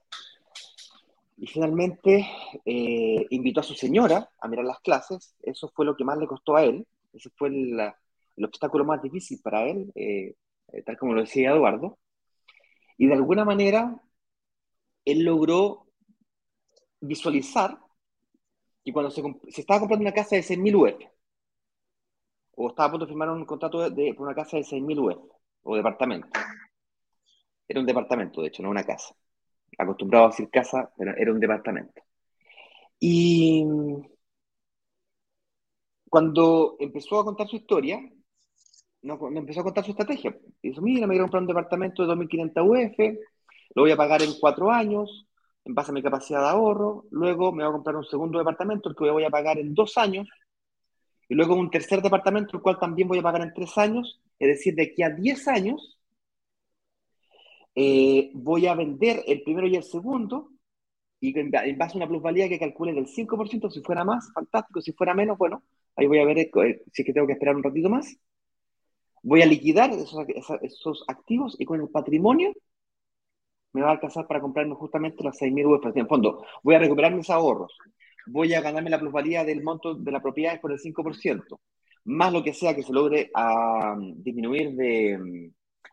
y 1.41 1.47
finalmente 1.47 2.23
eh, 2.65 3.25
invitó 3.31 3.61
a 3.61 3.63
su 3.63 3.73
señora 3.73 4.29
a 4.39 4.47
mirar 4.47 4.63
las 4.63 4.79
clases. 4.79 5.35
Eso 5.41 5.71
fue 5.75 5.87
lo 5.87 5.97
que 5.97 6.03
más 6.03 6.19
le 6.19 6.27
costó 6.27 6.55
a 6.55 6.63
él. 6.63 6.85
Ese 7.11 7.31
fue 7.31 7.47
el, 7.47 7.81
obstáculo 8.45 8.85
más 8.85 9.01
difícil 9.01 9.39
para 9.41 9.67
él, 9.67 9.91
eh, 9.95 10.35
tal 10.85 10.97
como 10.99 11.15
lo 11.15 11.21
decía 11.21 11.49
Eduardo. 11.49 11.97
Y 12.95 13.07
de 13.07 13.15
alguna 13.15 13.43
manera, 13.43 13.99
él 15.03 15.23
logró 15.23 15.87
visualizar 16.99 17.79
y 18.83 18.91
cuando 18.91 19.09
se, 19.09 19.23
estaba 19.47 19.79
comprando 19.79 20.03
una 20.03 20.13
casa 20.13 20.35
de 20.35 20.43
6.000 20.43 20.75
UF, 20.75 21.09
o 22.55 22.69
estaba 22.69 22.89
a 22.89 22.91
punto 22.91 23.05
de 23.07 23.09
firmar 23.09 23.31
un 23.31 23.45
contrato 23.45 23.89
de, 23.89 24.13
por 24.13 24.27
una 24.27 24.35
casa 24.35 24.57
de 24.57 24.63
6.000 24.63 24.99
UF, 24.99 25.31
o 25.63 25.75
departamento. 25.75 26.29
Era 27.67 27.79
un 27.79 27.87
departamento, 27.87 28.41
de 28.41 28.49
hecho, 28.49 28.61
no 28.61 28.69
una 28.69 28.83
casa. 28.83 29.15
Acostumbrado 29.77 30.25
a 30.25 30.29
decir 30.29 30.49
casa, 30.49 30.91
pero 30.97 31.15
era 31.15 31.31
un 31.31 31.39
departamento. 31.39 32.01
Y 32.99 33.65
cuando 36.09 36.75
empezó 36.79 37.19
a 37.19 37.25
contar 37.25 37.47
su 37.47 37.55
historia, 37.55 37.99
no, 39.03 39.19
empezó 39.35 39.61
a 39.61 39.63
contar 39.63 39.83
su 39.83 39.91
estrategia. 39.91 40.37
Dijo, 40.61 40.81
mira, 40.81 41.07
me 41.07 41.15
voy 41.15 41.19
a 41.19 41.21
comprar 41.21 41.41
un 41.41 41.47
departamento 41.47 42.03
de 42.03 42.09
2.500 42.09 42.63
UF, 42.63 43.19
lo 43.75 43.83
voy 43.83 43.91
a 43.91 43.97
pagar 43.97 44.21
en 44.21 44.33
cuatro 44.39 44.69
años, 44.69 45.25
en 45.65 45.73
base 45.73 45.91
a 45.91 45.93
mi 45.93 46.03
capacidad 46.03 46.41
de 46.41 46.49
ahorro, 46.49 47.05
luego 47.11 47.51
me 47.51 47.63
voy 47.63 47.69
a 47.69 47.73
comprar 47.73 47.95
un 47.95 48.03
segundo 48.03 48.37
departamento, 48.39 48.89
el 48.89 48.95
que 48.95 49.09
voy 49.09 49.23
a 49.23 49.29
pagar 49.29 49.57
en 49.57 49.73
dos 49.73 49.97
años, 49.97 50.27
y 51.29 51.33
luego 51.33 51.55
un 51.55 51.71
tercer 51.71 52.01
departamento, 52.01 52.57
el 52.57 52.61
cual 52.61 52.77
también 52.77 53.07
voy 53.07 53.19
a 53.19 53.23
pagar 53.23 53.41
en 53.41 53.53
tres 53.53 53.77
años, 53.77 54.21
es 54.37 54.47
decir, 54.47 54.75
de 54.75 54.83
aquí 54.83 55.01
a 55.01 55.09
diez 55.09 55.47
años, 55.47 55.97
eh, 57.75 58.31
voy 58.33 58.67
a 58.67 58.75
vender 58.75 59.23
el 59.27 59.43
primero 59.43 59.67
y 59.67 59.75
el 59.75 59.83
segundo, 59.83 60.49
y 61.19 61.37
en 61.37 61.77
base 61.77 61.93
a 61.93 61.97
una 61.97 62.07
plusvalía 62.07 62.49
que 62.49 62.59
calcule 62.59 62.93
del 62.93 63.05
5%, 63.05 63.69
si 63.69 63.81
fuera 63.81 64.03
más, 64.03 64.31
fantástico, 64.33 64.81
si 64.81 64.91
fuera 64.91 65.13
menos, 65.13 65.37
bueno, 65.37 65.63
ahí 65.95 66.07
voy 66.07 66.19
a 66.19 66.25
ver 66.25 66.39
eh, 66.39 66.51
si 66.91 67.01
es 67.01 67.05
que 67.05 67.13
tengo 67.13 67.27
que 67.27 67.33
esperar 67.33 67.55
un 67.55 67.63
ratito 67.63 67.89
más. 67.89 68.17
Voy 69.23 69.43
a 69.43 69.45
liquidar 69.45 69.91
esos, 69.91 71.03
activos 71.07 71.55
y 71.59 71.65
con 71.65 71.79
el 71.79 71.89
patrimonio 71.89 72.53
me 73.73 73.81
va 73.81 73.89
a 73.89 73.91
alcanzar 73.91 74.27
para 74.27 74.41
comprarme 74.41 74.73
justamente 74.73 75.23
las 75.23 75.39
6.000 75.39 75.65
UF. 75.65 75.95
En 75.95 76.07
fondo, 76.07 76.43
voy 76.63 76.75
a 76.75 76.79
recuperar 76.79 77.13
mis 77.13 77.29
ahorros, 77.29 77.77
voy 78.25 78.53
a 78.55 78.61
ganarme 78.61 78.89
la 78.89 78.99
plusvalía 78.99 79.45
del 79.45 79.63
monto 79.63 79.93
de 79.93 80.11
la 80.11 80.21
propiedad 80.21 80.59
por 80.59 80.71
el 80.71 80.79
5%, 80.79 81.59
más 82.05 82.33
lo 82.33 82.43
que 82.43 82.53
sea 82.53 82.75
que 82.75 82.83
se 82.83 82.91
logre 82.93 83.29
a, 83.35 83.95
disminuir 83.99 84.71
de, 84.75 85.51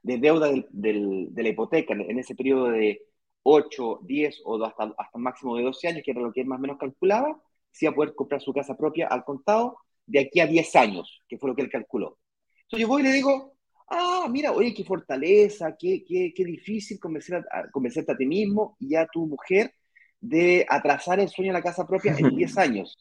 de 0.09 0.18
deuda 0.18 0.51
del, 0.71 1.35
de 1.35 1.42
la 1.42 1.49
hipoteca 1.51 1.92
en, 1.92 2.18
ese 2.18 2.35
periodo 2.35 2.71
de 2.71 3.03
8, 3.42 4.01
10 4.05 4.40
o 4.47 4.64
hasta, 4.64 4.85
hasta 4.97 5.18
un 5.18 5.23
máximo 5.23 5.57
de 5.57 5.64
12 5.64 5.88
años, 5.88 6.03
que 6.03 6.12
era 6.12 6.23
lo 6.23 6.33
que 6.33 6.40
él 6.40 6.47
más 6.47 6.59
o 6.59 6.62
menos 6.62 6.79
calculaba, 6.79 7.38
si 7.71 7.85
va 7.85 7.92
a 7.92 7.94
poder 7.94 8.14
comprar 8.14 8.40
su 8.40 8.55
casa 8.55 8.75
propia 8.75 9.07
al 9.09 9.23
contado 9.23 9.77
de 10.07 10.21
aquí 10.21 10.40
a 10.40 10.47
10 10.47 10.77
años, 10.77 11.23
que 11.29 11.37
fue 11.37 11.51
lo 11.51 11.55
que 11.55 11.61
él 11.61 11.68
calculó. 11.68 12.18
Entonces 12.62 12.81
yo 12.81 12.88
voy 12.88 13.03
y 13.03 13.05
le 13.05 13.12
digo, 13.12 13.55
ah, 13.88 14.27
mira, 14.31 14.53
oye, 14.53 14.73
qué 14.73 14.83
fortaleza, 14.83 15.77
qué, 15.79 16.03
qué, 16.03 16.33
qué 16.35 16.44
difícil 16.44 16.99
convencer 16.99 17.44
a, 17.53 17.71
convencerte 17.71 18.12
a 18.12 18.16
ti 18.16 18.25
mismo 18.25 18.79
y 18.81 18.94
a 18.94 19.07
tu 19.07 19.27
mujer 19.27 19.75
de 20.21 20.64
atrasar 20.66 21.21
el 21.21 21.29
sueño 21.29 21.53
de 21.53 21.59
la 21.59 21.62
casa 21.62 21.87
propia 21.87 22.16
en 22.16 22.35
10 22.35 22.57
años. 22.59 22.97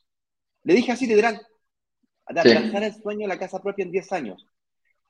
Le 0.64 0.74
dije 0.74 0.92
así, 0.92 1.08
literal, 1.08 1.40
de 2.30 2.40
atrasar 2.42 2.84
el 2.84 2.94
sueño 2.94 3.22
de 3.22 3.28
la 3.28 3.40
casa 3.40 3.62
propia 3.62 3.84
en 3.86 3.92
10 3.92 4.12
años. 4.12 4.46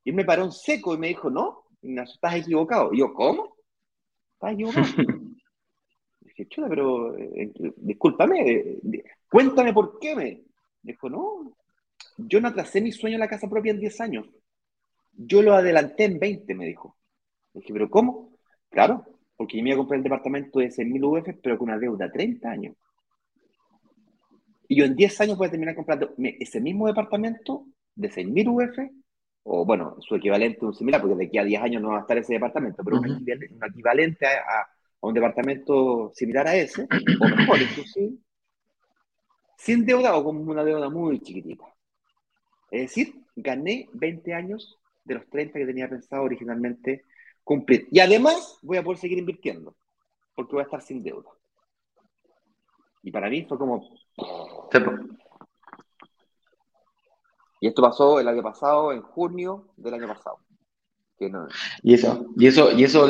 Y 0.04 0.12
él 0.12 0.16
me 0.16 0.26
paró 0.26 0.44
en 0.44 0.52
seco 0.52 0.94
y 0.94 1.00
me 1.00 1.08
dijo, 1.08 1.32
no, 1.32 1.67
Ignacio, 1.82 2.16
estás 2.16 2.36
equivocado. 2.36 2.94
Y 2.94 3.00
yo, 3.00 3.14
¿cómo? 3.14 3.56
¿Estás 4.34 4.54
equivocado? 4.54 4.86
dije, 6.22 6.48
chula, 6.48 6.68
pero 6.70 7.18
eh, 7.18 7.52
discúlpame, 7.78 8.52
eh, 8.52 9.04
cuéntame 9.30 9.74
por 9.74 10.00
qué 10.00 10.16
me. 10.16 10.44
Dijo, 10.82 11.10
no, 11.10 11.58
yo 12.18 12.40
no 12.40 12.48
atrasé 12.48 12.82
mi 12.82 12.92
sueño 12.92 13.16
de 13.16 13.20
la 13.20 13.30
casa 13.30 13.50
propia 13.50 13.72
en 13.72 13.80
10 13.80 14.02
años. 14.02 14.28
Yo 15.14 15.42
lo 15.42 15.54
adelanté 15.54 16.06
en 16.06 16.20
20, 16.20 16.54
me 16.56 16.66
dijo. 16.66 16.96
dije, 17.54 17.74
¿pero 17.74 17.90
cómo? 17.90 18.38
Claro, 18.70 19.06
porque 19.36 19.58
yo 19.58 19.64
me 19.64 19.70
iba 19.70 19.76
a 19.76 19.80
comprar 19.80 19.98
el 19.98 20.04
departamento 20.04 20.60
de 20.60 20.70
6.000 20.70 21.04
UF, 21.04 21.40
pero 21.42 21.58
con 21.58 21.70
una 21.70 21.80
deuda 21.80 22.06
de 22.06 22.12
30 22.12 22.50
años. 22.50 22.76
Y 24.68 24.78
yo 24.78 24.86
en 24.86 24.96
10 24.96 25.22
años 25.22 25.38
voy 25.38 25.48
a 25.48 25.52
terminar 25.52 25.76
comprando 25.76 26.14
ese 26.18 26.60
mismo 26.60 26.88
departamento 26.88 27.66
de 27.96 28.10
6.000 28.10 28.48
UF, 28.50 28.78
o 29.50 29.66
bueno, 29.66 29.96
su 30.02 30.16
equivalente, 30.16 30.66
un 30.66 30.74
similar, 30.74 31.00
porque 31.00 31.16
de 31.16 31.26
aquí 31.26 31.38
a 31.38 31.44
10 31.46 31.62
años 31.62 31.82
no 31.82 31.90
va 31.92 32.00
a 32.00 32.02
estar 32.02 32.18
ese 32.18 32.34
departamento, 32.34 32.84
pero 32.84 33.00
un, 33.00 33.26
equivalente 33.66 34.28
a, 34.28 34.68
un 35.00 35.14
departamento 35.14 36.12
similar 36.14 36.48
a 36.48 36.56
ese, 36.56 36.84
o 36.84 37.28
mejor 37.38 37.62
inclusive, 37.62 38.18
sin 39.58 39.86
deuda 39.86 40.18
o 40.18 40.24
con 40.26 40.38
una 40.50 40.66
deuda 40.66 40.90
muy 40.90 41.22
chiquitita. 41.22 41.64
Es 42.70 42.82
decir, 42.82 43.16
gané 43.38 43.88
20 43.94 44.34
años 44.34 44.78
de 45.06 45.16
los 45.16 45.30
30 45.30 45.60
que 45.60 45.66
tenía 45.66 45.90
pensado 45.90 46.24
originalmente 46.24 47.06
cumplir. 47.46 47.88
Y 47.90 48.02
además 48.02 48.60
voy 48.62 48.78
a 48.78 48.84
poder 48.84 49.00
seguir 49.00 49.18
invirtiendo, 49.18 49.78
porque 50.36 50.52
voy 50.52 50.62
a 50.62 50.66
estar 50.66 50.82
sin 50.82 51.02
deuda. 51.02 51.30
Y 53.02 53.12
para 53.12 53.30
mí 53.30 53.46
fue 53.48 53.58
como... 53.58 53.90
Y 57.60 57.68
esto 57.68 57.82
pasó 57.82 58.20
el 58.20 58.28
año 58.28 58.44
pasado, 58.44 58.92
en 58.92 59.02
junio 59.02 59.68
del 59.78 59.96
año 59.96 60.08
pasado. 60.08 60.40
Y 61.82 61.96
eso, 61.96 62.28
y 62.38 62.46
eso, 62.46 62.72
y 62.72 62.84
eso 62.84 63.10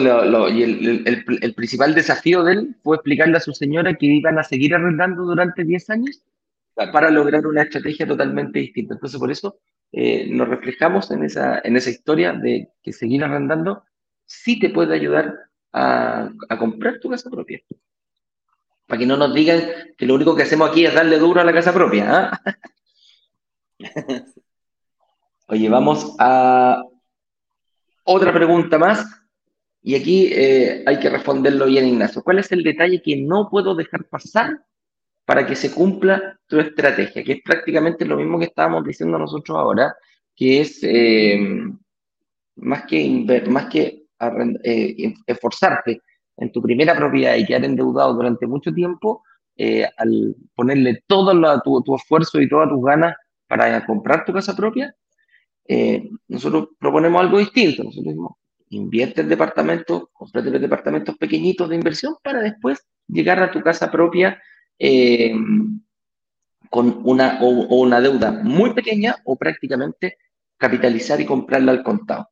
y 0.50 0.64
el, 0.64 1.54
principal 1.56 1.94
desafío 1.94 2.44
de 2.44 2.54
él 2.54 2.76
fue 2.82 2.96
explicarle 2.96 3.36
a 3.36 3.42
su 3.42 3.54
señora 3.54 3.96
que 3.96 4.06
iban 4.06 4.40
a 4.40 4.44
seguir 4.44 4.74
arrendando 4.74 5.24
durante 5.24 5.66
10 5.66 5.90
años 5.90 6.24
para 6.94 7.10
lograr 7.10 7.46
una 7.46 7.64
estrategia 7.64 8.08
totalmente 8.08 8.60
distinta. 8.60 8.94
Entonces, 8.94 9.20
por 9.20 9.30
eso 9.30 9.60
eh, 9.92 10.28
nos 10.32 10.48
reflejamos 10.48 11.12
en 11.12 11.24
esa, 11.24 11.60
en 11.64 11.76
esa 11.76 11.90
historia 11.90 12.32
de 12.32 12.70
que 12.82 12.94
seguir 12.94 13.24
arrendando 13.24 13.84
sí 14.26 14.60
te 14.60 14.70
puede 14.70 14.94
ayudar 14.94 15.34
a, 15.74 16.30
comprar 16.58 17.00
tu 17.00 17.10
casa 17.10 17.30
propia. 17.30 17.60
Para 18.86 19.00
que 19.00 19.06
no 19.06 19.18
nos 19.18 19.34
digan 19.34 19.62
que 19.98 20.06
lo 20.06 20.16
único 20.16 20.36
que 20.36 20.44
hacemos 20.44 20.70
aquí 20.70 20.86
es 20.86 20.94
darle 20.94 21.18
duro 21.18 21.42
a 21.42 21.44
la 21.44 21.54
casa 21.54 21.74
propia. 21.74 22.06
¿ah? 22.10 22.42
Oye, 25.50 25.70
vamos 25.70 26.16
a 26.20 26.84
otra 28.04 28.34
pregunta 28.34 28.78
más, 28.78 29.06
y 29.82 29.96
aquí 29.96 30.30
eh, 30.32 30.84
hay 30.86 31.00
que 31.00 31.10
responderlo 31.10 31.66
bien, 31.66 31.88
Ignacio. 31.88 32.24
¿Cuál 32.24 32.40
es 32.40 32.52
el 32.52 32.64
detalle 32.64 33.02
que 33.02 33.22
no 33.22 33.50
puedo 33.50 33.76
dejar 33.76 34.06
pasar 34.06 34.62
para 35.26 35.46
que 35.46 35.56
se 35.56 35.74
cumpla 35.74 36.40
tu 36.48 36.60
estrategia? 36.60 37.24
Que 37.24 37.34
es 37.34 37.42
prácticamente 37.44 38.06
lo 38.06 38.18
mismo 38.18 38.40
que 38.40 38.46
estábamos 38.46 38.84
diciendo 38.84 39.18
nosotros 39.18 39.58
ahora, 39.58 39.96
que 40.36 40.62
es 40.62 40.80
eh, 40.84 41.40
más 42.56 42.84
que, 42.86 43.46
más 43.50 43.68
que 43.68 44.08
eh, 44.64 45.14
esforzarte 45.26 46.02
en 46.38 46.52
tu 46.52 46.62
primera 46.62 46.96
propiedad 46.96 47.36
y 47.36 47.46
quedar 47.46 47.66
endeudado 47.66 48.14
durante 48.14 48.48
mucho 48.48 48.74
tiempo, 48.74 49.24
al 49.98 50.36
ponerle 50.54 51.04
todo 51.08 51.62
tu, 51.62 51.82
tu, 51.82 51.96
esfuerzo 51.96 52.40
y 52.40 52.48
todas 52.48 52.70
tus 52.70 52.84
ganas 52.84 53.16
para 53.48 53.86
comprar 53.86 54.26
tu 54.26 54.34
casa 54.34 54.56
propia, 54.56 54.96
nosotros 56.28 56.70
proponemos 56.80 57.22
algo 57.22 57.40
distinto. 57.40 57.84
Nosotros 57.84 58.06
decimos, 58.06 58.32
invierte 58.70 59.22
en 59.22 59.30
departamentos, 59.30 60.04
comprate 60.14 60.52
los 60.52 60.62
departamentos 60.62 61.18
pequeñitos 61.18 61.70
de 61.70 61.76
inversión 61.76 62.16
para 62.22 62.42
después 62.42 62.86
llegar 63.08 63.42
a 63.42 63.52
tu 63.52 63.62
casa 63.62 63.90
propia 63.92 64.42
eh, 64.80 65.34
con 66.70 67.02
una, 67.04 67.40
o, 67.42 67.48
una 67.78 68.02
deuda 68.02 68.32
muy 68.32 68.74
pequeña 68.74 69.16
o 69.24 69.36
prácticamente 69.36 70.18
capitalizar 70.58 71.20
y 71.22 71.26
comprarla 71.26 71.72
al 71.72 71.84
contado. 71.84 72.30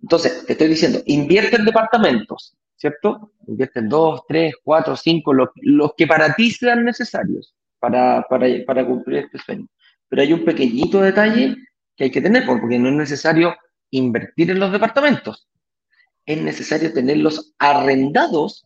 Entonces, 0.00 0.44
te 0.46 0.52
estoy 0.52 0.68
diciendo, 0.68 1.00
invierte 1.06 1.56
en 1.56 1.64
departamentos, 1.64 2.56
¿cierto? 2.76 3.32
Invierte 3.46 3.80
en 3.80 3.88
dos, 3.88 4.22
tres, 4.28 4.54
cuatro, 4.62 4.96
cinco, 4.96 5.32
los, 5.32 5.48
que 5.96 6.06
para 6.06 6.34
ti 6.34 6.50
sean 6.50 6.84
necesarios 6.84 7.54
para, 7.78 8.22
para, 8.28 8.46
para 8.66 8.86
cumplir 8.86 9.24
este 9.24 9.38
sueño. 9.38 9.66
Pero 10.14 10.22
hay 10.22 10.32
un 10.32 10.44
pequeñito 10.44 11.00
detalle 11.00 11.56
que 11.96 12.04
hay 12.04 12.10
que 12.12 12.20
tener, 12.20 12.46
porque 12.46 12.78
no 12.78 12.88
es 12.88 12.94
necesario 12.94 13.52
invertir 13.90 14.48
en 14.52 14.60
los 14.60 14.70
departamentos. 14.70 15.48
Es 16.24 16.40
necesario 16.40 16.92
tenerlos 16.92 17.52
arrendados 17.58 18.64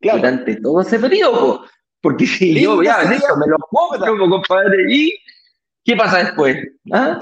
durante 0.00 0.56
todo 0.56 0.80
ese 0.80 0.98
periodo. 0.98 1.66
Porque 2.00 2.26
si 2.26 2.60
yo 2.60 2.82
ya 2.82 3.00
eso, 3.02 3.36
me 3.36 3.46
lo 3.46 3.58
compro, 3.58 4.28
compadre, 4.28 4.92
¿y 4.92 5.14
qué 5.84 5.94
pasa 5.94 6.18
después? 6.18 6.56
¿Ah? 6.92 7.16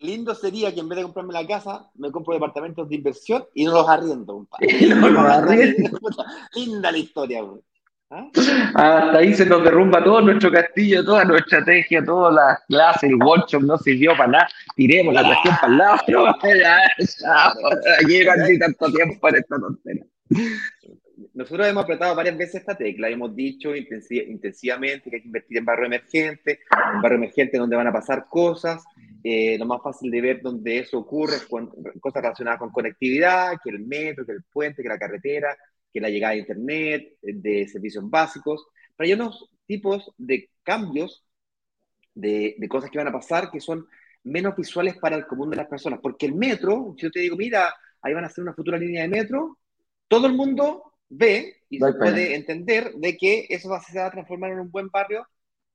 Lindo 0.00 0.34
sería 0.34 0.74
que 0.74 0.80
en 0.80 0.88
vez 0.90 0.98
de 0.98 1.04
comprarme 1.04 1.32
la 1.32 1.46
casa, 1.46 1.90
me 1.94 2.12
compro 2.12 2.34
departamentos 2.34 2.86
de 2.86 2.96
inversión 2.96 3.46
y 3.54 3.64
no 3.64 3.72
los 3.72 3.88
arriendo, 3.88 4.34
compadre. 4.34 4.68
Linda 6.54 6.92
la 6.92 6.98
historia, 6.98 7.40
güey. 7.40 7.62
¿Ah? 8.10 8.28
Hasta 8.74 9.18
ahí 9.18 9.34
se 9.34 9.46
nos 9.46 9.62
derrumba 9.62 10.02
todo 10.02 10.20
nuestro 10.20 10.50
castillo, 10.50 11.04
toda 11.04 11.24
nuestra 11.24 11.58
estrategia, 11.58 12.04
toda 12.04 12.32
la 12.32 12.60
clase, 12.68 13.06
el 13.06 13.14
workshop 13.14 13.62
no 13.62 13.78
sirvió 13.78 14.16
para 14.16 14.32
nada. 14.32 14.48
Tiremos 14.74 15.14
la 15.14 15.22
cuestión 15.22 15.54
para 15.60 16.52
el 16.52 16.60
lado. 16.60 16.80
Aquí 18.44 18.58
tanto 18.58 18.92
tiempo 18.92 19.20
para 19.20 19.38
esta 19.38 19.56
tontería. 19.60 20.04
Nosotros 21.34 21.68
hemos 21.68 21.84
apretado 21.84 22.16
varias 22.16 22.36
veces 22.36 22.56
esta 22.56 22.76
tecla, 22.76 23.08
hemos 23.08 23.34
dicho 23.36 23.74
intensivamente 23.76 25.08
que 25.08 25.16
hay 25.16 25.22
que 25.22 25.28
invertir 25.28 25.58
en 25.58 25.64
barrio 25.64 25.86
emergente, 25.86 26.60
en 26.94 27.02
barrio 27.02 27.18
emergente 27.18 27.58
donde 27.58 27.76
van 27.76 27.86
a 27.86 27.92
pasar 27.92 28.26
cosas, 28.28 28.82
eh, 29.22 29.56
lo 29.58 29.66
más 29.66 29.80
fácil 29.82 30.10
de 30.10 30.20
ver 30.20 30.42
donde 30.42 30.78
eso 30.78 30.98
ocurre, 30.98 31.36
con, 31.48 31.70
cosas 32.00 32.22
relacionadas 32.22 32.58
con 32.58 32.70
conectividad, 32.70 33.52
que 33.62 33.70
el 33.70 33.80
metro, 33.80 34.26
que 34.26 34.32
el 34.32 34.42
puente, 34.52 34.82
que 34.82 34.88
la 34.88 34.98
carretera, 34.98 35.56
que 35.92 36.00
la 36.00 36.10
llegada 36.10 36.34
de 36.34 36.40
Internet, 36.40 37.18
de 37.22 37.68
servicios 37.68 38.08
básicos, 38.08 38.66
pero 38.96 39.06
hay 39.06 39.12
unos 39.14 39.50
tipos 39.66 40.12
de 40.18 40.50
cambios, 40.62 41.24
de, 42.14 42.56
de, 42.58 42.68
cosas 42.68 42.90
que 42.90 42.98
van 42.98 43.08
a 43.08 43.12
pasar 43.12 43.50
que 43.50 43.60
son 43.60 43.86
menos 44.24 44.56
visuales 44.56 44.96
para 44.98 45.16
el 45.16 45.26
común 45.26 45.50
de 45.50 45.56
las 45.56 45.68
personas, 45.68 46.00
porque 46.02 46.26
el 46.26 46.34
metro, 46.34 46.94
si 46.96 47.04
yo 47.04 47.10
te 47.10 47.20
digo, 47.20 47.36
mira, 47.36 47.74
ahí 48.02 48.14
van 48.14 48.24
a 48.24 48.26
hacer 48.26 48.42
una 48.42 48.54
futura 48.54 48.78
línea 48.78 49.02
de 49.02 49.08
metro, 49.08 49.58
todo 50.08 50.26
el 50.26 50.34
mundo 50.34 50.94
ve 51.08 51.62
y 51.68 51.78
se 51.78 51.92
puede 51.94 52.34
entender 52.34 52.92
de 52.94 53.16
que 53.16 53.46
eso 53.48 53.68
va, 53.68 53.80
se 53.80 53.98
va 53.98 54.06
a 54.06 54.10
transformar 54.10 54.52
en 54.52 54.60
un 54.60 54.70
buen 54.70 54.88
barrio 54.88 55.26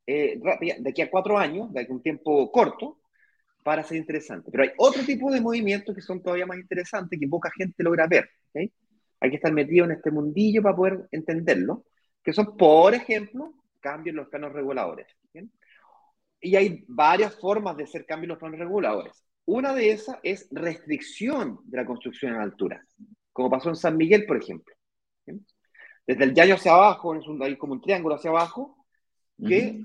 eh, 0.07 0.39
de 0.79 0.89
aquí 0.89 1.01
a 1.01 1.09
cuatro 1.09 1.37
años, 1.37 1.73
de 1.73 1.81
aquí 1.81 1.91
a 1.91 1.95
un 1.95 2.03
tiempo 2.03 2.51
corto, 2.51 2.99
para 3.63 3.83
ser 3.83 3.97
interesante. 3.97 4.51
Pero 4.51 4.63
hay 4.63 4.69
otro 4.77 5.03
tipo 5.03 5.31
de 5.31 5.41
movimientos 5.41 5.95
que 5.95 6.01
son 6.01 6.21
todavía 6.21 6.45
más 6.45 6.57
interesantes, 6.57 7.19
que 7.19 7.27
poca 7.27 7.49
gente 7.49 7.83
logra 7.83 8.07
ver. 8.07 8.29
¿okay? 8.49 8.71
Hay 9.19 9.29
que 9.29 9.35
estar 9.37 9.51
metido 9.51 9.85
en 9.85 9.91
este 9.91 10.11
mundillo 10.11 10.61
para 10.61 10.75
poder 10.75 11.07
entenderlo, 11.11 11.85
que 12.23 12.33
son, 12.33 12.57
por 12.57 12.93
ejemplo, 12.93 13.53
cambios 13.79 14.13
en 14.13 14.17
los 14.17 14.29
planos 14.29 14.53
reguladores. 14.53 15.07
Y 16.41 16.55
hay 16.55 16.83
varias 16.87 17.35
formas 17.39 17.75
de 17.77 17.83
hacer 17.83 18.05
cambios 18.05 18.25
en 18.25 18.29
los 18.29 18.39
planos 18.39 18.59
reguladores. 18.59 19.23
Una 19.45 19.73
de 19.73 19.91
esas 19.91 20.17
es 20.23 20.47
restricción 20.51 21.59
de 21.65 21.77
la 21.77 21.85
construcción 21.85 22.33
en 22.33 22.41
altura, 22.41 22.85
como 23.31 23.49
pasó 23.49 23.69
en 23.69 23.75
San 23.75 23.97
Miguel, 23.97 24.25
por 24.25 24.37
ejemplo. 24.37 24.73
Desde 26.07 26.23
el 26.23 26.33
llano 26.33 26.55
hacia 26.55 26.73
abajo, 26.73 27.15
es 27.15 27.27
un, 27.27 27.41
hay 27.41 27.57
como 27.57 27.73
un 27.73 27.81
triángulo 27.81 28.15
hacia 28.15 28.29
abajo, 28.29 28.85
que 29.45 29.81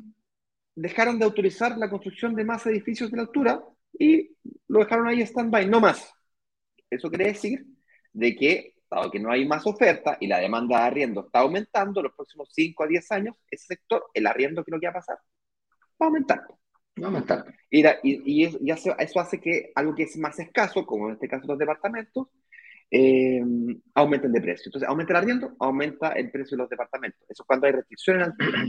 dejaron 0.74 1.18
de 1.18 1.24
autorizar 1.24 1.76
la 1.76 1.90
construcción 1.90 2.34
de 2.34 2.44
más 2.44 2.64
edificios 2.66 3.10
de 3.10 3.16
la 3.16 3.24
altura 3.24 3.62
y 3.98 4.30
lo 4.68 4.78
dejaron 4.80 5.08
ahí 5.08 5.20
stand-by, 5.22 5.68
no 5.68 5.80
más. 5.80 6.12
Eso 6.88 7.08
quiere 7.08 7.26
decir 7.26 7.66
de 8.12 8.36
que 8.36 8.74
dado 8.90 9.10
que 9.10 9.20
no 9.20 9.30
hay 9.30 9.46
más 9.46 9.66
oferta 9.66 10.16
y 10.20 10.26
la 10.26 10.38
demanda 10.38 10.78
de 10.78 10.84
arriendo 10.84 11.26
está 11.26 11.40
aumentando, 11.40 12.02
los 12.02 12.12
próximos 12.12 12.48
5 12.52 12.84
a 12.84 12.86
10 12.86 13.12
años, 13.12 13.36
ese 13.50 13.66
sector, 13.66 14.06
el 14.12 14.26
arriendo, 14.26 14.64
¿qué 14.64 14.70
es 14.70 14.74
lo 14.74 14.80
que 14.80 14.86
va 14.86 14.90
a 14.90 14.94
pasar? 14.94 15.16
Va 16.00 16.06
a 16.06 16.06
aumentar. 16.06 16.40
Va 17.00 17.04
a 17.04 17.06
aumentar. 17.06 17.44
Y, 17.70 17.84
y, 18.02 18.70
eso, 18.70 18.94
hace 18.98 19.40
que 19.40 19.72
algo 19.74 19.94
que 19.94 20.04
es 20.04 20.16
más 20.18 20.38
escaso, 20.38 20.84
como 20.84 21.08
en 21.08 21.14
este 21.14 21.28
caso 21.28 21.46
los 21.46 21.58
departamentos, 21.58 22.28
eh, 22.90 23.40
aumenten 23.94 24.32
de 24.32 24.40
precio. 24.40 24.64
Entonces, 24.66 24.88
aumenta 24.88 25.12
el 25.12 25.16
arriendo, 25.18 25.54
aumenta 25.60 26.12
el 26.12 26.30
precio 26.30 26.56
de 26.56 26.62
los 26.62 26.70
departamentos. 26.70 27.20
Eso 27.28 27.42
es 27.44 27.46
cuando 27.46 27.66
hay 27.66 27.72
restricciones 27.72 28.26
en 28.26 28.30
altura. 28.32 28.64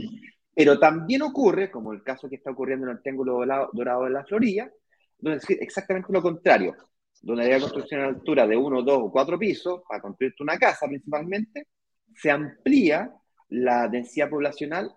Pero 0.54 0.78
también 0.78 1.22
ocurre, 1.22 1.70
como 1.70 1.92
el 1.92 2.02
caso 2.02 2.28
que 2.28 2.36
está 2.36 2.50
ocurriendo 2.50 2.86
en 2.86 2.92
el 2.92 3.02
Triángulo 3.02 3.40
Dorado 3.72 4.04
de 4.04 4.10
la 4.10 4.24
Florida, 4.24 4.70
donde 5.18 5.38
es 5.38 5.50
exactamente 5.50 6.12
lo 6.12 6.22
contrario 6.22 6.76
donde 7.22 7.44
había 7.44 7.60
construcción 7.60 8.00
a 8.00 8.06
altura 8.06 8.46
de 8.46 8.56
uno, 8.56 8.82
dos 8.82 8.98
o 9.04 9.10
cuatro 9.12 9.38
pisos, 9.38 9.82
para 9.88 10.02
construirte 10.02 10.42
una 10.42 10.58
casa 10.58 10.86
principalmente, 10.86 11.68
se 12.14 12.30
amplía 12.30 13.10
la 13.48 13.88
densidad 13.88 14.28
poblacional 14.28 14.92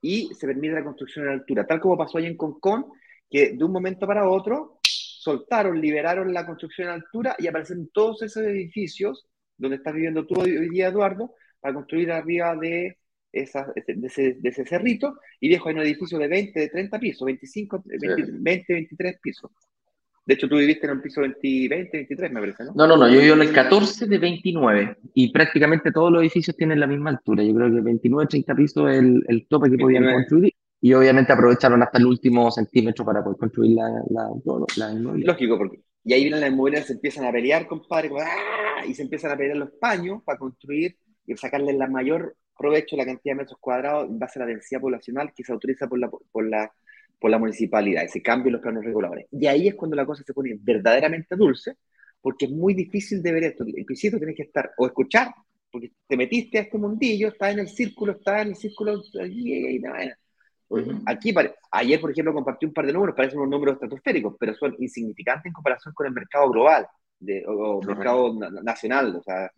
y 0.00 0.28
se 0.34 0.46
permite 0.46 0.74
la 0.74 0.84
construcción 0.84 1.28
a 1.28 1.32
altura, 1.32 1.66
tal 1.66 1.80
como 1.80 1.96
pasó 1.96 2.18
ahí 2.18 2.26
en 2.26 2.36
Concón, 2.36 2.86
que 3.30 3.52
de 3.52 3.64
un 3.64 3.72
momento 3.72 4.06
para 4.06 4.28
otro 4.28 4.78
soltaron, 4.82 5.80
liberaron 5.80 6.34
la 6.34 6.44
construcción 6.44 6.88
a 6.88 6.94
altura 6.94 7.36
y 7.38 7.46
aparecen 7.46 7.88
todos 7.92 8.22
esos 8.22 8.42
edificios 8.42 9.26
donde 9.56 9.76
estás 9.76 9.94
viviendo 9.94 10.26
tú 10.26 10.40
hoy 10.40 10.68
día, 10.68 10.88
Eduardo, 10.88 11.34
para 11.60 11.74
construir 11.74 12.10
arriba 12.10 12.56
de, 12.56 12.98
esa, 13.30 13.72
de, 13.74 14.06
ese, 14.06 14.34
de 14.34 14.48
ese 14.48 14.66
cerrito 14.66 15.18
y 15.40 15.48
dejo 15.48 15.70
en 15.70 15.76
un 15.76 15.84
edificio 15.84 16.18
de 16.18 16.28
20, 16.28 16.60
de 16.60 16.68
30 16.68 16.98
pisos, 16.98 17.24
25, 17.24 17.82
20 17.84 18.72
23 18.74 19.20
pisos. 19.22 19.50
De 20.24 20.34
hecho, 20.34 20.48
tú 20.48 20.56
viviste 20.56 20.86
en 20.86 20.92
un 20.92 21.02
piso 21.02 21.20
20, 21.20 21.68
23, 21.68 22.32
me 22.32 22.40
parece, 22.40 22.64
¿no? 22.64 22.72
No, 22.74 22.86
no, 22.86 22.96
no, 22.96 23.08
yo 23.08 23.20
vivo 23.20 23.34
en 23.34 23.42
el 23.42 23.52
14 23.52 24.06
de 24.06 24.18
29 24.18 24.96
y 25.14 25.32
prácticamente 25.32 25.90
todos 25.90 26.12
los 26.12 26.22
edificios 26.22 26.56
tienen 26.56 26.78
la 26.78 26.86
misma 26.86 27.10
altura. 27.10 27.42
Yo 27.42 27.54
creo 27.54 27.72
que 27.72 27.80
29, 27.80 28.28
30 28.28 28.54
pisos 28.54 28.90
es 28.90 28.98
el, 28.98 29.46
tope 29.48 29.70
que 29.70 29.78
podían 29.78 30.04
construir 30.12 30.54
y 30.80 30.92
obviamente 30.94 31.32
aprovecharon 31.32 31.82
hasta 31.82 31.98
el 31.98 32.06
último 32.06 32.50
centímetro 32.50 33.04
para 33.04 33.22
poder 33.22 33.38
construir 33.38 33.72
la, 33.72 33.88
la, 34.10 34.28
la 34.76 34.94
Lógico, 34.94 35.58
porque 35.58 35.80
y 36.04 36.12
ahí 36.12 36.22
vienen 36.22 36.40
las 36.40 36.50
inmobiliarias, 36.50 36.88
se 36.88 36.94
empiezan 36.94 37.26
a 37.26 37.32
pelear, 37.32 37.66
compadre, 37.66 38.10
¡ah! 38.20 38.84
y 38.86 38.94
se 38.94 39.02
empiezan 39.02 39.30
a 39.30 39.36
pelear 39.36 39.56
los 39.56 39.70
paños 39.80 40.22
para 40.24 40.38
construir 40.38 40.96
y 41.26 41.36
sacarle 41.36 41.72
la 41.74 41.86
mayor 41.86 42.36
provecho 42.58 42.96
la 42.96 43.04
cantidad 43.04 43.34
de 43.34 43.42
metros 43.42 43.58
cuadrados 43.60 44.08
en 44.08 44.18
base 44.18 44.38
a 44.38 44.42
la 44.42 44.46
densidad 44.46 44.80
poblacional 44.80 45.32
que 45.34 45.44
se 45.44 45.52
autoriza 45.52 45.88
por 45.88 45.98
la, 45.98 46.10
por 46.10 46.48
la 46.48 46.72
por 47.22 47.30
la 47.30 47.38
municipalidad, 47.38 48.02
ese 48.02 48.20
cambio 48.20 48.48
en 48.48 48.54
los 48.54 48.62
planos 48.62 48.84
reguladores. 48.84 49.28
Y 49.30 49.46
ahí 49.46 49.68
es 49.68 49.76
cuando 49.76 49.94
la 49.94 50.04
cosa 50.04 50.24
se 50.24 50.34
pone 50.34 50.58
verdaderamente 50.60 51.36
dulce, 51.36 51.76
porque 52.20 52.46
es 52.46 52.50
muy 52.50 52.74
difícil 52.74 53.22
de 53.22 53.32
ver 53.32 53.44
esto. 53.44 53.64
Principio 53.64 54.18
tienes 54.18 54.36
que 54.36 54.42
estar 54.42 54.72
o 54.76 54.86
escuchar, 54.86 55.32
porque 55.70 55.92
te 56.08 56.16
metiste 56.16 56.58
a 56.58 56.62
este 56.62 56.78
mundillo, 56.78 57.28
estás 57.28 57.52
en 57.52 57.60
el 57.60 57.68
círculo, 57.68 58.14
estás 58.14 58.42
en 58.42 58.48
el 58.48 58.56
círculo. 58.56 59.00
Aquí, 61.06 61.32
ayer, 61.70 62.00
por 62.00 62.10
ejemplo, 62.10 62.34
compartí 62.34 62.66
un 62.66 62.72
par 62.72 62.86
de 62.86 62.92
números, 62.92 63.14
parecen 63.14 63.38
unos 63.38 63.50
números 63.50 63.74
estratosféricos, 63.74 64.34
pero 64.40 64.54
son 64.56 64.74
insignificantes 64.80 65.46
en 65.46 65.52
comparación 65.52 65.94
con 65.94 66.08
el 66.08 66.12
mercado 66.12 66.50
global 66.50 66.88
de, 67.20 67.44
o, 67.46 67.80
mercado 67.82 68.34
nacional. 68.64 69.14
O 69.14 69.22
sea, 69.22 69.48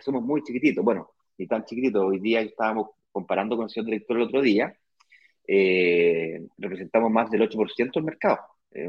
somos 0.00 0.22
muy 0.22 0.42
chiquititos. 0.42 0.82
Bueno, 0.82 1.10
ni 1.36 1.46
tan 1.46 1.62
chiquititos. 1.66 2.02
Hoy 2.02 2.20
día 2.20 2.40
estábamos 2.40 2.88
comparando 3.12 3.54
con 3.54 3.64
el 3.64 3.70
señor 3.70 3.84
director 3.84 4.16
el 4.16 4.22
otro 4.22 4.40
día 4.40 4.74
eh, 5.46 6.46
representamos 6.58 7.10
más 7.10 7.30
del 7.30 7.42
8% 7.42 7.92
del 7.94 8.04
mercado. 8.04 8.38
Es 8.70 8.88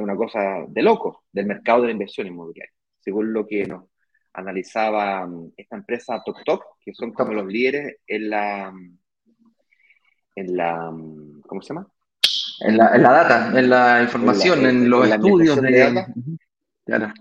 una, 0.00 0.16
cosa 0.16 0.64
de 0.68 0.82
loco 0.82 1.24
del 1.32 1.46
mercado 1.46 1.82
de 1.82 1.88
la 1.88 1.92
inversión 1.92 2.26
inmobiliaria, 2.26 2.72
según 3.00 3.32
lo 3.32 3.46
que 3.46 3.66
nos 3.66 3.84
analizaba 4.32 5.26
mm, 5.26 5.52
esta 5.56 5.76
empresa 5.76 6.22
TokTok, 6.24 6.64
que 6.80 6.94
son 6.94 7.12
como 7.12 7.32
los 7.32 7.46
líderes 7.46 7.96
en 8.06 8.30
la, 8.30 8.72
en 10.36 10.56
la, 10.56 10.90
mm, 10.90 11.42
¿cómo 11.42 11.60
se 11.60 11.74
llama? 11.74 11.88
En 12.60 12.76
la, 12.76 12.94
en 12.94 13.02
la 13.02 13.12
data, 13.12 13.58
en 13.58 13.70
la 13.70 14.02
información, 14.02 14.66
en, 14.66 14.88
los 14.88 15.08
estudios 15.08 15.60
de, 15.60 16.06
Claro. 16.84 17.12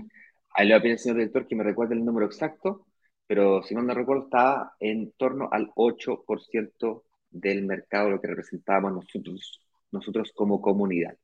Ahí 0.53 0.67
le 0.67 0.73
voy 0.73 0.79
a 0.79 0.81
pedir 0.81 0.93
al 0.93 0.99
señor 0.99 1.17
director 1.17 1.47
que 1.47 1.55
me 1.55 1.63
recuerde 1.63 1.95
el 1.95 2.03
número 2.03 2.25
exacto, 2.25 2.85
pero 3.25 3.63
si 3.63 3.75
no 3.75 3.81
me 3.81 3.93
recuerdo, 3.93 4.23
está 4.23 4.73
en 4.79 5.11
torno 5.11 5.47
al 5.51 5.71
8% 5.75 7.03
del 7.29 7.63
mercado, 7.65 8.09
lo 8.09 8.21
que 8.21 8.27
representábamos 8.27 8.93
nosotros, 8.93 9.61
nosotros 9.91 10.31
como 10.35 10.61
comunidad. 10.61 11.17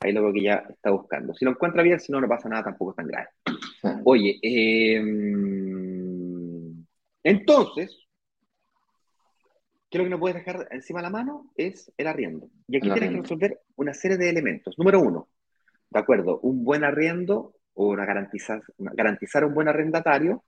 Ahí 0.00 0.12
lo 0.12 0.32
que 0.32 0.42
ya 0.42 0.64
está 0.68 0.90
buscando. 0.90 1.34
Si 1.34 1.44
lo 1.44 1.50
encuentra 1.50 1.82
bien, 1.82 2.00
si 2.00 2.10
no, 2.10 2.20
no 2.20 2.28
pasa 2.28 2.48
nada, 2.48 2.64
tampoco 2.64 2.92
es 2.92 2.96
tan 2.96 3.06
grave. 3.06 3.28
Oye, 4.04 4.38
em, 4.42 5.10
entonces, 7.22 8.06
¿qué 9.90 9.98
es 9.98 9.98
lo 9.98 10.04
que 10.04 10.10
no 10.10 10.18
puedes 10.18 10.36
dejar 10.36 10.68
encima 10.70 11.00
de 11.00 11.02
la 11.02 11.10
mano? 11.10 11.52
Es 11.54 11.92
el 11.98 12.06
arriendo. 12.06 12.48
Y 12.66 12.78
aquí 12.78 12.90
tienes 12.90 13.10
que 13.10 13.20
resolver 13.20 13.60
una 13.76 13.92
serie 13.92 14.16
de 14.16 14.30
elementos. 14.30 14.78
Número 14.78 15.00
uno, 15.00 15.28
de 15.90 15.98
acuerdo, 15.98 16.40
un 16.40 16.64
buen 16.64 16.82
arriendo 16.82 17.54
o 17.74 17.88
una 17.88 18.06
garantizar, 18.06 18.62
garantizar 18.78 19.44
un 19.44 19.52
buen 19.52 19.68
arrendatario 19.68 20.44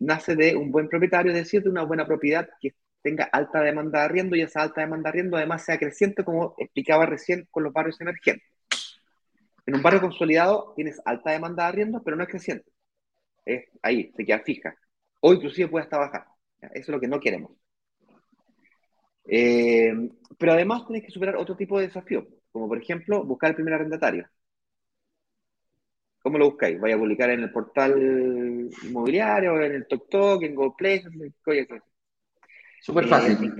nace 0.00 0.36
de 0.36 0.56
un 0.56 0.70
buen 0.70 0.88
propietario, 0.88 1.32
es 1.32 1.38
decir, 1.38 1.62
de 1.62 1.70
una 1.70 1.84
buena 1.84 2.06
propiedad 2.06 2.48
que 2.60 2.74
tenga 3.08 3.24
alta 3.32 3.62
demanda 3.62 4.00
de 4.00 4.04
arriendo 4.04 4.36
y 4.36 4.42
esa 4.42 4.60
alta 4.60 4.82
demanda 4.82 5.04
de 5.04 5.18
arriendo 5.18 5.38
además 5.38 5.64
sea 5.64 5.78
creciente, 5.78 6.24
como 6.24 6.54
explicaba 6.58 7.06
recién 7.06 7.48
con 7.50 7.64
los 7.64 7.72
barrios 7.72 7.98
emergentes. 8.02 8.46
En 9.64 9.76
un 9.76 9.82
barrio 9.82 10.02
consolidado 10.02 10.74
tienes 10.76 11.00
alta 11.06 11.30
demanda 11.30 11.62
de 11.62 11.68
arriendo, 11.70 12.02
pero 12.02 12.16
no 12.16 12.22
es 12.22 12.28
creciente. 12.28 12.70
Es 13.46 13.64
ahí, 13.82 14.12
se 14.14 14.26
queda 14.26 14.40
fija. 14.40 14.74
O 15.20 15.32
inclusive 15.32 15.68
puede 15.68 15.84
hasta 15.84 15.96
bajar. 15.96 16.26
Eso 16.60 16.72
es 16.74 16.88
lo 16.88 17.00
que 17.00 17.08
no 17.08 17.18
queremos. 17.18 17.52
Eh, 19.24 19.92
pero 20.38 20.52
además 20.52 20.86
tienes 20.86 21.04
que 21.04 21.10
superar 21.10 21.36
otro 21.36 21.56
tipo 21.56 21.78
de 21.78 21.86
desafío, 21.86 22.26
como 22.52 22.68
por 22.68 22.78
ejemplo 22.78 23.24
buscar 23.24 23.50
el 23.50 23.56
primer 23.56 23.74
arrendatario. 23.74 24.28
¿Cómo 26.20 26.36
lo 26.36 26.50
buscáis? 26.50 26.78
¿Vais 26.78 26.94
a 26.94 26.98
publicar 26.98 27.30
en 27.30 27.40
el 27.40 27.50
portal 27.50 28.70
inmobiliario, 28.82 29.62
en 29.62 29.72
el 29.72 29.86
TokTok, 29.86 30.42
en 30.42 30.54
GoPlay? 30.54 31.02
Súper 32.80 33.04
eh, 33.04 33.08
fácil. 33.08 33.54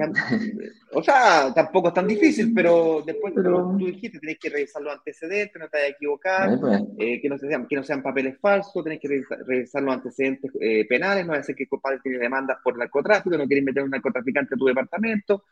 o 0.93 1.03
sea, 1.03 1.53
tampoco 1.55 1.89
es 1.89 1.95
tan 1.95 2.07
difícil, 2.07 2.53
pero 2.55 3.03
después 3.05 3.33
pero... 3.35 3.77
tú 3.79 3.87
dijiste, 3.87 4.19
tenés 4.19 4.39
que 4.39 4.51
revisar 4.51 4.83
los 4.83 4.95
antecedentes, 4.95 5.61
no 5.61 5.69
te 5.69 5.77
vayas 5.77 5.91
a 5.91 5.95
equivocar, 5.95 6.61
pues. 6.61 6.83
eh, 6.99 7.21
que, 7.21 7.29
no 7.29 7.39
sean, 7.39 7.67
que 7.67 7.77
no 7.77 7.83
sean 7.83 8.03
papeles 8.03 8.39
falsos, 8.41 8.85
tenés 8.85 9.01
que 9.01 9.09
revisar, 9.47 9.83
los 9.83 9.95
antecedentes 9.95 10.51
eh, 10.61 10.87
penales, 10.89 11.27
no 11.27 11.33
va 11.33 11.39
a 11.39 11.43
ser 11.43 11.55
que 11.55 11.65
el 11.65 11.69
compadre 11.69 11.99
tiene 12.03 12.19
demandas 12.19 12.59
por 12.63 12.79
narcotráfico, 12.79 13.37
no 13.37 13.49
querés 13.49 13.65
meter 13.65 13.83
un 13.83 13.91
narcotraficante 13.91 14.55
a 14.55 14.59
tu 14.59 14.67
departamento, 14.67 15.45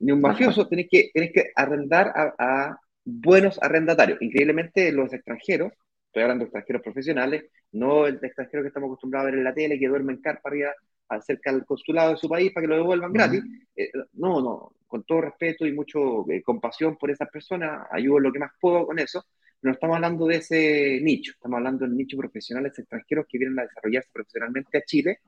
ni 0.00 0.12
un 0.12 0.20
mafioso, 0.20 0.66
tenés 0.66 0.88
que, 0.90 1.10
tenés 1.12 1.32
que 1.32 1.52
arrendar 1.54 2.08
a, 2.14 2.34
a 2.38 2.80
buenos 3.04 3.62
arrendatarios. 3.62 4.20
Increíblemente, 4.22 4.90
los 4.92 5.12
extranjeros, 5.12 5.72
estoy 6.06 6.22
hablando 6.22 6.44
de 6.44 6.46
extranjeros 6.46 6.82
profesionales, 6.82 7.44
no 7.72 8.06
el 8.06 8.18
extranjero 8.22 8.62
que 8.62 8.68
estamos 8.68 8.88
acostumbrados 8.88 9.28
a 9.28 9.30
ver 9.30 9.38
en 9.38 9.44
la 9.44 9.54
tele, 9.54 9.78
que 9.78 9.88
duerme 9.88 10.14
en 10.14 10.22
carpa 10.22 10.48
arriba 10.48 10.72
acerca 11.10 11.50
al 11.50 11.66
consulado 11.66 12.12
de 12.12 12.16
su 12.16 12.28
país 12.28 12.52
para 12.52 12.64
que 12.64 12.68
lo 12.68 12.76
devuelvan 12.76 13.12
gratis. 13.12 13.42
Eh, 13.76 13.90
no, 14.14 14.40
no, 14.40 14.72
con 14.86 15.04
todo 15.04 15.20
respeto 15.22 15.66
y 15.66 15.72
mucho 15.72 16.28
eh, 16.30 16.42
compasión 16.42 16.96
por 16.96 17.10
esas 17.10 17.28
personas, 17.28 17.86
ayudo 17.90 18.20
lo 18.20 18.32
que 18.32 18.38
más 18.38 18.52
puedo 18.60 18.86
con 18.86 18.98
eso. 18.98 19.24
No 19.62 19.72
estamos 19.72 19.96
hablando 19.96 20.26
de 20.26 20.36
ese 20.36 21.00
nicho, 21.02 21.32
estamos 21.32 21.58
hablando 21.58 21.84
del 21.84 21.96
nicho 21.96 22.16
profesionales 22.16 22.78
extranjeros 22.78 23.26
que 23.28 23.38
vienen 23.38 23.58
a 23.58 23.62
desarrollarse 23.62 24.08
profesionalmente 24.12 24.78
a 24.78 24.82
Chile 24.82 25.18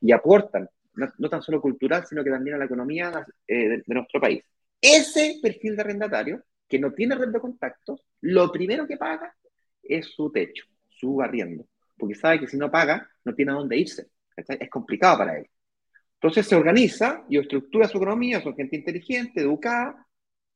y 0.00 0.12
aportan, 0.12 0.68
no, 0.94 1.28
tan 1.28 1.42
solo 1.42 1.60
cultural, 1.60 2.06
sino 2.06 2.24
que 2.24 2.30
también 2.30 2.56
a 2.56 2.58
la 2.58 2.64
economía 2.64 3.26
eh, 3.46 3.68
de, 3.68 3.76
de, 3.86 3.94
nuestro 3.94 4.20
país. 4.20 4.42
Ese 4.80 5.38
perfil 5.42 5.76
de 5.76 5.82
arrendatario, 5.82 6.42
que 6.68 6.78
no 6.78 6.92
tiene 6.92 7.14
red 7.14 7.28
de 7.28 7.40
contactos, 7.40 8.04
lo 8.22 8.50
primero 8.50 8.86
que 8.86 8.96
paga 8.96 9.34
es 9.82 10.06
su 10.06 10.32
techo, 10.32 10.64
su 10.88 11.20
arriendo, 11.20 11.66
porque 11.98 12.14
sabe 12.14 12.40
que 12.40 12.48
si 12.48 12.56
no 12.56 12.70
paga, 12.70 13.08
no 13.24 13.34
tiene 13.34 13.52
a 13.52 13.56
dónde 13.56 13.76
irse. 13.76 14.08
Es 14.36 14.70
complicado 14.70 15.18
para 15.18 15.38
él. 15.38 15.46
Entonces 16.14 16.46
se 16.46 16.54
organiza 16.54 17.24
y 17.28 17.38
estructura 17.38 17.88
su 17.88 17.98
economía, 17.98 18.40
son 18.40 18.54
gente 18.54 18.76
inteligente, 18.76 19.40
educada, 19.40 20.06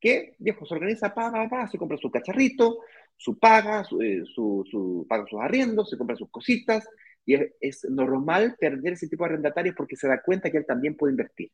que, 0.01 0.37
viejo, 0.39 0.65
se 0.65 0.75
organiza, 0.75 1.13
paga, 1.13 1.49
paga, 1.49 1.67
se 1.67 1.79
compra 1.79 1.99
su 1.99 2.11
cacharrito, 2.11 2.79
su 3.17 3.39
paga, 3.39 3.83
su, 3.83 4.01
eh, 4.01 4.23
su, 4.33 5.07
paga 5.09 5.27
sus 5.27 5.41
arriendos, 5.41 5.91
se 5.91 5.99
compra 5.99 6.17
sus 6.17 6.31
cositas, 6.31 6.89
y 7.25 7.35
es, 7.61 7.85
normal 7.91 8.57
perder 8.61 8.93
ese 8.93 9.09
tipo 9.09 9.25
de 9.25 9.31
arrendatarios 9.31 9.75
porque 9.75 9.97
se 9.97 10.07
da 10.07 10.23
cuenta 10.23 10.51
que 10.51 10.59
él 10.59 10.67
también 10.67 10.97
puede 10.97 11.13
invertir. 11.13 11.51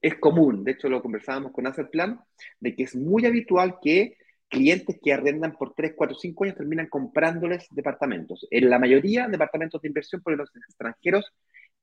Es 0.00 0.16
común, 0.16 0.64
de 0.64 0.72
hecho 0.72 0.88
lo 0.88 1.02
conversábamos 1.02 1.52
con 1.52 1.66
Asset 1.66 1.90
Plan, 1.90 2.20
de 2.58 2.74
que 2.74 2.84
es 2.84 2.96
muy 2.96 3.26
habitual 3.26 3.78
que 3.82 4.16
clientes 4.52 4.98
que 5.02 5.12
arrendan 5.14 5.52
por 5.52 5.74
3, 5.74 5.94
4, 5.96 6.14
5 6.14 6.44
años 6.44 6.56
terminan 6.56 6.86
comprándoles 6.88 7.66
departamentos. 7.70 8.46
En 8.50 8.68
la 8.68 8.78
mayoría, 8.78 9.26
departamentos 9.26 9.80
de 9.80 9.88
inversión, 9.88 10.20
porque 10.22 10.36
los 10.36 10.50
extranjeros 10.54 11.32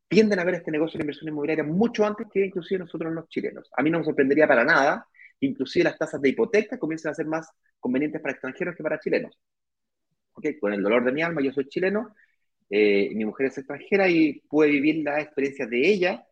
tienden 0.07 0.39
a 0.39 0.43
ver 0.43 0.55
este 0.55 0.71
negocio 0.71 0.97
de 0.97 1.03
inversión 1.03 1.29
inmobiliaria 1.29 1.63
mucho 1.63 2.05
antes 2.05 2.27
que 2.31 2.45
inclusive 2.45 2.79
nosotros 2.79 3.11
los 3.11 3.27
chilenos. 3.27 3.69
A 3.75 3.81
mí 3.81 3.89
no 3.89 3.99
me 3.99 4.05
sorprendería 4.05 4.47
para 4.47 4.63
nada 4.63 5.07
que 5.39 5.47
inclusive 5.47 5.85
las 5.85 5.97
tasas 5.97 6.21
de 6.21 6.29
hipoteca 6.29 6.77
comiencen 6.77 7.11
a 7.11 7.15
ser 7.15 7.25
más 7.25 7.49
convenientes 7.79 8.21
para 8.21 8.33
extranjeros 8.33 8.75
que 8.75 8.83
para 8.83 8.99
chilenos. 8.99 9.35
¿Okay? 10.33 10.59
Con 10.59 10.71
el 10.73 10.83
dolor 10.83 11.03
de 11.03 11.11
mi 11.11 11.23
alma, 11.23 11.41
yo 11.41 11.51
soy 11.51 11.67
chileno, 11.67 12.15
eh, 12.69 13.09
mi 13.15 13.25
mujer 13.25 13.47
es 13.47 13.57
extranjera 13.57 14.07
y 14.07 14.41
puede 14.47 14.71
vivir 14.71 15.03
la 15.03 15.19
experiencia 15.21 15.65
de 15.65 15.89
ella 15.89 16.23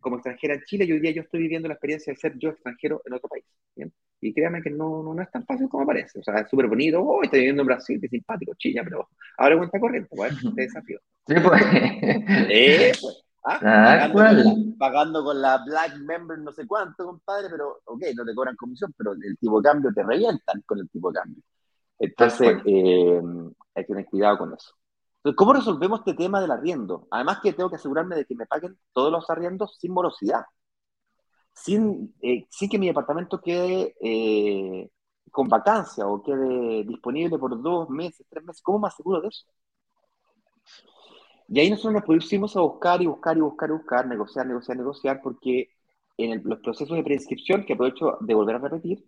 como 0.00 0.16
extranjera 0.16 0.54
en 0.54 0.62
Chile 0.62 0.84
y 0.84 0.92
hoy 0.92 1.00
día 1.00 1.10
yo 1.12 1.22
estoy 1.22 1.40
viviendo 1.40 1.68
la 1.68 1.74
experiencia 1.74 2.12
de 2.12 2.18
ser 2.18 2.38
yo 2.38 2.50
extranjero 2.50 3.02
en 3.04 3.14
otro 3.14 3.28
país. 3.28 3.44
¿bien? 3.74 3.92
Y 4.22 4.32
créanme 4.32 4.62
que 4.62 4.70
no, 4.70 5.02
no, 5.02 5.20
es 5.20 5.30
tan 5.32 5.44
fácil 5.44 5.68
como 5.68 5.84
parece. 5.84 6.20
O 6.20 6.22
sea, 6.22 6.38
es 6.38 6.48
súper 6.48 6.68
bonito. 6.68 7.02
Oh, 7.02 7.22
estoy 7.24 7.40
viviendo 7.40 7.62
en 7.62 7.66
Brasil, 7.66 7.98
qué 8.00 8.08
simpático, 8.08 8.52
chilla, 8.56 8.84
pero 8.84 9.08
ahora 9.36 9.58
cuenta 9.58 9.80
corriente, 9.80 10.08
pues, 10.14 10.32
este 10.44 10.62
desafío. 10.62 11.00
Sí, 11.26 11.34
pues. 11.42 11.62
Eh, 12.48 12.92
pues. 13.00 13.24
¿Ah? 13.44 13.58
Pagando, 13.60 14.14
con 14.14 14.36
la, 14.36 14.76
pagando, 14.78 15.24
con 15.24 15.42
la, 15.42 15.64
Black 15.66 15.96
Member 15.98 16.38
no 16.38 16.52
sé 16.52 16.64
cuánto, 16.64 17.04
compadre, 17.04 17.48
pero 17.50 17.80
ok, 17.84 18.00
no 18.14 18.24
te 18.24 18.34
cobran 18.36 18.54
comisión, 18.54 18.94
pero 18.96 19.14
el 19.14 19.36
tipo 19.36 19.60
de 19.60 19.68
cambio 19.68 19.90
te 19.92 20.04
revientan 20.04 20.62
con 20.64 20.78
el 20.78 20.88
tipo 20.88 21.10
de 21.10 21.18
cambio. 21.18 21.42
Entonces, 21.98 22.58
eh, 22.64 23.20
hay 23.74 23.82
que 23.82 23.88
tener 23.88 24.06
cuidado 24.06 24.38
con 24.38 24.54
eso. 24.54 24.72
Entonces, 25.16 25.36
¿cómo 25.36 25.54
resolvemos 25.54 26.00
este 26.00 26.14
tema 26.14 26.40
del 26.40 26.52
arriendo? 26.52 27.08
Además 27.10 27.40
que 27.42 27.52
tengo 27.52 27.68
que 27.68 27.76
asegurarme 27.76 28.14
de 28.14 28.24
que 28.24 28.36
me 28.36 28.46
paguen 28.46 28.78
todos 28.92 29.10
los 29.10 29.28
arriendos 29.28 29.76
sin 29.80 29.92
morosidad 29.92 30.42
sin, 31.54 32.14
eh, 32.22 32.46
sin 32.50 32.68
que 32.68 32.78
mi 32.78 32.86
departamento 32.88 33.40
quede 33.40 33.94
eh, 34.00 34.90
con 35.30 35.48
vacancia 35.48 36.06
o 36.06 36.22
quede 36.22 36.84
disponible 36.84 37.38
por 37.38 37.60
dos 37.60 37.88
meses, 37.90 38.26
tres 38.28 38.44
meses. 38.44 38.62
¿Cómo 38.62 38.80
más 38.80 38.96
seguro 38.96 39.20
de 39.20 39.28
eso? 39.28 39.44
Y 41.48 41.60
ahí 41.60 41.70
nosotros 41.70 41.94
nos 41.94 42.04
pusimos 42.04 42.56
a 42.56 42.60
buscar 42.60 43.02
y 43.02 43.06
buscar 43.06 43.36
y 43.36 43.40
buscar 43.40 43.68
y 43.68 43.72
buscar, 43.72 44.06
negociar, 44.06 44.46
negociar, 44.46 44.76
negociar, 44.76 45.20
porque 45.22 45.70
en 46.16 46.42
los 46.44 46.60
procesos 46.60 46.96
de 46.96 47.04
prescripción, 47.04 47.64
que 47.64 47.74
aprovecho 47.74 48.18
de 48.20 48.34
volver 48.34 48.56
a 48.56 48.58
repetir, 48.58 49.04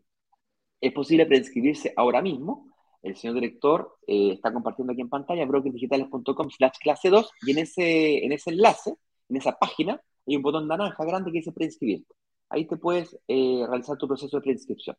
es 0.80 0.92
posible 0.92 1.26
prescribirse 1.26 1.92
ahora 1.96 2.20
mismo. 2.22 2.68
El 3.02 3.16
señor 3.16 3.34
director 3.36 3.96
eh, 4.06 4.32
está 4.32 4.52
compartiendo 4.52 4.92
aquí 4.92 5.02
en 5.02 5.08
pantalla 5.10 5.44
brokerdigitales.com 5.46 6.50
slash 6.50 6.78
clase 6.80 7.10
2 7.10 7.30
y 7.46 7.52
en 7.52 7.58
ese, 7.58 8.24
en 8.24 8.32
ese 8.32 8.50
enlace, 8.50 8.94
en 9.28 9.36
esa 9.36 9.52
página, 9.58 10.00
hay 10.26 10.36
un 10.36 10.42
botón 10.42 10.68
naranja 10.68 11.04
grande 11.04 11.30
que 11.30 11.38
dice 11.38 11.52
preinscribir 11.52 12.04
ahí 12.54 12.66
te 12.66 12.76
puedes 12.76 13.18
eh, 13.28 13.64
realizar 13.68 13.96
tu 13.98 14.06
proceso 14.06 14.36
de 14.36 14.42
preinscripción. 14.42 14.96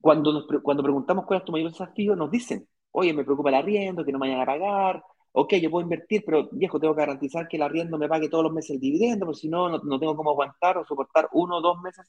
Cuando, 0.00 0.46
cuando 0.62 0.82
preguntamos 0.82 1.26
cuál 1.26 1.40
es 1.40 1.44
tu 1.44 1.52
mayor 1.52 1.70
desafío, 1.72 2.16
nos 2.16 2.30
dicen, 2.30 2.66
oye, 2.92 3.12
me 3.12 3.24
preocupa 3.24 3.50
el 3.50 3.56
arriendo, 3.56 4.04
que 4.04 4.12
no 4.12 4.18
me 4.18 4.28
vayan 4.28 4.42
a 4.42 4.46
pagar, 4.46 5.02
ok, 5.32 5.54
yo 5.54 5.70
puedo 5.70 5.82
invertir, 5.84 6.22
pero 6.24 6.48
viejo, 6.52 6.80
tengo 6.80 6.94
que 6.94 7.00
garantizar 7.00 7.48
que 7.48 7.56
el 7.56 7.62
arriendo 7.62 7.98
me 7.98 8.08
pague 8.08 8.28
todos 8.28 8.44
los 8.44 8.52
meses 8.52 8.70
el 8.70 8.80
dividendo, 8.80 9.26
porque 9.26 9.40
si 9.40 9.48
no, 9.48 9.68
no, 9.68 9.98
tengo 9.98 10.16
cómo 10.16 10.30
aguantar 10.30 10.78
o 10.78 10.84
soportar 10.84 11.28
uno 11.32 11.58
o 11.58 11.60
dos 11.60 11.80
meses. 11.80 12.06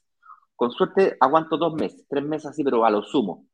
Con 0.56 0.72
suerte 0.72 1.18
aguanto 1.20 1.58
dos 1.58 1.74
meses, 1.74 2.06
tres 2.08 2.24
meses 2.24 2.48
así, 2.52 2.64
pero 2.64 2.86
a 2.86 2.92
lo 2.92 3.04
sumo. 3.04 3.46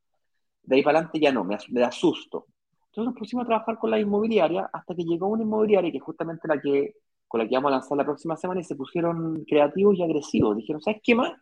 De 0.62 0.76
ahí 0.76 0.82
para 0.82 0.98
adelante 0.98 1.20
ya 1.20 1.32
no, 1.32 1.44
me, 1.44 1.56
me 1.70 1.80
da 1.80 1.90
susto. 1.90 2.46
Entonces 2.90 3.12
nos 3.12 3.18
pusimos 3.18 3.44
a 3.44 3.48
trabajar 3.48 3.78
con 3.78 3.90
la 3.90 3.98
inmobiliaria 3.98 4.68
hasta 4.72 4.94
que 4.94 5.04
llegó 5.04 5.28
una 5.28 5.42
inmobiliaria 5.42 5.92
que 5.92 6.00
justamente 6.00 6.48
la 6.48 6.60
que 6.60 6.94
con 7.28 7.40
la 7.40 7.48
que 7.48 7.54
vamos 7.54 7.70
a 7.70 7.76
lanzar 7.76 7.96
la 7.98 8.04
próxima 8.04 8.36
semana 8.36 8.60
y 8.60 8.64
se 8.64 8.74
pusieron 8.74 9.44
creativos 9.44 9.96
y 9.96 10.02
agresivos. 10.02 10.56
Dijeron, 10.56 10.82
¿sabes 10.82 11.00
qué 11.04 11.14
más? 11.14 11.32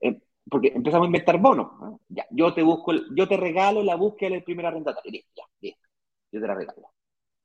Eh, 0.00 0.20
porque 0.48 0.68
empezamos 0.74 1.06
a 1.06 1.08
inventar 1.08 1.38
bonos. 1.40 2.00
Yo 2.30 2.54
te 2.54 2.62
busco, 2.62 2.92
yo 3.14 3.28
te 3.28 3.36
regalo 3.36 3.82
la 3.82 3.96
búsqueda 3.96 4.30
del 4.30 4.44
primer 4.44 4.66
arrendatario. 4.66 5.20
ya, 5.36 5.44
listo. 5.60 5.88
Yo 6.32 6.40
te 6.40 6.46
la 6.46 6.54
regalo. 6.54 6.88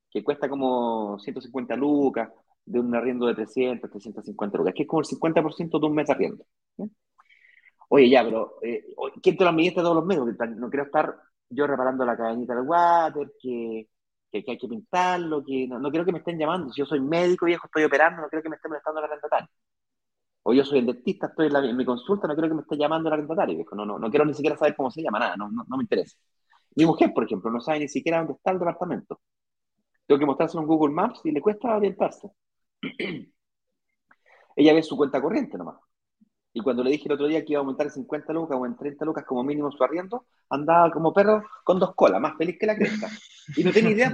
Que 0.10 0.24
cuesta 0.24 0.50
como 0.50 1.18
150 1.20 1.76
lucas, 1.76 2.30
de 2.66 2.80
un 2.80 2.94
arriendo 2.96 3.28
de 3.28 3.36
300, 3.36 3.90
350 3.90 4.58
lucas, 4.58 4.74
que 4.76 4.84
es 4.84 4.88
como 4.88 5.02
el 5.02 5.06
50% 5.06 5.80
de 5.80 5.86
un 5.88 5.96
mes 5.96 6.08
de 6.08 6.14
arriendo. 6.14 6.46
Oye, 7.90 8.10
ya, 8.10 8.24
pero 8.24 8.58
eh, 8.62 8.86
¿quién 9.22 9.36
te 9.36 9.44
lo 9.44 9.50
administra 9.50 9.84
todos 9.84 9.96
los 9.96 10.06
meses? 10.06 10.24
no 10.58 10.70
quiero 10.70 10.86
estar 10.86 11.14
yo 11.50 11.68
reparando 11.68 12.06
la 12.06 12.16
cadenita 12.16 12.56
del 12.56 12.64
water, 12.66 13.34
que 13.42 13.90
que, 14.32 14.44
hay 14.48 14.58
que 14.58 14.68
pintarlo, 14.68 15.44
que 15.44 15.68
no, 15.68 15.80
no, 15.80 15.90
quiero 15.90 16.06
que 16.06 16.12
me 16.12 16.20
estén 16.20 16.38
llamando. 16.40 16.72
Si 16.72 16.80
yo 16.80 16.86
soy 16.86 17.00
médico, 17.02 17.46
viejo, 17.46 17.68
estoy 17.68 17.84
operando, 17.84 18.22
no 18.22 18.30
quiero 18.30 18.44
que 18.44 18.50
me 18.50 18.56
estén 18.56 18.70
molestando 18.70 19.02
la 19.02 19.08
arrendataria. 19.08 19.50
O 20.44 20.54
yo 20.54 20.66
soy 20.66 20.80
el 20.80 20.88
dentista, 20.88 21.28
estoy 21.28 21.48
en, 21.54 21.78
mi 21.78 21.86
consulta, 21.86 22.28
no 22.28 22.34
quiero 22.34 22.50
que 22.50 22.56
me 22.56 22.62
esté 22.62 22.78
llamando 22.78 23.10
la 23.10 23.16
arrendataria, 23.16 23.56
viejo. 23.56 23.76
No, 23.76 23.86
no, 23.86 24.00
no 24.00 24.10
quiero 24.10 24.26
ni 24.26 24.34
siquiera 24.34 24.58
saber 24.58 24.76
cómo 24.76 24.90
se 24.92 25.02
llama, 25.04 25.20
nada, 25.20 25.36
no, 25.38 25.50
no, 25.52 25.78
me 25.78 25.84
interesa. 25.84 26.18
Mi 26.76 26.86
mujer, 26.86 27.14
por 27.14 27.26
ejemplo, 27.26 27.52
no 27.52 27.60
sabe 27.60 27.80
ni 27.80 27.90
siquiera 27.90 28.20
dónde 28.20 28.34
está 28.34 28.52
el 28.52 28.60
departamento. 28.60 29.22
Tengo 30.08 30.20
que 30.20 30.26
mostrárselo 30.26 30.62
en 30.62 30.68
Google 30.68 30.94
Maps 30.94 31.22
y 31.26 31.32
le 31.32 31.42
cuesta 31.42 31.76
orientarse. 31.78 32.30
Ella 34.56 34.74
ve 34.74 34.84
su 34.84 34.98
cuenta 34.98 35.22
corriente 35.22 35.58
nomás. 35.58 35.78
Y 36.54 36.62
cuando 36.62 36.84
le 36.84 36.92
dije 36.92 37.06
el 37.06 37.14
otro 37.14 37.28
día 37.28 37.44
que 37.46 37.54
iba 37.54 37.60
a 37.60 37.64
aumentar 37.64 37.88
en 37.88 37.94
50 37.94 38.34
lucas 38.34 38.58
o 38.60 38.66
en 38.66 38.76
30 38.76 39.06
lucas 39.06 39.26
como 39.26 39.44
mínimo 39.44 39.72
su 39.72 39.84
arriendo, 39.84 40.26
andaba 40.50 40.92
como 40.92 41.14
perro 41.14 41.44
con 41.64 41.80
dos 41.80 41.96
colas, 41.96 42.20
más 42.20 42.38
feliz 42.38 42.58
que 42.60 42.66
la 42.66 42.76
cresta. 42.76 43.10
Y 43.58 43.64
no 43.64 43.72
tiene 43.72 43.92
idea, 43.92 44.14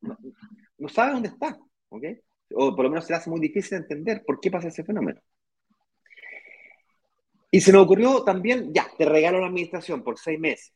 no, 0.00 0.88
sabe 0.88 1.12
dónde 1.12 1.28
está. 1.28 1.58
¿ok? 1.88 2.04
O 2.54 2.74
por 2.74 2.84
lo 2.84 2.90
menos 2.90 3.04
se 3.04 3.12
le 3.12 3.18
hace 3.18 3.30
muy 3.30 3.40
difícil 3.40 3.78
entender 3.78 4.22
por 4.24 4.40
qué 4.40 4.50
pasa 4.50 4.68
ese 4.68 4.84
fenómeno. 4.84 5.20
Y 7.50 7.60
se 7.60 7.72
me 7.72 7.78
ocurrió 7.78 8.22
también, 8.22 8.72
ya, 8.72 8.86
te 8.96 9.04
regalo 9.04 9.40
la 9.40 9.48
administración 9.48 10.04
por 10.04 10.18
seis 10.18 10.38
meses, 10.38 10.72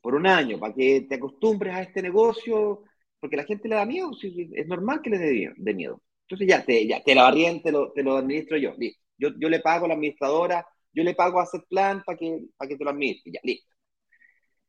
por 0.00 0.14
un 0.14 0.26
año, 0.26 0.58
para 0.58 0.74
que 0.74 1.02
te 1.02 1.16
acostumbres 1.16 1.74
a 1.74 1.82
este 1.82 2.00
negocio, 2.00 2.82
porque 3.20 3.36
la 3.36 3.44
gente 3.44 3.68
le 3.68 3.76
da 3.76 3.84
miedo, 3.84 4.10
es 4.22 4.66
normal 4.66 5.02
que 5.02 5.10
le 5.10 5.18
dé 5.18 5.74
miedo. 5.74 6.00
Entonces 6.22 6.48
ya, 6.48 6.64
te, 6.64 6.86
ya, 6.86 7.02
te 7.02 7.14
lo 7.14 7.22
arriendo, 7.22 7.62
te 7.62 7.72
lo, 7.72 7.92
te 7.92 8.02
lo 8.02 8.16
administro 8.16 8.56
yo, 8.56 8.72
listo. 8.78 9.03
Yo, 9.16 9.30
yo 9.38 9.48
le 9.48 9.60
pago 9.60 9.84
a 9.84 9.88
la 9.88 9.94
administradora, 9.94 10.66
yo 10.92 11.02
le 11.02 11.14
pago 11.14 11.40
a 11.40 11.44
hacer 11.44 11.64
plan 11.68 12.02
para 12.04 12.18
que, 12.18 12.46
para 12.56 12.68
que 12.68 12.76
te 12.76 12.84
lo 12.84 12.90
administre, 12.90 13.32
ya, 13.32 13.40
listo. 13.42 13.74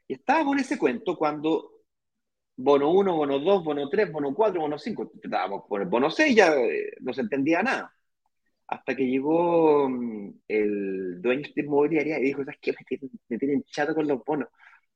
Y 0.08 0.14
estábamos 0.14 0.54
en 0.54 0.60
ese 0.60 0.78
cuento 0.78 1.18
cuando 1.18 1.72
bono 2.58 2.91
1, 2.91 3.16
bono 3.16 3.39
2, 3.39 3.64
bono 3.64 3.89
3, 3.89 4.12
bono 4.12 4.34
4, 4.34 4.62
bono 4.62 4.78
5, 4.78 5.12
estábamos 5.22 5.64
por 5.68 5.82
el 5.82 5.88
bono 5.88 6.10
6, 6.10 6.36
ya 6.36 6.54
eh, 6.56 6.93
no 7.02 7.14
se 7.14 7.22
entendía 7.22 7.62
nada. 7.62 7.91
Hasta 8.68 8.96
que 8.96 9.06
llegó 9.06 9.89
mm, 9.89 10.41
el 10.48 11.22
dueño 11.22 11.50
de 11.56 11.62
inmobiliaria 11.62 12.20
y 12.20 12.24
dijo, 12.24 12.43
¿sabes 12.43 12.60
qué? 12.62 12.74
Me 13.30 13.38
tienen, 13.38 13.64
chato 13.66 13.93
con 13.93 14.08
los 14.08 14.24
bonos. 14.24 14.50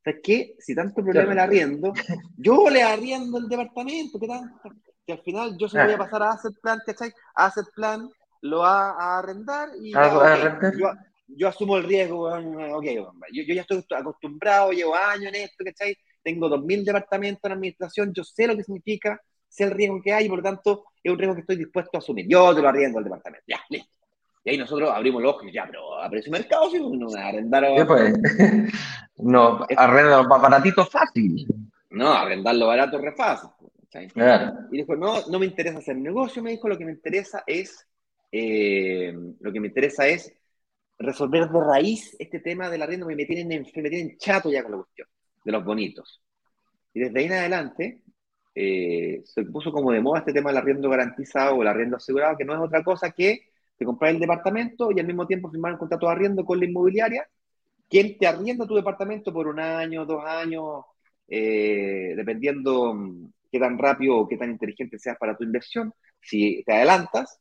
¿Sabes 0.04 0.22
qué? 0.24 0.56
Si 0.60 0.74
tanto 0.74 1.04
problema 1.04 1.34
le 1.34 1.41
arriendo, 1.41 1.93
yo 2.38 2.70
le 2.70 2.82
arriendo 2.82 3.38
el 3.38 3.50
departamento, 3.50 4.20
¿qué 4.20 4.28
tanto? 4.28 4.72
Que 5.06 5.14
al 5.14 5.22
final 5.22 5.58
yo 5.58 5.68
se 5.68 5.78
lo 5.78 5.86
voy 5.86 5.93
a 5.93 5.97
pasar 5.97 6.24
a 6.24 6.32
Asset 6.32 6.54
Plan, 6.62 6.80
¿cachai? 6.86 7.12
Asset 7.36 7.66
Plan 7.76 8.10
lo 8.41 8.59
va 8.59 8.91
a 8.91 9.19
arrendar 9.19 9.69
y 9.81 9.91
Yo, 11.27 11.47
asumo 11.47 11.77
el 11.77 11.83
riesgo, 11.83 12.27
ok, 12.27 12.85
yo, 12.85 13.13
yo, 13.31 13.53
ya 13.53 13.61
estoy 13.61 13.83
acostumbrado, 13.95 14.71
llevo 14.71 14.95
años 14.95 15.31
en 15.33 15.35
esto, 15.35 15.63
¿cachai? 15.63 15.95
Tengo 16.23 16.49
2.000 16.49 16.83
departamentos 16.83 17.41
en 17.43 17.51
administración, 17.51 18.13
yo 18.13 18.23
sé 18.23 18.47
lo 18.47 18.55
que 18.55 18.63
significa, 18.63 19.21
sé 19.47 19.65
el 19.65 19.71
riesgo 19.71 20.01
que 20.01 20.13
hay 20.13 20.25
y 20.25 20.29
por 20.29 20.39
lo 20.39 20.43
tanto 20.43 20.85
es 21.03 21.11
un 21.11 21.17
riesgo 21.17 21.35
que 21.35 21.41
estoy 21.41 21.55
dispuesto 21.57 21.91
a 21.93 21.99
asumir. 21.99 22.27
Yo 22.27 22.53
te 22.55 22.61
lo 22.61 22.69
arriendo 22.69 22.97
al 22.97 23.03
departamento, 23.03 23.45
ya, 23.47 23.59
listo. 23.69 23.89
Y 24.43 24.51
ahí 24.51 24.57
nosotros 24.57 24.89
abrimos 24.89 25.21
los 25.21 25.35
ojos, 25.35 25.47
ya, 25.53 25.65
pero 25.65 26.01
a 26.01 26.09
precio 26.09 26.31
mercado, 26.31 26.69
si 26.71 26.79
no 26.79 27.07
arrendar. 27.15 27.85
Pues, 27.85 28.13
no, 29.17 29.65
arrendar 29.75 30.27
baratito 30.27 30.85
fácil. 30.85 31.45
No, 31.91 32.13
arrendarlo 32.13 32.67
barato 32.67 32.97
es 32.97 33.03
re 33.03 33.15
fácil. 33.15 33.49
Y 34.71 34.77
dijo, 34.77 34.95
no, 34.95 35.25
no 35.27 35.39
me 35.39 35.47
interesa 35.47 35.79
hacer 35.79 35.97
negocio, 35.97 36.43
me 36.43 36.51
dijo, 36.51 36.69
lo 36.69 36.77
que 36.77 36.85
me 36.85 36.91
interesa 36.91 37.43
es 37.45 37.87
eh, 38.32 39.13
lo 39.39 39.51
que 39.51 39.59
me 39.59 39.67
interesa 39.67 40.07
es 40.07 40.34
resolver 40.97 41.49
de 41.49 41.59
raíz 41.59 42.15
este 42.19 42.39
tema 42.39 42.69
del 42.69 42.82
arriendo, 42.82 43.07
que 43.07 43.15
me 43.15 43.25
tienen, 43.25 43.47
me 43.47 43.89
tienen 43.89 44.17
chato 44.17 44.51
ya 44.51 44.63
con 44.63 44.71
la 44.71 44.77
cuestión 44.80 45.07
de 45.43 45.51
los 45.51 45.63
bonitos. 45.63 46.21
Y 46.93 46.99
desde 46.99 47.19
ahí 47.19 47.25
en 47.25 47.34
adelante 47.34 48.01
eh, 48.55 49.21
se 49.25 49.45
puso 49.45 49.71
como 49.71 49.91
de 49.91 50.01
moda 50.01 50.19
este 50.19 50.34
tema 50.34 50.49
del 50.49 50.57
arriendo 50.57 50.89
garantizado 50.89 51.55
o 51.55 51.61
el 51.61 51.67
arriendo 51.67 51.97
asegurado, 51.97 52.38
que 52.38 52.45
no 52.45 52.53
es 52.53 52.59
otra 52.59 52.84
cosa 52.84 53.11
que 53.11 53.49
te 53.77 53.86
comprar 53.86 54.11
el 54.11 54.19
departamento 54.19 54.91
y 54.91 54.99
al 54.99 55.07
mismo 55.07 55.25
tiempo 55.25 55.49
firmar 55.49 55.73
un 55.73 55.80
contrato 55.80 56.07
de 56.07 56.11
arriendo 56.11 56.43
con 56.43 56.59
la 56.59 56.65
inmobiliaria, 56.65 57.27
quien 57.89 58.17
te 58.17 58.27
arrienda 58.27 58.67
tu 58.67 58.75
departamento 58.75 59.32
por 59.32 59.47
un 59.47 59.59
año, 59.59 60.05
dos 60.05 60.23
años, 60.25 60.84
eh, 61.27 62.13
dependiendo 62.15 62.93
mm, 62.93 63.32
qué 63.51 63.59
tan 63.59 63.77
rápido 63.77 64.17
o 64.17 64.27
qué 64.27 64.38
tan 64.38 64.51
inteligente 64.51 64.99
seas 64.99 65.17
para 65.17 65.38
tu 65.38 65.43
inversión. 65.45 65.93
Si 66.19 66.63
te 66.65 66.73
adelantas, 66.73 67.39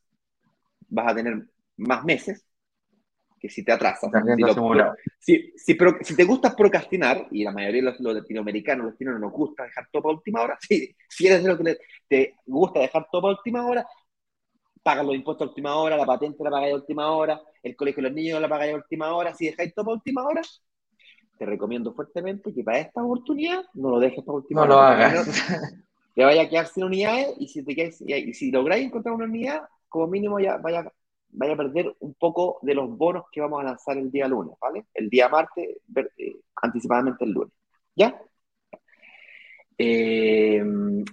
vas 0.89 1.11
a 1.11 1.15
tener 1.15 1.47
más 1.77 2.03
meses 2.03 2.45
que 3.39 3.49
si 3.49 3.63
te 3.63 3.71
atrasas. 3.71 4.11
Si, 5.19 5.53
si, 5.55 5.77
si, 6.01 6.15
te 6.15 6.23
gusta 6.25 6.55
procrastinar, 6.55 7.27
y 7.31 7.43
la 7.43 7.51
mayoría 7.51 7.81
de 7.81 7.97
los, 7.99 7.99
latinoamericanos, 7.99 8.85
los 8.85 8.93
latinos, 8.93 9.13
no 9.15 9.19
nos 9.21 9.31
gusta 9.31 9.63
dejar 9.63 9.87
todo 9.91 10.03
para 10.03 10.15
última 10.15 10.41
hora, 10.41 10.57
si, 10.67 10.93
si 11.07 11.27
eres 11.27 11.43
de 11.43 11.49
lo 11.49 11.57
que 11.57 11.77
te 12.07 12.35
gusta 12.45 12.81
dejar 12.81 13.07
todo 13.11 13.21
para 13.21 13.35
última 13.35 13.65
hora, 13.65 13.87
pagas 14.83 15.05
los 15.05 15.15
impuestos 15.15 15.47
a 15.47 15.49
última 15.49 15.75
hora, 15.75 15.97
la 15.97 16.05
patente 16.05 16.43
la 16.43 16.51
pagáis 16.51 16.73
a 16.73 16.77
última 16.77 17.11
hora, 17.11 17.41
el 17.63 17.75
colegio 17.75 18.03
de 18.03 18.09
los 18.09 18.15
niños 18.15 18.41
la 18.41 18.49
pagáis 18.49 18.73
a 18.73 18.77
última 18.77 19.13
hora, 19.13 19.33
si 19.33 19.45
dejáis 19.45 19.73
todo 19.73 19.85
para 19.85 19.95
última 19.95 20.25
hora, 20.25 20.41
te 21.37 21.45
recomiendo 21.45 21.93
fuertemente 21.93 22.53
que 22.53 22.63
para 22.63 22.79
esta 22.79 23.01
oportunidad 23.01 23.63
no 23.73 23.91
lo 23.91 23.99
dejes 23.99 24.23
para 24.23 24.37
última 24.37 24.63
hora. 24.63 24.69
No 24.69 24.75
lo 24.75 24.81
hagas. 24.81 25.45
Te 26.15 26.25
vaya 26.25 26.41
a 26.41 26.49
quedar 26.49 26.67
sin 26.67 26.83
unidades 26.83 27.33
y 27.39 27.47
si, 27.47 27.63
te 27.63 27.93
y 27.99 28.33
si 28.33 28.51
lográis 28.51 28.85
encontrar 28.85 29.15
una 29.15 29.23
unidad, 29.23 29.61
como 29.89 30.07
mínimo 30.07 30.39
ya 30.39 30.57
vaya, 30.57 30.91
vaya 31.31 31.53
a 31.53 31.57
perder 31.57 31.95
un 31.99 32.13
poco 32.13 32.59
de 32.61 32.75
los 32.75 32.95
bonos 32.97 33.25
que 33.31 33.41
vamos 33.41 33.61
a 33.61 33.63
lanzar 33.63 33.97
el 33.97 34.11
día 34.11 34.27
lunes, 34.27 34.55
¿vale? 34.61 34.85
El 34.93 35.09
día 35.09 35.29
martes, 35.29 35.77
eh, 36.17 36.35
anticipadamente 36.61 37.25
el 37.25 37.31
lunes. 37.31 37.53
¿Ya? 37.95 38.21
Eh, 39.77 40.63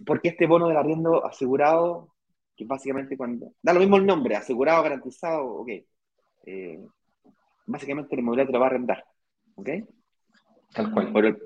porque 0.05 0.29
este 0.29 0.47
bono 0.47 0.68
del 0.68 0.77
arriendo 0.77 1.24
asegurado, 1.24 2.14
que 2.57 2.64
básicamente 2.64 3.16
cuando... 3.16 3.53
Da 3.62 3.72
lo 3.72 3.81
mismo 3.81 3.97
el 3.97 4.07
nombre, 4.07 4.37
asegurado, 4.37 4.83
garantizado, 4.83 5.47
ok. 5.47 5.68
Eh, 6.47 6.85
básicamente 7.66 8.14
el 8.14 8.20
inmobiliario 8.20 8.49
te 8.49 8.53
lo 8.53 8.61
va 8.61 8.66
a 8.66 8.70
arrendar, 8.70 9.05
¿ok? 9.57 9.68
Tal 10.72 10.93
cual. 10.93 11.39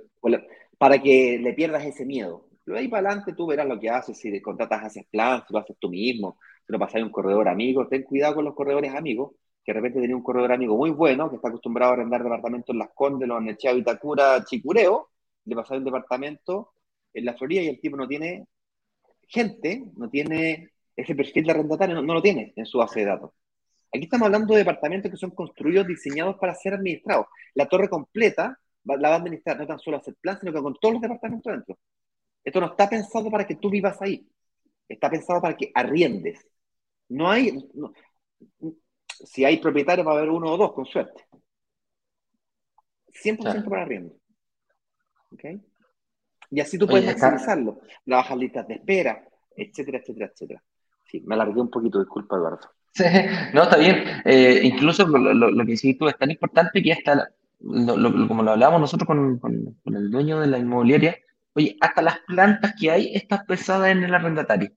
para 0.78 1.01
que 1.01 1.39
le 1.39 1.53
pierdas 1.53 1.85
ese 1.85 2.05
miedo. 2.05 2.47
Luego 2.64 2.81
ahí 2.81 2.89
para 2.89 3.09
adelante 3.09 3.35
tú 3.35 3.47
verás 3.47 3.66
lo 3.66 3.78
que 3.78 3.91
haces, 3.91 4.18
si 4.18 4.41
contratas 4.41 4.85
haces 4.85 5.07
plan, 5.11 5.43
si 5.47 5.53
lo 5.53 5.59
haces 5.59 5.76
tú 5.78 5.89
mismo, 5.91 6.39
si 6.71 6.73
lo 6.73 6.79
pasáis 6.79 7.03
a 7.03 7.07
un 7.07 7.12
corredor 7.12 7.49
amigo. 7.49 7.89
Ten 7.89 8.03
cuidado 8.05 8.37
con 8.37 8.45
los 8.45 8.55
corredores 8.55 8.95
amigos, 8.95 9.33
que 9.64 9.73
de 9.73 9.81
repente 9.81 10.01
tenía 10.01 10.16
un 10.16 10.23
corredor 10.23 10.53
amigo 10.53 10.77
muy 10.77 10.91
bueno, 10.91 11.29
que 11.29 11.37
está 11.37 11.49
acostumbrado 11.49 11.93
a 11.93 11.95
arrendar 11.95 12.23
departamentos 12.23 12.73
en 12.73 12.79
Las 12.79 12.91
Condes, 12.95 13.29
Los 13.29 13.43
Nechea, 13.43 13.73
Itacura, 13.73 14.45
Chicureo, 14.45 15.09
le 15.45 15.57
pasáis 15.57 15.79
un 15.79 15.85
departamento 15.85 16.73
en 17.12 17.25
la 17.25 17.35
Florida 17.35 17.62
y 17.62 17.68
el 17.68 17.81
tipo 17.81 17.97
no 17.97 18.07
tiene 18.07 18.47
gente, 19.27 19.85
no 19.97 20.09
tiene 20.09 20.71
ese 20.95 21.14
perfil 21.14 21.45
de 21.45 21.51
arrendatario, 21.51 22.01
no, 22.01 22.14
lo 22.14 22.23
tiene 22.23 22.53
en 22.57 22.66
su 22.66 22.79
base 22.79 23.01
de 23.01 23.07
datos. 23.07 23.33
Aquí 23.93 24.05
estamos 24.05 24.27
hablando 24.27 24.55
de 24.55 24.61
departamentos 24.61 25.11
que 25.11 25.16
son 25.16 25.31
construidos, 25.31 25.87
diseñados 25.87 26.37
para 26.37 26.55
ser 26.55 26.75
administrados. 26.75 27.27
La 27.55 27.66
torre 27.66 27.89
completa 27.89 28.57
la 28.85 29.09
va 29.09 29.16
a 29.16 29.18
administrar 29.18 29.59
no 29.59 29.66
tan 29.66 29.79
solo 29.81 29.97
a 29.97 30.01
hacer 30.01 30.14
plan, 30.21 30.39
sino 30.39 30.53
que 30.53 30.62
con 30.62 30.77
todos 30.81 30.95
los 30.95 31.03
departamentos 31.03 31.53
dentro. 31.53 31.79
Esto 32.45 32.61
no 32.61 32.66
está 32.68 32.89
pensado 32.89 33.31
para 33.31 33.47
que 33.47 33.57
tú 33.57 33.68
vivas 33.68 34.01
ahí. 34.01 34.27
Está 34.89 35.11
pensado 35.11 35.41
para 35.41 35.57
que 35.57 35.71
arriendes. 35.75 36.47
No 37.11 37.31
hay. 37.31 37.69
si 39.07 39.45
hay 39.45 39.59
propietarios, 39.59 40.07
va 40.07 40.13
a 40.13 40.17
haber 40.17 40.31
uno 40.31 40.53
o 40.53 40.57
dos, 40.57 40.73
con 40.73 40.87
suerte. 40.87 41.25
100% 43.23 43.69
para 43.69 43.83
arriendo. 43.83 44.15
¿Ok? 45.33 45.45
Y 46.51 46.61
así 46.61 46.79
tú 46.79 46.87
puedes 46.87 47.07
maximizarlo. 47.07 47.81
La 48.07 48.17
bajas 48.17 48.39
listas 48.39 48.67
de 48.67 48.75
espera, 48.75 49.25
etcétera, 49.55 49.99
etcétera, 49.99 50.31
etcétera. 50.33 50.63
Sí, 51.05 51.23
me 51.27 51.35
alargué 51.35 51.61
un 51.61 51.71
poquito, 51.71 51.99
disculpa, 51.99 52.37
Eduardo. 52.37 52.71
Sí, 52.93 53.05
no, 53.55 53.65
está 53.65 53.77
bien. 53.77 54.05
Eh, 54.25 54.61
incluso 54.65 55.07
lo, 55.07 55.67
que 55.67 55.73
hiciste 55.73 55.99
tú 55.99 56.09
es 56.09 56.17
tan 56.17 56.31
importante 56.31 56.83
que 56.83 56.93
hasta, 56.93 57.33
como 57.59 58.43
lo 58.43 58.53
hablábamos 58.53 58.81
nosotros 58.81 59.07
con, 59.07 59.39
con, 59.39 59.77
el 59.97 60.11
dueño 60.11 60.41
de 60.41 60.47
la 60.47 60.59
inmobiliaria, 60.59 61.17
Oye, 61.53 61.77
hasta 61.81 62.01
las 62.01 62.21
plantas 62.21 62.75
que 62.79 62.91
hay 62.91 63.15
están 63.15 63.45
pesadas 63.47 63.91
en 63.91 64.05
el 64.05 64.15
arrendatario. 64.15 64.71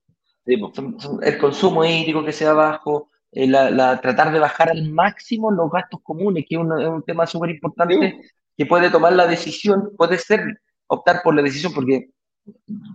El 0.45 1.37
consumo 1.37 1.85
hídrico 1.85 2.23
que 2.23 2.31
sea 2.31 2.53
bajo, 2.53 3.09
eh, 3.31 3.47
la, 3.47 3.99
tratar 4.01 4.31
de 4.31 4.39
bajar 4.39 4.69
al 4.69 4.91
máximo 4.91 5.51
los 5.51 5.71
gastos 5.71 6.01
comunes, 6.03 6.45
que 6.47 6.55
es, 6.55 6.61
un 6.61 7.03
tema 7.05 7.25
súper 7.25 7.49
importante, 7.51 8.21
que 8.55 8.65
puede 8.65 8.89
tomar 8.89 9.13
la 9.13 9.25
decisión, 9.25 9.91
puede 9.97 10.17
ser 10.17 10.41
optar 10.87 11.21
por 11.23 11.35
la 11.35 11.41
decisión, 11.41 11.73
porque 11.73 12.09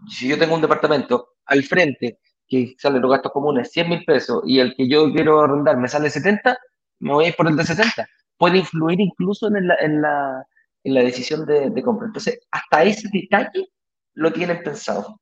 si 0.09 0.29
yo 0.29 0.39
tengo 0.39 0.55
un 0.55 0.61
departamento 0.61 1.31
al 1.47 1.63
frente 1.65 2.19
que 2.47 2.75
sale 2.79 3.01
los 3.01 3.11
gastos 3.11 3.33
comunes 3.33 3.71
100 3.73 3.89
mil 3.89 4.05
pesos 4.05 4.43
y 4.47 4.59
el 4.61 4.75
que 4.75 4.89
yo 4.89 5.13
quiero 5.13 5.41
arrendar 5.41 5.77
me 5.77 5.89
sale 5.89 6.11
70, 6.11 6.57
me 7.01 7.13
voy 7.13 7.27
a 7.27 7.29
ir 7.29 7.37
por 7.37 7.49
el 7.49 7.57
de 7.57 7.65
70. 7.65 8.09
Puede 8.37 8.59
influir 8.59 9.01
incluso 9.01 9.49
en 9.49 9.67
la, 9.67 9.75
en 9.81 10.01
la, 10.01 10.47
en 10.85 10.95
la 10.95 11.03
decisión 11.03 11.45
de, 11.47 11.71
de, 11.71 11.83
compra. 11.83 12.07
Entonces, 12.07 12.41
hasta 12.51 12.85
ese 12.85 13.09
detalle 13.13 13.69
lo 14.15 14.33
tienen 14.33 14.63
pensado. 14.63 15.21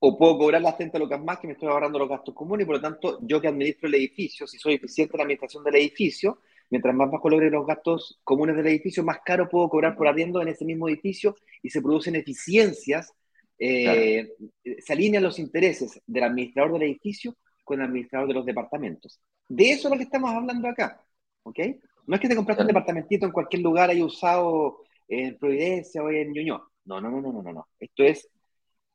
O 0.00 0.16
puedo 0.16 0.38
cobrar 0.38 0.62
las 0.62 0.76
30 0.76 0.98
lucas 0.98 1.22
más 1.22 1.38
que 1.38 1.46
me 1.46 1.52
estoy 1.52 1.68
ahorrando 1.68 1.98
los 1.98 2.08
gastos 2.08 2.34
comunes 2.34 2.64
y 2.64 2.66
por 2.66 2.76
lo 2.76 2.82
tanto, 2.82 3.18
yo 3.22 3.40
que 3.40 3.48
administro 3.48 3.86
el 3.86 3.94
edificio, 3.94 4.46
si 4.46 4.58
soy 4.58 4.74
eficiente 4.74 5.14
en 5.14 5.18
la 5.18 5.24
administración 5.24 5.62
del 5.62 5.76
edificio, 5.76 6.38
mientras 6.70 6.94
más 6.94 7.10
bajo 7.10 7.28
logre 7.28 7.50
los 7.50 7.66
gastos 7.66 8.18
comunes 8.24 8.56
del 8.56 8.66
edificio, 8.68 9.04
más 9.04 9.18
caro 9.24 9.48
puedo 9.48 9.68
cobrar 9.68 9.96
por 9.96 10.08
arriendo 10.08 10.40
en 10.40 10.48
ese 10.48 10.64
mismo 10.64 10.88
edificio 10.88 11.36
y 11.62 11.68
se 11.68 11.82
producen 11.82 12.16
eficiencias, 12.16 13.12
eh, 13.58 14.32
se 14.78 14.92
alinean 14.92 15.22
los 15.22 15.38
intereses 15.38 16.00
del 16.06 16.24
administrador 16.24 16.72
del 16.72 16.84
edificio 16.84 17.36
con 17.62 17.80
el 17.80 17.86
administrador 17.86 18.28
de 18.28 18.34
los 18.34 18.46
departamentos. 18.46 19.20
De 19.48 19.70
eso 19.70 19.88
es 19.88 19.92
lo 19.92 19.98
que 19.98 20.04
estamos 20.04 20.30
hablando 20.30 20.66
acá, 20.68 21.04
¿ok? 21.42 21.58
No 22.06 22.14
es 22.14 22.20
que 22.20 22.28
te 22.28 22.36
compraste 22.36 22.62
un 22.62 22.68
departamentito 22.68 23.26
en 23.26 23.32
cualquier 23.32 23.62
lugar 23.62 23.90
ahí 23.90 24.02
usado 24.02 24.78
en 25.06 25.36
Providencia 25.38 26.02
o 26.02 26.10
en 26.10 26.32
Ñuñoa. 26.32 26.66
No, 26.84 27.00
no, 27.00 27.10
no, 27.10 27.20
no, 27.20 27.42
no, 27.42 27.52
no. 27.52 27.68
Esto 27.78 28.02
es, 28.04 28.28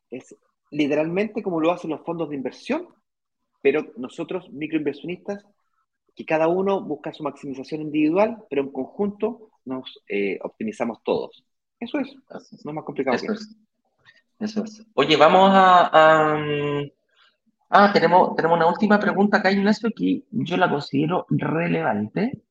es 0.10 0.36
literalmente 0.72 1.44
como 1.44 1.60
lo 1.60 1.72
hacen 1.72 1.92
los 1.92 2.02
fondos 2.02 2.30
de 2.30 2.36
inversión, 2.36 2.88
pero 3.62 3.92
nosotros, 3.98 4.50
microinversionistas, 4.52 5.46
que 6.16 6.26
cada 6.26 6.48
uno 6.48 6.82
busca 6.82 7.14
su 7.14 7.24
maximización 7.24 7.82
individual, 7.82 8.44
pero 8.50 8.62
en 8.62 8.72
conjunto 8.72 9.50
nos 9.66 10.02
eh, 10.08 10.40
optimizamos 10.44 11.04
todos. 11.04 11.44
Eso 11.80 12.00
es, 12.00 12.16
no 12.64 12.72
es 12.72 12.76
más 12.76 12.86
complicado 12.86 13.18
eso 13.18 13.34
Es. 13.34 13.56
Eso 14.40 14.64
es. 14.64 14.86
Oye, 14.94 15.18
vamos 15.18 15.50
a, 15.54 16.42
Ah, 17.70 17.92
tenemos, 17.92 18.36
tenemos 18.36 18.58
una 18.58 18.68
última 18.68 19.00
pregunta 19.00 19.38
acá, 19.38 19.52
Ignacio, 19.52 19.90
que 19.96 20.24
yo 20.32 20.56
la 20.56 20.70
considero 20.70 21.26
relevante. 21.30 22.42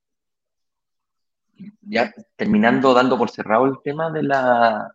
Ya 1.82 2.12
terminando 2.36 2.92
dando 2.92 3.16
por 3.16 3.30
cerrado 3.30 3.66
el 3.66 3.80
tema 3.82 4.10
de 4.10 4.22
la, 4.24 4.94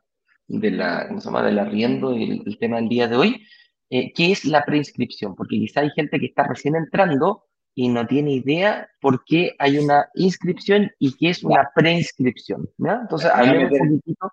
de 0.50 0.72
la, 0.72 1.08
¿cómo 1.08 1.22
se 1.22 1.26
llama? 1.26 1.43
del 1.43 1.60
arriendo 1.60 2.18
y 2.18 2.41
el, 2.45 2.58
tema 2.58 2.78
del 2.78 2.89
día 2.89 3.08
de 3.08 3.16
hoy, 3.16 3.45
eh, 3.89 4.12
¿qué 4.14 4.32
es 4.32 4.45
la 4.45 4.66
preinscripción? 4.66 5.36
Porque 5.36 5.58
quizá 5.58 5.82
hay 5.82 5.91
gente 5.91 6.20
que 6.20 6.26
está 6.26 6.43
recién 6.43 6.76
entrando 6.76 7.45
y 7.76 7.88
no 7.88 8.06
tiene 8.08 8.32
idea 8.34 8.89
por 9.00 9.24
qué 9.24 9.56
hay 9.60 9.78
una 9.78 10.10
inscripción 10.16 10.91
y 11.00 11.16
qué 11.16 11.30
es 11.30 11.43
una 11.43 11.70
preinscripción. 11.74 12.68
Entonces, 12.78 13.32
hablemos 13.34 13.72
un 13.72 13.78
poquitito. 13.78 14.32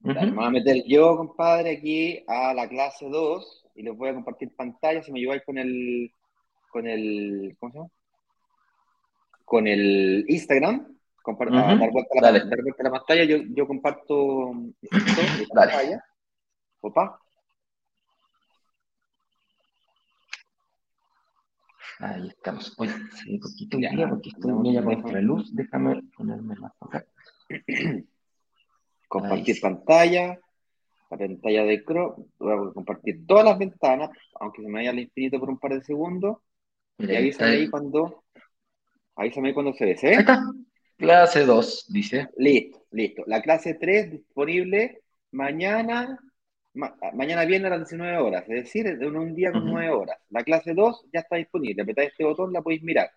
Me 0.00 0.30
voy 0.30 0.44
a 0.44 0.50
meter 0.50 0.84
yo, 0.86 1.16
compadre, 1.16 1.78
aquí 1.78 2.22
a 2.28 2.54
la 2.54 2.68
clase 2.68 3.08
2 3.08 3.66
y 3.74 3.82
les 3.82 3.96
voy 3.96 4.10
a 4.10 4.14
compartir 4.14 4.54
pantalla. 4.54 5.02
Si 5.02 5.10
me 5.10 5.18
ayudáis 5.18 5.42
con 5.44 5.58
el, 5.58 6.12
con 6.70 6.86
el, 6.86 7.56
¿cómo 7.58 7.72
se 7.72 7.78
llama? 7.78 7.90
Con 9.44 9.66
el 9.66 10.24
Instagram, 10.28 10.97
Compart 11.28 11.52
dar, 11.52 11.90
vuelta 11.92 12.20
la, 12.22 12.32
dar, 12.32 12.62
vuelta 12.62 12.80
a 12.80 12.84
la, 12.84 12.90
pantalla, 12.90 13.24
yo, 13.24 13.36
yo 13.50 13.66
comparto 13.66 14.50
esto, 14.80 15.22
la 15.52 15.66
pantalla. 15.66 16.02
Opa. 16.80 17.20
Ahí 21.98 22.28
estamos. 22.28 22.74
Oye, 22.78 22.92
sí, 23.14 23.34
un 23.34 23.40
poquito 23.40 23.78
ya, 23.78 24.08
porque 24.08 24.30
estoy 24.30 24.52
muy 24.52 24.74
a 24.74 24.80
la 24.80 25.20
luz. 25.20 25.54
Déjame 25.54 26.00
ponerme 26.16 26.54
más 26.54 26.72
acá. 26.80 27.04
Compartir 29.06 29.60
pantalla 29.60 30.40
la 31.10 31.18
pantalla 31.18 31.64
de 31.64 31.84
Chrome, 31.84 32.24
voy 32.38 32.52
a 32.52 32.72
compartir 32.72 33.26
todas 33.26 33.44
las 33.44 33.58
ventanas, 33.58 34.08
aunque 34.40 34.62
se 34.62 34.68
me 34.68 34.78
vaya 34.78 34.90
al 34.90 34.98
infinito 34.98 35.38
por 35.38 35.50
un 35.50 35.58
par 35.58 35.74
de 35.74 35.82
segundos, 35.82 36.38
y 36.96 37.14
avísame 37.14 37.50
ahí 37.50 37.68
cuando, 37.68 38.24
avísame 39.14 39.48
ahí 39.48 39.54
cuando 39.54 39.74
se 39.74 39.84
ve, 39.84 39.96
¿sí? 39.98 40.06
Ahí 40.06 40.14
está, 40.14 40.42
clase 40.98 41.46
2, 41.46 41.86
dice. 41.88 42.28
Listo, 42.36 42.84
listo. 42.90 43.22
La 43.26 43.40
clase 43.40 43.74
3 43.74 44.10
disponible 44.10 45.02
mañana, 45.32 46.18
mañana 47.14 47.44
viernes 47.44 47.72
a 47.72 47.78
las 47.78 47.88
19 47.88 48.18
horas, 48.18 48.44
es 48.48 48.64
decir, 48.64 48.86
en 48.86 49.16
un 49.16 49.34
día 49.34 49.52
con 49.52 49.64
9 49.64 49.90
horas. 49.90 50.18
La 50.30 50.44
clase 50.44 50.74
2 50.74 51.06
ya 51.12 51.20
está 51.20 51.36
disponible, 51.36 51.82
apretáis 51.82 52.10
este 52.10 52.24
botón, 52.24 52.52
la 52.52 52.62
podéis 52.62 52.82
mirar, 52.82 53.10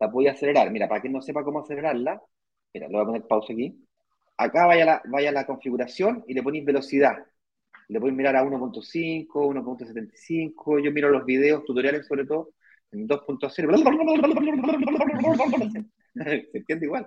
la 0.00 0.10
podéis 0.10 0.34
acelerar. 0.34 0.70
Mira, 0.70 0.88
para 0.88 1.00
quien 1.00 1.12
no 1.12 1.22
sepa 1.22 1.44
cómo 1.44 1.60
acelerarla, 1.60 2.20
mira, 2.74 2.88
le 2.88 2.92
voy 2.92 3.02
a 3.02 3.06
poner 3.06 3.26
pausa 3.26 3.52
aquí. 3.52 3.74
Acá 4.36 4.66
vaya 4.66 4.84
la, 4.84 5.02
vaya 5.06 5.32
la 5.32 5.46
configuración 5.46 6.24
y 6.26 6.34
le 6.34 6.42
ponéis 6.42 6.64
velocidad 6.64 7.16
le 7.88 8.00
podéis 8.00 8.16
mirar 8.16 8.36
a 8.36 8.42
1.5, 8.42 9.28
1.75, 9.28 10.84
yo 10.84 10.92
miro 10.92 11.10
los 11.10 11.24
videos, 11.24 11.64
tutoriales 11.64 12.06
sobre 12.06 12.26
todo, 12.26 12.50
en 12.90 13.06
2.0. 13.06 13.50
Se 16.14 16.58
entiende 16.58 16.86
igual. 16.86 17.06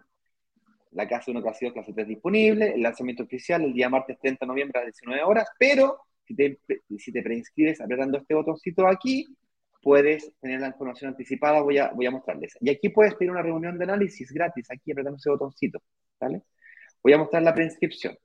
La 0.91 1.07
clase 1.07 1.31
1, 1.31 1.41
clase 1.41 1.65
2, 1.65 1.73
clase 1.73 1.93
3 1.93 2.07
disponible, 2.07 2.73
el 2.73 2.81
lanzamiento 2.81 3.23
oficial 3.23 3.63
el 3.63 3.73
día 3.73 3.89
martes 3.89 4.17
30 4.19 4.45
de 4.45 4.47
noviembre 4.47 4.79
a 4.79 4.83
las 4.83 4.93
19 4.93 5.23
horas, 5.23 5.47
pero 5.57 5.99
si 6.25 6.35
te, 6.35 6.59
si 6.97 7.11
te 7.11 7.21
preinscribes 7.21 7.81
apretando 7.81 8.17
este 8.17 8.33
botoncito 8.33 8.87
aquí, 8.87 9.27
puedes 9.81 10.31
tener 10.41 10.59
la 10.61 10.67
información 10.67 11.11
anticipada, 11.11 11.61
voy 11.61 11.77
a, 11.77 11.91
voy 11.91 12.05
a 12.05 12.11
mostrarles. 12.11 12.57
Y 12.59 12.69
aquí 12.69 12.89
puedes 12.89 13.15
pedir 13.15 13.31
una 13.31 13.41
reunión 13.41 13.77
de 13.77 13.83
análisis 13.83 14.31
gratis, 14.31 14.67
aquí 14.71 14.91
apretando 14.91 15.17
ese 15.17 15.29
botoncito, 15.29 15.79
¿vale? 16.19 16.43
Voy 17.03 17.13
a 17.13 17.17
mostrar 17.17 17.43
la 17.43 17.53
preinscripción 17.53 18.17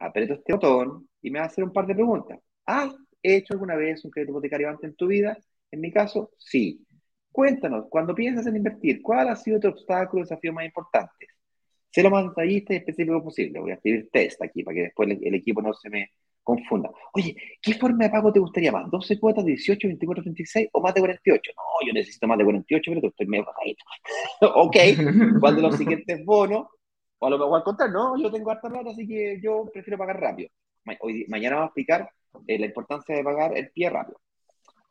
aprieto 0.00 0.34
este 0.34 0.52
botón 0.54 1.08
y 1.22 1.30
me 1.30 1.38
va 1.38 1.44
a 1.44 1.48
hacer 1.48 1.62
un 1.62 1.72
par 1.72 1.86
de 1.86 1.94
preguntas. 1.94 2.40
¿Has 2.66 2.94
hecho 3.22 3.52
alguna 3.54 3.76
vez 3.76 4.04
un 4.04 4.10
crédito 4.10 4.32
hipotecario 4.32 4.68
antes 4.68 4.90
en 4.90 4.96
tu 4.96 5.06
vida? 5.06 5.38
En 5.70 5.80
mi 5.80 5.92
caso, 5.92 6.32
sí. 6.38 6.84
Cuéntanos, 7.30 7.86
cuando 7.88 8.14
piensas 8.14 8.46
en 8.46 8.56
invertir, 8.56 9.02
¿cuál 9.02 9.28
ha 9.28 9.36
sido 9.36 9.60
tu 9.60 9.68
obstáculo 9.68 10.22
o 10.22 10.24
desafío 10.24 10.52
más 10.52 10.64
importante? 10.64 11.26
Sé 11.90 12.02
lo 12.02 12.10
más 12.10 12.24
detallista 12.24 12.72
y 12.72 12.76
específico 12.76 13.22
posible. 13.22 13.60
Voy 13.60 13.70
a 13.72 13.74
escribir 13.74 14.08
test 14.12 14.42
aquí 14.42 14.62
para 14.62 14.74
que 14.74 14.82
después 14.82 15.08
el, 15.10 15.34
equipo 15.34 15.60
no 15.60 15.74
se 15.74 15.90
me 15.90 16.10
confunda. 16.42 16.90
Oye, 17.14 17.36
¿qué 17.60 17.74
forma 17.74 18.04
de 18.04 18.10
pago 18.10 18.32
te 18.32 18.40
gustaría 18.40 18.72
más? 18.72 18.86
¿12 18.86 19.18
cuotas, 19.18 19.44
18, 19.44 19.88
24, 19.88 20.22
36 20.22 20.68
o 20.72 20.80
más 20.80 20.94
de 20.94 21.00
48? 21.00 21.52
No, 21.56 21.86
yo 21.86 21.92
necesito 21.92 22.26
más 22.26 22.38
de 22.38 22.44
48, 22.44 22.92
pero 22.94 23.08
estoy 23.08 23.26
medio 23.26 23.44
bajadito. 23.44 23.84
ok, 24.54 25.40
cuando 25.40 25.62
los 25.62 25.76
siguientes 25.76 26.24
bonos 26.24 26.66
o 27.18 27.26
a 27.26 27.30
lo 27.30 27.38
mejor 27.38 27.58
al 27.58 27.64
contrario, 27.64 27.92
no, 27.92 28.22
yo 28.22 28.30
tengo 28.30 28.50
harta 28.50 28.68
plata, 28.68 28.90
así 28.90 29.06
que 29.06 29.38
yo 29.42 29.68
prefiero 29.72 29.98
pagar 29.98 30.20
rápido. 30.20 30.48
Hoy, 31.00 31.26
mañana 31.28 31.56
vamos 31.56 31.68
a 31.68 31.70
explicar 31.70 32.10
eh, 32.46 32.58
la 32.58 32.66
importancia 32.66 33.14
de 33.14 33.22
pagar 33.22 33.56
el 33.56 33.70
pie 33.70 33.90
rápido. 33.90 34.18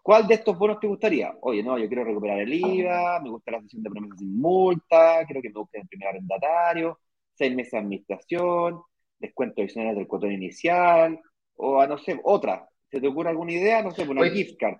¿Cuál 0.02 0.28
de 0.28 0.36
estos 0.36 0.58
bonos 0.58 0.80
te 0.80 0.88
gustaría? 0.88 1.34
Oye, 1.42 1.62
no, 1.62 1.78
yo 1.78 1.88
quiero 1.88 2.04
recuperar 2.04 2.40
el 2.40 2.54
IVA, 2.54 3.20
me 3.22 3.30
gusta 3.30 3.52
la 3.52 3.62
sesión 3.62 3.84
de 3.84 3.90
promesas 3.90 4.20
sin 4.20 4.40
multa, 4.40 5.26
quiero 5.26 5.42
que 5.42 5.50
me 5.50 5.60
guste 5.60 5.80
el 5.80 5.88
primer 5.88 6.08
arrendatario, 6.10 7.00
seis 7.34 7.54
meses 7.54 7.74
de 7.74 7.78
administración, 7.80 8.82
descuento 9.20 9.62
adicional 9.62 9.96
del 9.96 10.08
cuotón 10.08 10.32
inicial, 10.32 11.20
o 11.56 11.82
a 11.82 11.88
no 11.88 11.98
sé, 11.98 12.20
otra. 12.24 12.68
¿Se 12.90 13.00
te 13.00 13.08
ocurre 13.08 13.30
alguna 13.30 13.52
idea? 13.52 13.84
No 13.84 13.92
sé, 13.92 14.04
una 14.04 14.28
gift 14.30 14.58
card. 14.60 14.78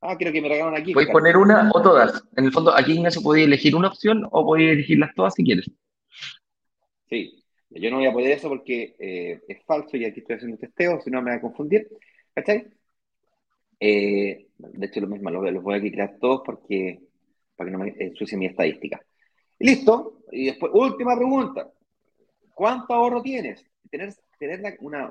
Ah, 0.00 0.16
quiero 0.16 0.32
que 0.32 0.40
me 0.40 0.48
regalen 0.48 0.74
una 0.74 0.82
gift 0.82 0.94
Puedes 0.94 1.10
poner 1.10 1.36
una 1.36 1.70
o 1.72 1.82
todas. 1.82 2.22
En 2.36 2.44
el 2.44 2.52
fondo, 2.52 2.74
aquí 2.74 2.92
Ignacio 2.92 3.22
puede 3.22 3.44
elegir 3.44 3.74
una 3.74 3.88
opción 3.88 4.26
o 4.30 4.46
puede 4.46 4.72
elegirlas 4.72 5.10
todas 5.14 5.34
si 5.34 5.44
quieres. 5.44 5.70
Sí, 7.08 7.42
yo 7.70 7.90
no 7.90 7.96
voy 7.96 8.06
a 8.06 8.12
poder 8.12 8.32
eso 8.32 8.48
porque 8.48 8.94
eh, 8.98 9.40
es 9.48 9.64
falso 9.64 9.96
y 9.96 10.04
aquí 10.04 10.20
estoy 10.20 10.36
haciendo 10.36 10.54
un 10.54 10.60
testeo, 10.60 11.00
si 11.00 11.10
no 11.10 11.20
me 11.20 11.30
voy 11.30 11.38
a 11.38 11.42
confundir. 11.42 11.88
¿Cachai? 12.34 12.66
Eh, 13.78 14.48
de 14.58 14.86
hecho, 14.86 15.00
lo 15.00 15.08
mismo, 15.08 15.30
los, 15.30 15.62
voy 15.62 15.76
a 15.76 15.80
crear 15.80 16.16
todos 16.20 16.42
porque, 16.44 17.00
para 17.56 17.70
que 17.70 17.76
no 17.76 17.84
me 17.84 17.94
ensucie 17.98 18.38
mi 18.38 18.46
estadística. 18.46 19.00
listo. 19.58 20.20
Y 20.32 20.46
después, 20.46 20.72
última 20.74 21.16
pregunta. 21.16 21.70
¿Cuánto 22.54 22.94
ahorro 22.94 23.22
tienes? 23.22 23.64
Tener, 23.90 24.12
tener 24.38 24.76
una, 24.80 25.10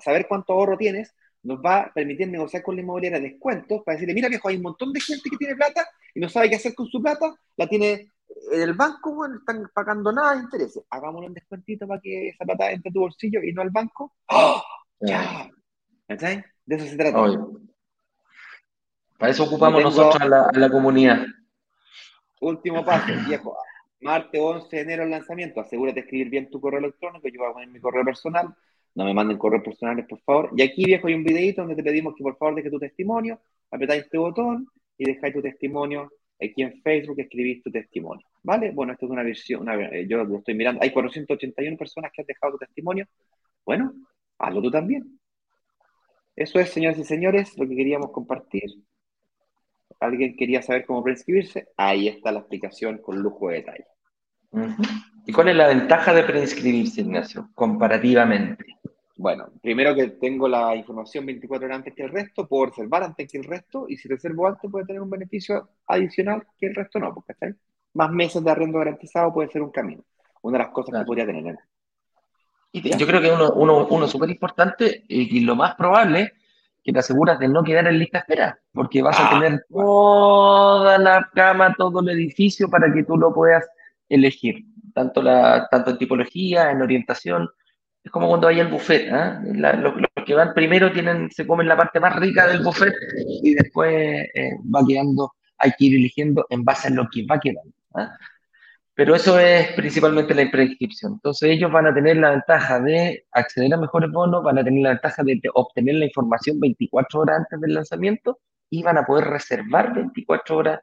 saber 0.00 0.26
cuánto 0.28 0.52
ahorro 0.52 0.76
tienes 0.76 1.14
nos 1.42 1.58
va 1.60 1.82
a 1.82 1.92
permitir 1.92 2.28
negociar 2.28 2.62
con 2.62 2.74
la 2.74 2.82
inmobiliaria 2.82 3.20
descuentos 3.20 3.82
para 3.84 3.94
decirle, 3.94 4.14
mira 4.14 4.28
viejo, 4.28 4.48
hay 4.48 4.56
un 4.56 4.62
montón 4.62 4.92
de 4.92 5.00
gente 5.00 5.30
que 5.30 5.36
tiene 5.36 5.54
plata 5.54 5.88
y 6.12 6.20
no 6.20 6.28
sabe 6.28 6.50
qué 6.50 6.56
hacer 6.56 6.74
con 6.74 6.86
su 6.88 7.00
plata, 7.00 7.34
la 7.56 7.68
tiene 7.68 8.10
en 8.52 8.62
el 8.62 8.74
banco, 8.74 9.14
bueno, 9.14 9.36
están 9.36 9.70
pagando 9.72 10.12
nada 10.12 10.34
de 10.34 10.42
intereses. 10.42 10.82
Hagámosle 10.90 11.28
un 11.28 11.34
descuentito 11.34 11.86
para 11.86 12.00
que 12.00 12.28
esa 12.28 12.44
plata 12.44 12.70
entre 12.70 12.90
tu 12.90 13.00
bolsillo 13.00 13.42
y 13.42 13.52
no 13.52 13.62
al 13.62 13.70
banco. 13.70 14.14
¡Oh! 14.28 14.62
¡Ya! 15.00 15.50
¿Sabes? 16.18 16.44
De 16.64 16.76
eso 16.76 16.86
se 16.86 16.96
trata. 16.96 17.24
Para 19.18 19.32
eso 19.32 19.44
ocupamos 19.44 19.82
nosotros 19.82 20.20
a 20.20 20.28
la, 20.28 20.50
la, 20.52 20.70
comunidad. 20.70 21.26
Último 22.40 22.84
paso, 22.84 23.12
viejo. 23.26 23.56
Martes 24.00 24.40
11 24.40 24.76
de 24.76 24.82
enero 24.82 25.02
el 25.04 25.10
lanzamiento. 25.10 25.60
Asegúrate 25.60 25.94
de 25.94 26.00
escribir 26.00 26.28
bien 26.28 26.50
tu 26.50 26.60
correo 26.60 26.80
electrónico. 26.80 27.28
Yo 27.28 27.40
voy 27.40 27.50
a 27.50 27.52
poner 27.52 27.68
mi 27.68 27.80
correo 27.80 28.04
personal. 28.04 28.54
No 28.94 29.04
me 29.04 29.14
manden 29.14 29.38
correos 29.38 29.62
personales, 29.64 30.06
por 30.06 30.20
favor. 30.20 30.50
Y 30.56 30.62
aquí, 30.62 30.84
viejo, 30.84 31.08
hay 31.08 31.14
un 31.14 31.24
videito 31.24 31.62
donde 31.62 31.76
te 31.76 31.82
pedimos 31.82 32.14
que 32.14 32.22
por 32.22 32.36
favor 32.36 32.54
dejes 32.54 32.72
tu 32.72 32.78
testimonio. 32.78 33.40
Apretáis 33.70 34.04
este 34.04 34.18
botón 34.18 34.68
y 34.98 35.04
dejáis 35.04 35.34
tu 35.34 35.42
testimonio 35.42 36.10
aquí 36.40 36.62
en 36.62 36.80
Facebook 36.82 37.18
escribís 37.18 37.62
tu 37.62 37.70
testimonio, 37.70 38.26
¿vale? 38.42 38.70
Bueno, 38.72 38.92
esto 38.92 39.06
es 39.06 39.12
una 39.12 39.22
versión, 39.22 39.68
eh, 39.68 40.06
yo 40.08 40.22
lo 40.22 40.38
estoy 40.38 40.54
mirando, 40.54 40.82
hay 40.82 40.90
481 40.90 41.76
personas 41.76 42.10
que 42.12 42.22
han 42.22 42.26
dejado 42.26 42.52
tu 42.52 42.58
testimonio, 42.58 43.06
bueno, 43.64 43.92
hazlo 44.38 44.62
tú 44.62 44.70
también. 44.70 45.18
Eso 46.34 46.60
es, 46.60 46.68
señoras 46.70 46.98
y 46.98 47.04
señores, 47.04 47.56
lo 47.56 47.66
que 47.66 47.74
queríamos 47.74 48.10
compartir. 48.10 48.70
¿Alguien 50.00 50.36
quería 50.36 50.62
saber 50.62 50.84
cómo 50.84 51.02
preinscribirse? 51.02 51.68
Ahí 51.76 52.08
está 52.08 52.32
la 52.32 52.40
explicación 52.40 52.98
con 52.98 53.18
lujo 53.18 53.48
de 53.48 53.56
detalle. 53.56 53.86
¿Y 55.26 55.32
cuál 55.32 55.48
es 55.48 55.56
la 55.56 55.68
ventaja 55.68 56.12
de 56.12 56.22
preinscribirse, 56.22 57.00
Ignacio, 57.00 57.50
comparativamente? 57.54 58.64
Bueno, 59.16 59.48
primero 59.62 59.94
que 59.94 60.08
tengo 60.08 60.46
la 60.46 60.76
información 60.76 61.24
24 61.24 61.66
horas 61.66 61.78
antes 61.78 61.94
que 61.94 62.02
el 62.02 62.10
resto, 62.10 62.46
puedo 62.46 62.66
reservar 62.66 63.02
antes 63.02 63.30
que 63.30 63.38
el 63.38 63.44
resto, 63.44 63.86
y 63.88 63.96
si 63.96 64.08
reservo 64.08 64.46
antes 64.46 64.70
puede 64.70 64.84
tener 64.84 65.00
un 65.00 65.10
beneficio 65.10 65.70
adicional 65.86 66.46
que 66.58 66.66
el 66.66 66.74
resto 66.74 66.98
no, 66.98 67.14
porque 67.14 67.54
más 67.94 68.10
meses 68.10 68.44
de 68.44 68.50
arrendo 68.50 68.78
garantizado 68.78 69.32
puede 69.32 69.48
ser 69.48 69.62
un 69.62 69.70
camino. 69.70 70.04
Una 70.42 70.58
de 70.58 70.64
las 70.64 70.72
cosas 70.72 71.00
que 71.00 71.06
podría 71.06 71.24
tener. 71.24 71.58
Y 72.72 72.96
yo 72.96 73.06
creo 73.06 73.22
que 73.22 73.30
uno, 73.30 73.52
uno, 73.52 73.86
uno 73.86 74.06
súper 74.06 74.28
importante 74.28 75.04
y 75.08 75.40
lo 75.40 75.56
más 75.56 75.74
probable 75.76 76.34
que 76.86 76.92
te 76.92 77.00
aseguras 77.00 77.40
de 77.40 77.48
no 77.48 77.64
quedar 77.64 77.88
en 77.88 77.98
lista 77.98 78.18
espera, 78.18 78.56
porque 78.72 79.02
vas 79.02 79.18
a 79.18 79.26
ah, 79.26 79.30
tener 79.30 79.66
toda 79.68 80.98
la 80.98 81.28
cama, 81.34 81.74
todo 81.76 81.98
el 81.98 82.10
edificio 82.10 82.70
para 82.70 82.92
que 82.92 83.02
tú 83.02 83.16
lo 83.16 83.34
puedas 83.34 83.68
elegir, 84.08 84.64
tanto, 84.94 85.20
la, 85.20 85.66
tanto 85.68 85.90
en 85.90 85.98
tipología, 85.98 86.70
en 86.70 86.80
orientación, 86.80 87.48
es 88.04 88.12
como 88.12 88.28
cuando 88.28 88.46
hay 88.46 88.60
el 88.60 88.68
buffet, 88.68 89.12
¿ah? 89.12 89.42
los, 89.42 89.94
que 90.24 90.34
van 90.34 90.54
primero 90.54 90.92
tienen, 90.92 91.28
se 91.32 91.44
comen 91.44 91.66
la 91.66 91.76
parte 91.76 91.98
más 91.98 92.14
rica 92.14 92.46
del 92.46 92.62
buffet 92.62 92.94
y 93.42 93.54
después 93.54 93.92
eh, 94.32 94.50
va 94.72 94.86
quedando, 94.86 95.32
hay 95.58 95.72
que 95.76 95.86
ir 95.86 95.96
eligiendo 95.96 96.46
en 96.50 96.62
base 96.62 96.86
a 96.86 96.92
lo 96.92 97.08
que 97.10 97.26
va 97.26 97.40
quedando. 97.40 97.72
¿ah? 97.94 98.16
Pero 98.96 99.14
eso 99.14 99.38
es 99.38 99.72
principalmente 99.74 100.34
la 100.34 100.50
preinscripción. 100.50 101.12
Entonces 101.14 101.50
ellos 101.50 101.70
van 101.70 101.86
a 101.86 101.94
tener 101.94 102.16
la 102.16 102.30
ventaja 102.30 102.80
de 102.80 103.26
acceder 103.30 103.74
a 103.74 103.76
mejores 103.76 104.10
bonos, 104.10 104.42
van 104.42 104.58
a 104.58 104.64
tener 104.64 104.82
la 104.82 104.90
ventaja 104.90 105.22
de 105.22 105.38
obtener 105.52 105.96
la 105.96 106.06
información 106.06 106.58
24 106.58 107.20
horas 107.20 107.38
antes 107.40 107.60
del 107.60 107.74
lanzamiento 107.74 108.40
y 108.70 108.82
van 108.82 108.96
a 108.96 109.04
poder 109.04 109.26
reservar 109.26 109.94
24 109.94 110.56
horas 110.56 110.80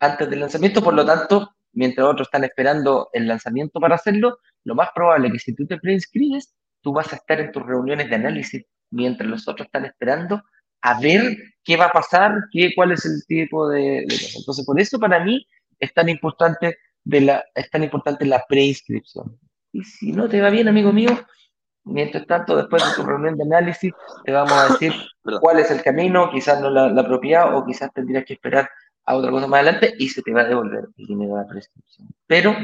antes 0.00 0.28
del 0.28 0.40
lanzamiento. 0.40 0.82
Por 0.82 0.94
lo 0.94 1.06
tanto, 1.06 1.54
mientras 1.72 2.04
otros 2.04 2.26
están 2.26 2.42
esperando 2.42 3.08
el 3.12 3.28
lanzamiento 3.28 3.78
para 3.78 3.94
hacerlo, 3.94 4.38
lo 4.64 4.74
más 4.74 4.90
probable 4.92 5.28
es 5.28 5.34
que 5.34 5.38
si 5.38 5.54
tú 5.54 5.64
te 5.64 5.78
preinscribes, 5.78 6.52
tú 6.80 6.92
vas 6.92 7.12
a 7.12 7.16
estar 7.16 7.40
en 7.40 7.52
tus 7.52 7.64
reuniones 7.64 8.10
de 8.10 8.16
análisis 8.16 8.64
mientras 8.90 9.30
los 9.30 9.46
otros 9.46 9.66
están 9.66 9.84
esperando 9.84 10.42
a 10.82 11.00
ver 11.00 11.36
qué 11.62 11.76
va 11.76 11.86
a 11.86 11.92
pasar, 11.92 12.34
qué, 12.50 12.72
cuál 12.74 12.90
es 12.90 13.06
el 13.06 13.24
tipo 13.26 13.68
de, 13.68 14.00
Entonces, 14.00 14.66
por 14.66 14.80
eso 14.80 14.98
para 14.98 15.24
mí 15.24 15.46
es 15.78 15.94
tan 15.94 16.08
importante, 16.08 16.76
de 17.04 17.20
la, 17.22 17.44
es 17.54 17.70
tan 17.70 17.82
importante 17.82 18.24
la 18.26 18.44
preinscripción. 18.48 19.38
Y 19.72 19.84
si 19.84 20.12
no 20.12 20.28
te 20.28 20.40
va 20.40 20.50
bien, 20.50 20.68
amigo 20.68 20.92
mío, 20.92 21.26
mientras 21.84 22.26
tanto, 22.26 22.56
después 22.56 22.84
de 22.84 22.94
tu 22.94 23.02
reunión 23.02 23.36
de 23.36 23.44
análisis, 23.44 23.92
te 24.24 24.32
vamos 24.32 24.52
a 24.52 24.72
decir 24.72 24.92
cuál 25.40 25.58
es 25.58 25.70
el 25.70 25.82
camino, 25.82 26.30
quizás 26.30 26.60
no 26.60 26.70
la, 26.70 26.88
la 26.88 27.06
propiedad 27.06 27.54
o 27.56 27.64
quizás 27.64 27.92
tendrías 27.92 28.24
que 28.24 28.34
esperar 28.34 28.68
a 29.04 29.16
otra 29.16 29.30
cosa 29.30 29.46
más 29.46 29.62
adelante 29.62 29.94
y 29.98 30.08
se 30.08 30.22
te 30.22 30.32
va 30.32 30.42
a 30.42 30.48
devolver 30.48 30.84
el 30.96 31.06
dinero 31.06 31.34
de 31.34 31.42
la 31.42 31.48
prescripción. 31.48 32.08
Pero 32.26 32.54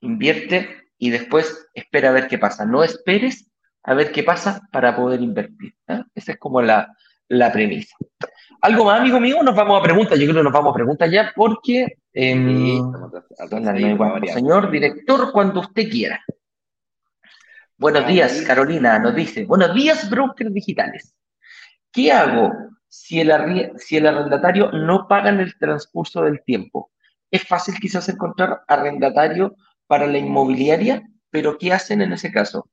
invierte 0.00 0.68
y 0.98 1.10
después 1.10 1.68
espera 1.74 2.10
a 2.10 2.12
ver 2.12 2.28
qué 2.28 2.38
pasa. 2.38 2.64
No 2.64 2.82
esperes 2.82 3.50
a 3.82 3.94
ver 3.94 4.12
qué 4.12 4.22
pasa 4.22 4.60
para 4.72 4.96
poder 4.96 5.20
invertir. 5.20 5.74
¿eh? 5.88 6.02
Esa 6.14 6.32
es 6.32 6.38
como 6.38 6.60
la, 6.62 6.94
la, 7.28 7.52
premisa. 7.52 7.96
¿Algo 8.62 8.84
más, 8.84 9.00
amigo 9.00 9.18
mío? 9.20 9.42
Nos 9.42 9.54
vamos 9.54 9.80
a 9.80 9.82
preguntas. 9.82 10.18
Yo 10.18 10.26
creo 10.26 10.36
que 10.36 10.44
nos 10.44 10.52
vamos 10.52 10.72
a 10.72 10.74
preguntas 10.74 11.10
ya 11.10 11.32
porque... 11.34 11.96
Eh, 12.12 12.80
señor 14.32 14.70
director, 14.70 15.32
cuando 15.32 15.60
usted 15.60 15.88
quiera. 15.88 16.22
Buenos 17.78 18.06
días, 18.06 18.42
Carolina. 18.42 18.98
Nos 18.98 19.14
dice, 19.14 19.46
buenos 19.46 19.74
días, 19.74 20.10
brokers 20.10 20.52
digitales. 20.52 21.14
¿Qué 21.90 22.12
hago 22.12 22.52
si 22.88 23.20
el, 23.20 23.72
si 23.78 23.96
el 23.96 24.06
arrendatario 24.06 24.70
no 24.72 25.08
paga 25.08 25.30
en 25.30 25.40
el 25.40 25.56
transcurso 25.56 26.22
del 26.22 26.42
tiempo? 26.44 26.90
Es 27.30 27.46
fácil 27.46 27.76
quizás 27.80 28.08
encontrar 28.10 28.62
arrendatario 28.68 29.56
para 29.86 30.06
la 30.06 30.18
inmobiliaria, 30.18 31.02
pero 31.30 31.56
¿qué 31.56 31.72
hacen 31.72 32.02
en 32.02 32.12
ese 32.12 32.30
caso? 32.30 32.68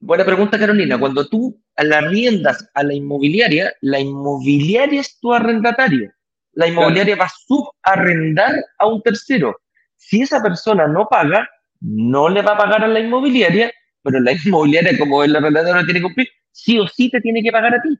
Buena 0.00 0.24
pregunta, 0.24 0.58
Carolina. 0.58 0.98
Cuando 0.98 1.28
tú 1.28 1.60
la 1.84 1.98
arriendas 1.98 2.68
a 2.74 2.82
la 2.82 2.94
inmobiliaria, 2.94 3.72
la 3.80 4.00
inmobiliaria 4.00 5.00
es 5.00 5.18
tu 5.20 5.32
arrendatario. 5.32 6.12
La 6.52 6.66
inmobiliaria 6.66 7.16
va 7.16 7.26
a 7.26 7.32
subarrendar 7.46 8.54
a 8.78 8.86
un 8.86 9.02
tercero. 9.02 9.56
Si 9.96 10.22
esa 10.22 10.42
persona 10.42 10.86
no 10.88 11.06
paga, 11.08 11.48
no 11.80 12.28
le 12.28 12.42
va 12.42 12.52
a 12.52 12.58
pagar 12.58 12.82
a 12.82 12.88
la 12.88 13.00
inmobiliaria, 13.00 13.72
pero 14.02 14.20
la 14.20 14.32
inmobiliaria, 14.44 14.98
como 14.98 15.22
el 15.22 15.36
arrendatario 15.36 15.84
tiene 15.84 16.00
que 16.00 16.04
cumplir, 16.04 16.28
sí 16.50 16.78
o 16.78 16.88
sí 16.88 17.10
te 17.10 17.20
tiene 17.20 17.42
que 17.42 17.52
pagar 17.52 17.74
a 17.74 17.82
ti. 17.82 17.96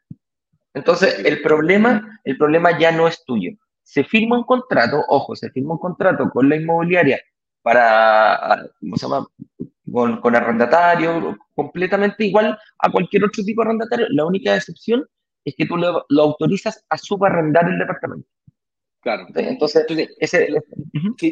Entonces, 0.75 1.25
el 1.25 1.41
problema, 1.43 2.21
el 2.25 2.37
problema 2.37 2.79
ya 2.79 2.93
no 2.93 3.09
es 3.09 3.25
tuyo. 3.25 3.53
Se 3.83 4.05
firma 4.05 4.39
un 4.39 4.45
contrato, 4.45 5.05
ojo, 5.09 5.35
se 5.35 5.51
firma 5.51 5.75
un 5.75 5.79
contrato 5.79 6.29
con 6.31 6.49
la 6.49 6.57
inmobiliaria 6.57 7.21
para, 7.63 8.69
¿cómo 8.81 8.97
se 8.97 9.07
llama? 9.07 9.27
Con, 9.91 10.37
arrendatario, 10.37 11.37
completamente 11.55 12.27
igual 12.27 12.59
a 12.79 12.93
cualquier 12.93 13.25
otro 13.25 13.43
tipo 13.43 13.63
de 13.63 13.69
arrendatario. 13.69 14.07
La 14.11 14.27
única 14.27 14.55
excepción 14.55 15.07
es 15.45 15.55
que 15.57 15.67
tú 15.67 15.77
lo, 15.77 16.05
autorizas 16.21 16.85
a 16.89 16.99
subarrendar 16.99 17.69
el 17.69 17.79
departamento. 17.79 18.29
Claro. 19.01 19.27
Entonces, 19.35 19.87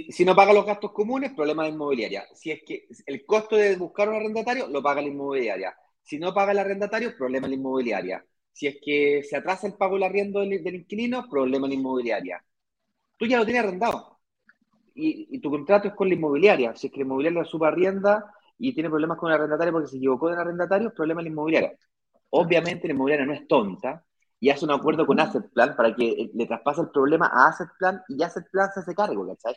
si, 0.09 0.25
no 0.25 0.35
paga 0.35 0.53
los 0.53 0.65
gastos 0.65 0.93
comunes, 0.93 1.33
problema 1.35 1.65
de 1.65 1.71
inmobiliaria. 1.71 2.25
Si 2.35 2.51
es 2.51 2.63
que 2.65 2.87
el 3.05 3.27
costo 3.27 3.57
de 3.57 3.77
buscar 3.77 4.09
un 4.09 4.17
arrendatario, 4.17 4.69
lo 4.69 4.83
paga 4.83 5.03
la 5.03 5.09
inmobiliaria. 5.09 5.75
Si 6.03 6.19
no 6.19 6.33
paga 6.33 6.53
el 6.53 6.59
arrendatario, 6.59 7.17
problema 7.17 7.47
de 7.47 7.51
la 7.51 7.61
inmobiliaria. 7.61 8.25
Si 8.53 8.67
es 8.67 8.79
que 8.83 9.23
se 9.23 9.37
atrasa 9.37 9.67
el 9.67 9.75
pago 9.75 9.95
del 9.95 10.05
arriendo 10.05 10.41
del, 10.41 10.63
del 10.65 10.77
inquilino, 10.77 11.29
problema 11.29 11.67
de 11.67 11.75
la 11.75 11.81
inmobiliaria. 11.81 12.43
Tú 13.19 13.27
ya 13.27 13.39
lo 13.39 13.45
tienes 13.45 13.65
arrendado 13.65 14.16
y, 14.97 15.39
tu 15.41 15.51
contrato 15.51 15.89
es 15.89 15.95
con 15.95 16.09
la 16.09 16.15
inmobiliaria. 16.15 16.75
Si 16.75 16.87
es 16.87 16.93
que 16.93 17.01
la 17.01 17.05
inmobiliaria 17.07 17.45
subarrienda 17.45 18.33
y 18.59 18.73
tiene 18.73 18.89
problemas 18.89 19.19
con 19.19 19.31
el 19.31 19.37
arrendatario 19.37 19.73
porque 19.73 19.89
se 19.89 19.97
equivocó 19.99 20.29
del 20.31 20.39
arrendatario, 20.39 20.93
problema 20.95 21.21
de 21.21 21.25
la 21.25 21.33
inmobiliaria. 21.33 21.73
Obviamente 22.31 22.89
la 22.89 22.95
inmobiliaria 22.95 23.27
no 23.27 23.35
es 23.35 23.47
tonta 23.47 24.05
y 24.41 24.51
hace 24.51 24.65
un 24.65 24.73
acuerdo 24.73 25.07
con 25.07 25.21
Asset 25.21 25.51
Plan 25.53 25.75
para 25.77 25.95
que 25.95 26.31
le 26.35 26.47
traspase 26.47 26.83
el 26.83 26.91
problema 26.91 27.31
a 27.33 27.49
Asset 27.49 27.69
Plan 27.79 28.03
y 28.09 28.23
Asset 28.23 28.51
Plan 28.51 28.71
se 28.73 28.81
hace 28.81 28.95
cargo, 28.95 29.27
¿cachai? 29.27 29.55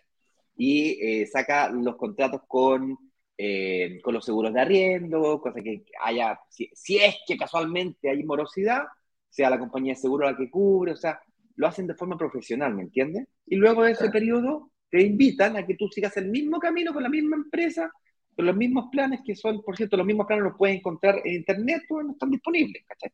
Y 0.56 1.22
eh, 1.22 1.28
saca 1.28 1.70
los 1.70 1.96
contratos 1.96 2.42
con, 2.48 2.98
eh, 3.38 4.00
con 4.04 4.14
los 4.14 4.26
seguros 4.26 4.54
de 4.54 4.62
arriendo, 4.62 5.40
cosa 5.42 5.62
que 5.62 5.86
haya, 6.04 6.40
si, 6.50 6.98
es 6.98 7.16
que 7.26 7.38
casualmente 7.38 8.10
hay 8.10 8.24
morosidad, 8.24 8.84
sea 9.30 9.50
la 9.50 9.60
compañía 9.60 9.94
de 9.94 10.00
seguro 10.00 10.30
la 10.30 10.36
que 10.36 10.50
cubre, 10.50 10.94
o 10.94 10.98
sea, 10.98 11.22
lo 11.56 11.68
hacen 11.68 11.88
de 11.88 11.96
forma 11.96 12.18
profesional, 12.18 12.74
¿me 12.74 12.84
entiendes? 12.84 13.28
Y 13.46 13.56
luego 13.56 13.84
de 13.84 13.92
ese 13.92 14.10
periodo 14.10 14.72
te 14.90 15.02
invitan 15.02 15.58
a 15.58 15.66
que 15.66 15.76
tú 15.76 15.88
sigas 15.88 16.16
el 16.18 16.30
mismo 16.30 16.60
camino 16.60 16.94
con 16.94 17.04
la 17.04 17.10
misma 17.10 17.36
empresa, 17.36 17.92
con 18.36 18.46
los 18.46 18.56
mismos 18.56 18.86
planes 18.92 19.22
que 19.26 19.36
son, 19.36 19.62
por 19.62 19.76
cierto, 19.76 19.98
los 19.98 20.06
mismos 20.06 20.26
planes 20.26 20.46
los 20.46 20.58
puedes 20.58 20.78
encontrar 20.78 21.22
en 21.24 21.36
internet, 21.36 21.84
pues 21.88 22.06
no 22.06 22.14
están 22.14 22.32
disponibles, 22.32 22.84
¿cachai? 22.88 23.12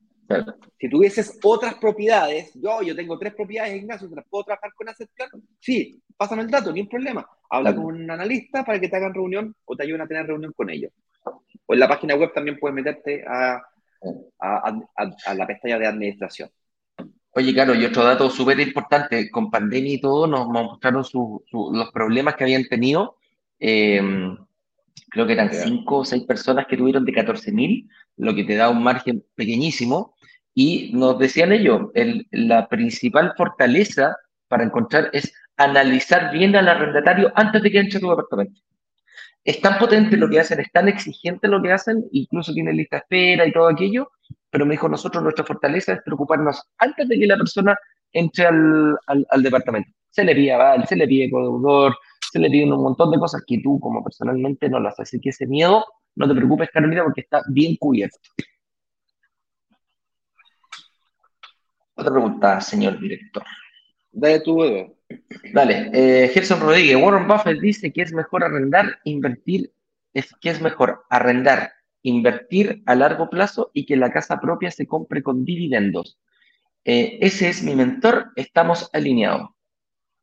Si 0.79 0.89
tuvieses 0.89 1.39
otras 1.43 1.75
propiedades, 1.75 2.51
yo, 2.55 2.81
yo 2.81 2.95
tengo 2.95 3.17
tres 3.19 3.33
propiedades, 3.33 3.75
Ignacio, 3.75 4.09
¿te 4.09 4.15
las 4.15 4.25
puedo 4.27 4.43
trabajar 4.45 4.73
con 4.73 4.89
Asset 4.89 5.09
Plan? 5.15 5.29
Sí, 5.59 6.01
pásame 6.17 6.43
el 6.43 6.49
dato, 6.49 6.71
ni 6.71 6.81
un 6.81 6.89
problema. 6.89 7.27
Habla 7.49 7.75
con 7.75 7.85
un 7.85 8.09
analista 8.09 8.63
para 8.63 8.79
que 8.79 8.89
te 8.89 8.95
hagan 8.95 9.13
reunión 9.13 9.55
o 9.65 9.75
te 9.75 9.83
ayuden 9.83 10.01
a 10.01 10.07
tener 10.07 10.25
reunión 10.25 10.53
con 10.53 10.69
ellos. 10.69 10.91
O 11.67 11.73
en 11.73 11.79
la 11.79 11.87
página 11.87 12.15
web 12.15 12.33
también 12.33 12.57
puedes 12.59 12.75
meterte 12.75 13.23
a, 13.27 13.61
a, 14.39 14.81
a 15.25 15.33
la 15.33 15.47
pestaña 15.47 15.79
de 15.79 15.87
administración. 15.87 16.49
Oye, 17.37 17.53
claro, 17.53 17.75
y 17.75 17.83
otro 17.83 18.05
dato 18.05 18.29
súper 18.29 18.61
importante, 18.61 19.29
con 19.29 19.51
pandemia 19.51 19.95
y 19.95 19.99
todo, 19.99 20.25
nos 20.25 20.47
mostraron 20.47 21.03
los 21.51 21.91
problemas 21.91 22.35
que 22.35 22.45
habían 22.45 22.63
tenido. 22.63 23.17
Em, 23.59 24.37
creo 25.09 25.27
que 25.27 25.33
eran 25.33 25.53
cinco 25.53 25.97
o 25.97 26.05
seis 26.05 26.23
personas 26.23 26.65
que 26.65 26.77
tuvieron 26.77 27.03
de 27.03 27.11
14.000, 27.11 27.89
lo 28.15 28.33
que 28.33 28.45
te 28.45 28.55
da 28.55 28.69
un 28.69 28.81
margen 28.81 29.21
pequeñísimo. 29.35 30.15
Y 30.53 30.91
nos 30.93 31.19
decían 31.19 31.51
ellos, 31.51 31.89
la 32.31 32.69
principal 32.69 33.33
fortaleza 33.35 34.15
para 34.47 34.63
encontrar 34.63 35.09
es 35.11 35.33
analizar 35.57 36.31
bien 36.31 36.55
al 36.55 36.69
arrendatario 36.69 37.33
antes 37.35 37.61
de 37.61 37.69
que 37.69 37.79
entre 37.79 37.97
a 37.97 38.01
tu 38.01 38.09
departamento. 38.11 38.61
Es 39.43 39.59
tan 39.59 39.77
potente 39.77 40.15
lo 40.15 40.29
que 40.29 40.39
hacen, 40.39 40.61
es 40.61 40.71
tan 40.71 40.87
exigente 40.87 41.49
lo 41.49 41.61
que 41.61 41.73
hacen, 41.73 42.05
incluso 42.13 42.53
tienen 42.53 42.77
lista 42.77 42.95
de 42.95 43.01
espera 43.01 43.45
y 43.45 43.51
todo 43.51 43.67
aquello, 43.67 44.09
pero 44.55 44.65
me 44.65 44.75
dijo, 44.75 44.87
nosotros 44.87 45.21
nuestra 45.21 45.43
fortaleza 45.43 45.91
es 45.91 46.01
preocuparnos 46.01 46.63
antes 46.77 47.09
de 47.09 47.19
que 47.19 47.27
la 47.27 47.35
persona 47.35 47.77
entre 48.13 48.45
al, 48.45 48.97
al, 49.05 49.43
departamento. 49.43 49.91
Se 50.09 50.23
le 50.23 50.33
pide 50.33 50.53
aval, 50.53 50.87
se 50.87 50.95
le 50.95 51.05
pide 51.05 51.27
deudor, 51.27 51.93
se 52.31 52.39
le 52.39 52.49
pide 52.49 52.63
un 52.63 52.81
montón 52.81 53.11
de 53.11 53.19
cosas 53.19 53.43
que 53.45 53.59
tú 53.61 53.81
como 53.81 54.01
personalmente 54.01 54.69
no 54.69 54.79
las 54.79 54.93
haces. 54.93 55.09
Así 55.09 55.19
que 55.19 55.31
ese 55.31 55.45
miedo, 55.45 55.83
no 56.15 56.25
te 56.25 56.35
preocupes, 56.35 56.69
Carolina, 56.69 57.03
porque 57.03 57.19
está 57.19 57.41
bien 57.49 57.75
cubierto. 57.75 58.17
Otra 61.95 62.13
pregunta, 62.13 62.61
señor 62.61 62.97
director. 62.97 63.43
Dale 64.09 64.39
tu 64.39 64.63
Dale, 65.53 65.91
eh, 65.93 66.29
Gerson 66.29 66.61
Rodríguez, 66.61 66.95
Warren 66.95 67.27
Buffett 67.27 67.59
dice 67.59 67.91
que 67.91 68.03
es 68.03 68.13
mejor 68.13 68.45
arrendar, 68.45 68.99
invertir, 69.03 69.73
es 70.13 70.33
que 70.39 70.49
es 70.49 70.61
mejor 70.61 71.03
arrendar, 71.09 71.73
invertir 72.05 72.83
a 72.85 72.95
largo 72.95 73.29
plazo 73.29 73.71
y 73.73 73.85
que 73.85 73.95
la 73.95 74.11
casa 74.11 74.39
propia 74.39 74.71
se 74.71 74.85
compre 74.85 75.23
con 75.23 75.43
dividendos. 75.43 76.19
Eh, 76.83 77.17
ese 77.21 77.49
es 77.49 77.63
mi 77.63 77.75
mentor, 77.75 78.31
estamos 78.35 78.89
alineados. 78.93 79.49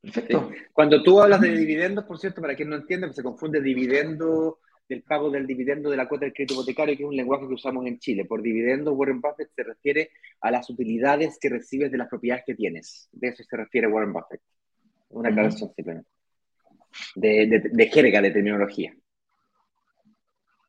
Perfecto. 0.00 0.50
Cuando 0.72 1.02
tú 1.02 1.20
hablas 1.20 1.40
de 1.40 1.56
dividendos, 1.56 2.04
por 2.04 2.18
cierto, 2.18 2.40
para 2.40 2.54
quien 2.54 2.70
no 2.70 2.76
entienda, 2.76 3.08
pues 3.08 3.16
se 3.16 3.22
confunde 3.22 3.60
dividendo 3.60 4.58
del 4.88 5.02
pago 5.02 5.30
del 5.30 5.46
dividendo 5.46 5.90
de 5.90 5.96
la 5.96 6.08
cuota 6.08 6.24
del 6.24 6.34
crédito 6.34 6.54
hipotecario, 6.54 6.96
que 6.96 7.02
es 7.02 7.08
un 7.08 7.16
lenguaje 7.16 7.46
que 7.46 7.54
usamos 7.54 7.86
en 7.86 7.98
Chile. 7.98 8.24
Por 8.26 8.42
dividendo, 8.42 8.92
Warren 8.92 9.20
Buffett 9.20 9.50
se 9.54 9.62
refiere 9.62 10.10
a 10.40 10.50
las 10.50 10.68
utilidades 10.70 11.38
que 11.40 11.48
recibes 11.48 11.90
de 11.90 11.98
las 11.98 12.08
propiedades 12.08 12.44
que 12.46 12.54
tienes. 12.54 13.08
De 13.12 13.28
eso 13.28 13.42
se 13.42 13.56
refiere 13.56 13.88
Warren 13.88 14.12
Buffett. 14.12 14.40
Una 15.10 15.30
aclaración 15.30 15.72
simplemente. 15.74 16.10
De, 17.16 17.46
de, 17.46 17.70
de 17.72 17.86
jerga, 17.88 18.20
de 18.20 18.30
terminología. 18.30 18.94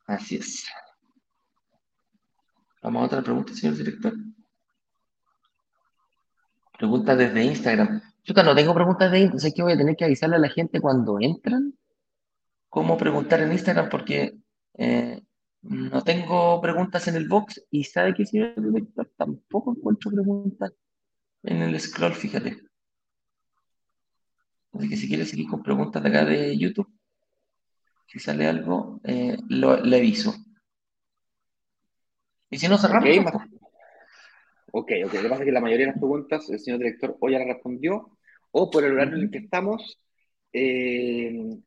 Así 0.07 0.37
es. 0.37 0.65
Vamos 2.83 3.03
a 3.03 3.05
otra 3.05 3.21
pregunta, 3.21 3.53
señor 3.53 3.77
director. 3.77 4.13
Preguntas 6.77 7.17
desde 7.17 7.45
Instagram. 7.45 8.01
Yo 8.25 8.43
no 8.43 8.53
tengo 8.53 8.73
preguntas 8.73 9.09
de 9.09 9.19
Instagram, 9.19 9.39
sé 9.39 9.53
que 9.53 9.63
voy 9.63 9.73
a 9.73 9.77
tener 9.77 9.95
que 9.95 10.03
avisarle 10.03 10.35
a 10.35 10.39
la 10.39 10.49
gente 10.49 10.81
cuando 10.81 11.17
entran 11.19 11.73
cómo 12.67 12.97
preguntar 12.97 13.39
en 13.39 13.53
Instagram 13.53 13.87
porque 13.89 14.35
eh, 14.73 15.21
No 15.61 16.01
tengo 16.01 16.59
preguntas 16.59 17.07
en 17.07 17.15
el 17.15 17.27
box 17.29 17.63
y 17.71 17.85
sabe 17.85 18.13
que 18.13 18.25
señor 18.25 18.53
director 18.57 19.09
tampoco 19.15 19.71
encuentro 19.71 20.11
preguntas 20.11 20.73
en 21.43 21.61
el 21.61 21.79
scroll, 21.79 22.13
fíjate. 22.13 22.57
Así 24.73 24.89
que 24.89 24.97
si 24.97 25.07
quieres 25.07 25.29
seguir 25.29 25.47
con 25.47 25.63
preguntas 25.63 26.03
de 26.03 26.09
acá 26.09 26.25
de 26.25 26.57
YouTube, 26.57 26.91
si 28.07 28.19
sale 28.19 28.47
algo, 28.47 28.99
eh, 29.03 29.37
lo, 29.47 29.79
le 29.79 29.97
aviso. 29.97 30.33
Y 32.53 32.57
si 32.59 32.67
no, 32.67 32.77
cerramos. 32.77 33.09
Ok, 34.71 34.91
ok, 35.05 35.05
ok. 35.05 35.13
Lo 35.13 35.21
que 35.21 35.29
pasa 35.29 35.41
es 35.41 35.45
que 35.45 35.51
la 35.51 35.61
mayoría 35.61 35.87
de 35.87 35.91
las 35.91 35.99
preguntas 35.99 36.49
el 36.49 36.59
señor 36.59 36.79
director 36.79 37.17
o 37.19 37.29
ya 37.29 37.39
la 37.39 37.45
respondió, 37.45 38.17
o 38.51 38.69
por 38.69 38.83
el 38.83 38.93
horario 38.93 39.15
en 39.15 39.23
el 39.23 39.31
que 39.31 39.39
estamos, 39.39 39.99
eh, 40.51 41.57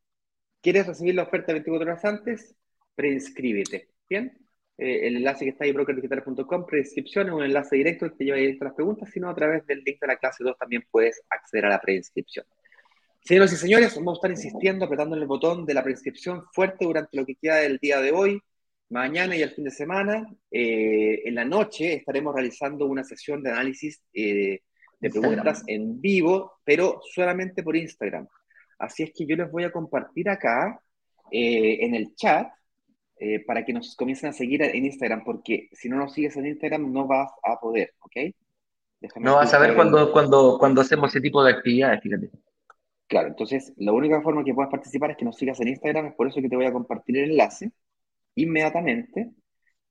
¿quieres 0.60 0.86
recibir 0.86 1.14
la 1.14 1.24
oferta 1.24 1.52
24 1.52 1.90
horas 1.90 2.04
antes? 2.04 2.54
preinscríbete. 2.94 3.90
¿Bien? 4.08 4.32
Eh, 4.78 5.06
el 5.06 5.16
enlace 5.16 5.44
que 5.44 5.50
está 5.50 5.64
ahí, 5.64 5.72
brokerdigitales.com, 5.72 6.66
preinscripción, 6.66 7.28
es 7.28 7.32
un 7.32 7.44
enlace 7.44 7.76
directo 7.76 8.10
que 8.10 8.16
te 8.16 8.24
lleva 8.24 8.36
directo 8.38 8.64
a 8.64 8.68
las 8.68 8.74
preguntas, 8.74 9.10
sino 9.10 9.28
a 9.28 9.34
través 9.34 9.66
del 9.66 9.82
link 9.84 10.00
de 10.00 10.06
la 10.06 10.16
clase 10.16 10.44
2 10.44 10.56
también 10.58 10.84
puedes 10.90 11.22
acceder 11.30 11.66
a 11.66 11.70
la 11.70 11.80
preinscripción. 11.80 12.46
Señoras 13.20 13.52
y 13.52 13.56
señores, 13.56 13.96
vamos 13.96 14.14
a 14.14 14.18
estar 14.18 14.30
insistiendo, 14.30 14.84
apretando 14.84 15.16
el 15.16 15.26
botón 15.26 15.66
de 15.66 15.74
la 15.74 15.82
preinscripción 15.82 16.44
fuerte 16.52 16.84
durante 16.84 17.16
lo 17.16 17.26
que 17.26 17.34
queda 17.34 17.56
del 17.56 17.78
día 17.78 18.00
de 18.00 18.12
hoy, 18.12 18.40
mañana 18.88 19.36
y 19.36 19.42
el 19.42 19.50
fin 19.50 19.64
de 19.64 19.70
semana. 19.70 20.26
Eh, 20.50 21.22
en 21.24 21.34
la 21.34 21.44
noche 21.44 21.94
estaremos 21.94 22.34
realizando 22.34 22.86
una 22.86 23.04
sesión 23.04 23.42
de 23.42 23.50
análisis 23.50 24.02
eh, 24.12 24.60
de 24.98 25.10
preguntas 25.10 25.62
en 25.66 26.00
vivo, 26.00 26.60
pero 26.64 27.00
solamente 27.14 27.62
por 27.62 27.76
Instagram. 27.76 28.26
Así 28.78 29.02
es 29.02 29.12
que 29.14 29.26
yo 29.26 29.36
les 29.36 29.50
voy 29.50 29.64
a 29.64 29.72
compartir 29.72 30.28
acá 30.28 30.80
en 31.30 31.94
el 31.94 32.14
chat 32.14 32.48
eh, 33.18 33.42
para 33.46 33.64
que 33.64 33.72
nos 33.72 33.96
comiencen 33.96 34.28
a 34.28 34.32
seguir 34.34 34.62
en 34.62 34.84
Instagram, 34.84 35.24
porque 35.24 35.70
si 35.72 35.88
no 35.88 35.96
nos 35.96 36.12
sigues 36.12 36.36
en 36.36 36.48
Instagram 36.48 36.92
no 36.92 37.06
vas 37.06 37.30
a 37.42 37.58
poder, 37.58 37.94
¿ok? 38.00 38.34
no 39.20 39.36
vas 39.36 39.54
a 39.54 39.58
ver 39.58 39.74
cuando, 39.74 40.12
cuando, 40.12 40.58
cuando 40.58 40.82
hacemos 40.82 41.10
ese 41.10 41.22
tipo 41.22 41.42
de 41.42 41.52
actividades, 41.52 42.02
fíjate. 42.02 42.30
Claro, 43.06 43.28
entonces 43.28 43.72
la 43.78 43.92
única 43.92 44.20
forma 44.20 44.44
que 44.44 44.52
puedas 44.52 44.70
participar 44.70 45.12
es 45.12 45.16
que 45.16 45.24
nos 45.24 45.36
sigas 45.36 45.58
en 45.60 45.68
Instagram, 45.68 46.08
es 46.08 46.14
por 46.14 46.28
eso 46.28 46.42
que 46.42 46.48
te 46.50 46.56
voy 46.56 46.66
a 46.66 46.72
compartir 46.72 47.16
el 47.16 47.30
enlace 47.30 47.72
inmediatamente, 48.36 49.32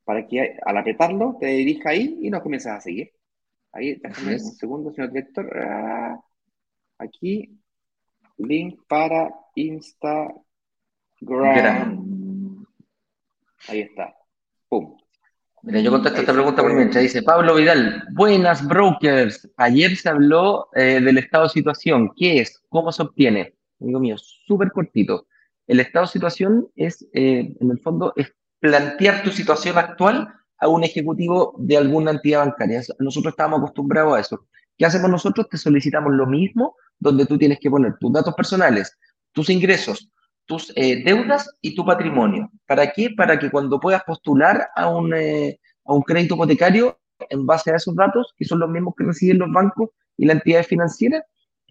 para 0.04 0.26
que 0.26 0.58
al 0.66 0.78
apretarlo 0.78 1.38
te 1.40 1.48
dirija 1.48 1.90
ahí 1.90 2.20
y 2.22 2.30
nos 2.30 2.42
comiences 2.42 2.72
a 2.72 2.80
seguir. 2.80 3.12
Ahí, 3.74 3.96
déjame 3.96 4.34
un 4.36 4.40
segundo, 4.40 4.94
señor 4.94 5.12
director. 5.12 5.52
Ah, 5.58 6.18
aquí, 6.98 7.60
link 8.38 8.80
para 8.88 9.30
Instagram. 9.56 10.46
Ahí 13.68 13.82
está. 13.82 14.16
Pum. 14.70 14.98
Mira, 15.64 15.80
yo 15.80 15.92
contesto 15.92 16.20
esta 16.20 16.34
pregunta 16.34 16.62
por 16.62 16.74
mientras. 16.74 17.02
Dice 17.02 17.24
Pablo 17.24 17.56
Vidal, 17.56 18.04
buenas 18.14 18.66
brokers. 18.68 19.52
Ayer 19.58 19.96
se 19.96 20.10
habló 20.10 20.70
eh, 20.76 21.02
del 21.02 21.18
estado 21.18 21.46
de 21.46 21.50
situación. 21.50 22.12
¿Qué 22.16 22.42
es? 22.42 22.64
¿Cómo 22.70 22.92
se 22.92 23.02
obtiene? 23.02 23.56
Amigo 23.82 24.00
mío, 24.00 24.16
súper 24.18 24.72
cortito. 24.72 25.26
El 25.68 25.80
estado 25.80 26.06
de 26.06 26.12
situación 26.12 26.68
es, 26.76 27.08
eh, 27.14 27.56
en 27.60 27.72
el 27.72 27.80
fondo, 27.80 28.14
es 28.16 28.32
plantear 28.60 29.24
tu 29.24 29.32
situación 29.32 29.78
actual 29.78 30.34
a 30.60 30.68
un 30.68 30.84
ejecutivo 30.84 31.56
de 31.58 31.78
alguna 31.78 32.12
entidad 32.12 32.46
bancaria. 32.46 32.82
Nosotros 33.00 33.34
estamos 33.34 33.60
acostumbrados 33.60 34.16
a 34.16 34.20
eso. 34.20 34.48
¿Qué 34.78 34.86
hacemos 34.86 35.10
nosotros? 35.10 35.48
Te 35.50 35.58
solicitamos 35.58 36.14
lo 36.14 36.26
mismo, 36.26 36.76
donde 37.00 37.26
tú 37.26 37.38
tienes 37.38 37.60
que 37.60 37.70
poner 37.70 37.96
tus 38.00 38.12
datos 38.12 38.34
personales, 38.36 38.98
tus 39.32 39.50
ingresos, 39.50 40.10
tus 40.46 40.72
eh, 40.76 41.04
deudas 41.04 41.50
y 41.62 41.76
tu 41.76 41.86
patrimonio. 41.86 42.50
¿Para 42.68 42.92
qué? 42.92 43.10
Para 43.16 43.40
que 43.40 43.50
cuando 43.50 43.80
puedas 43.80 44.04
postular 44.04 44.68
a 44.76 44.90
un, 44.90 45.14
eh, 45.14 45.60
a 45.86 45.94
un 45.94 46.02
crédito 46.02 46.36
hipotecario, 46.36 47.00
en 47.30 47.46
base 47.46 47.72
a 47.72 47.76
esos 47.76 47.96
datos, 47.96 48.34
que 48.38 48.46
son 48.46 48.60
los 48.60 48.70
mismos 48.70 48.94
que 48.98 49.06
reciben 49.06 49.40
los 49.40 49.52
bancos 49.52 49.90
y 50.18 50.26
la 50.26 50.34
entidad 50.34 50.64
financiera, 50.64 51.26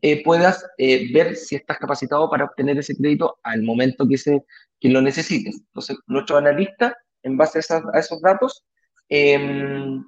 eh, 0.05 0.22
puedas 0.22 0.66
ver 0.76 1.34
si 1.34 1.57
estás 1.57 1.78
capacitado 1.78 2.28
para 2.28 2.44
obtener 2.44 2.76
ese 2.76 2.94
crédito 2.94 3.38
al 3.42 3.62
momento 3.62 4.07
que, 4.07 4.18
se, 4.18 4.44
que 4.78 4.90
lo 4.90 5.00
necesites. 5.00 5.57
Entonces, 5.57 5.96
nuestros 6.07 6.38
analistas, 6.38 6.92
en 7.22 7.38
base 7.38 7.61
a, 7.70 7.82
a 7.94 7.98
esos 7.98 8.20
datos, 8.20 8.64
em, 9.09 10.05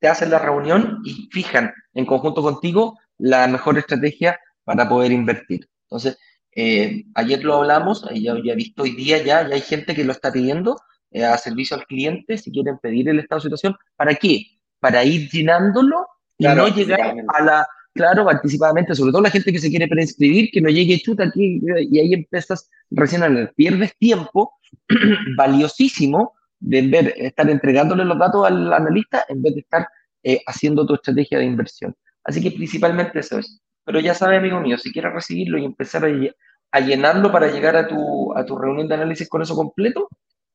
te 0.00 0.08
hacen 0.08 0.30
la 0.30 0.38
reunión 0.38 1.00
y 1.04 1.30
fijan 1.32 1.72
en 1.94 2.04
conjunto 2.04 2.42
contigo 2.42 2.98
la 3.16 3.46
mejor 3.46 3.78
estrategia 3.78 4.38
para 4.64 4.88
poder 4.88 5.12
invertir. 5.12 5.66
Entonces, 5.84 6.18
eh, 6.54 7.04
ayer 7.14 7.42
lo 7.42 7.54
hablamos, 7.54 8.04
eh, 8.10 8.20
ya 8.20 8.32
he 8.34 8.54
visto 8.54 8.82
hoy 8.82 8.94
día 8.94 9.18
ya, 9.18 9.48
ya 9.48 9.54
hay 9.54 9.60
gente 9.62 9.94
que 9.94 10.04
lo 10.04 10.12
está 10.12 10.30
pidiendo 10.30 10.76
eh, 11.10 11.24
a 11.24 11.38
servicio 11.38 11.76
al 11.76 11.86
cliente, 11.86 12.36
si 12.36 12.52
quieren 12.52 12.78
pedir 12.78 13.08
el 13.08 13.20
estado 13.20 13.38
de 13.38 13.44
situación. 13.44 13.76
¿Para 13.96 14.14
qué? 14.14 14.58
Para 14.78 15.04
ir 15.04 15.30
llenándolo 15.30 16.06
y 16.36 16.44
no 16.44 16.68
llegar 16.68 17.14
a 17.28 17.42
la, 17.42 17.66
claro, 17.94 18.28
anticipadamente, 18.28 18.94
sobre 18.94 19.12
todo 19.12 19.22
la 19.22 19.30
gente 19.30 19.52
que 19.52 19.58
se 19.58 19.70
quiere 19.70 19.88
preinscribir, 19.88 20.50
que 20.50 20.60
no 20.60 20.68
llegue 20.68 21.00
chuta 21.00 21.24
aquí 21.24 21.60
y 21.90 21.98
ahí 21.98 22.14
empiezas 22.14 22.68
recién 22.90 23.22
a 23.22 23.28
leer. 23.28 23.52
Pierdes 23.56 23.96
tiempo 23.98 24.54
valiosísimo 25.36 26.34
de 26.60 26.82
ver, 26.82 27.14
estar 27.16 27.48
entregándole 27.50 28.04
los 28.04 28.18
datos 28.18 28.46
al 28.46 28.72
analista 28.72 29.24
en 29.28 29.42
vez 29.42 29.54
de 29.54 29.60
estar 29.60 29.86
haciendo 30.46 30.86
tu 30.86 30.94
estrategia 30.94 31.38
de 31.38 31.44
inversión. 31.44 31.94
Así 32.24 32.40
que 32.40 32.52
principalmente 32.52 33.18
eso 33.18 33.38
es. 33.38 33.60
Pero 33.84 34.00
ya 34.00 34.14
sabes, 34.14 34.38
amigo 34.38 34.60
mío, 34.60 34.78
si 34.78 34.92
quieres 34.92 35.12
recibirlo 35.12 35.58
y 35.58 35.64
empezar 35.64 36.04
a, 36.04 36.80
llenarlo 36.80 37.32
para 37.32 37.48
llegar 37.48 37.76
a 37.76 37.88
tu, 37.88 38.36
a 38.36 38.44
tu 38.44 38.56
reunión 38.56 38.88
de 38.88 38.94
análisis 38.94 39.28
con 39.28 39.42
eso 39.42 39.56
completo, 39.56 40.08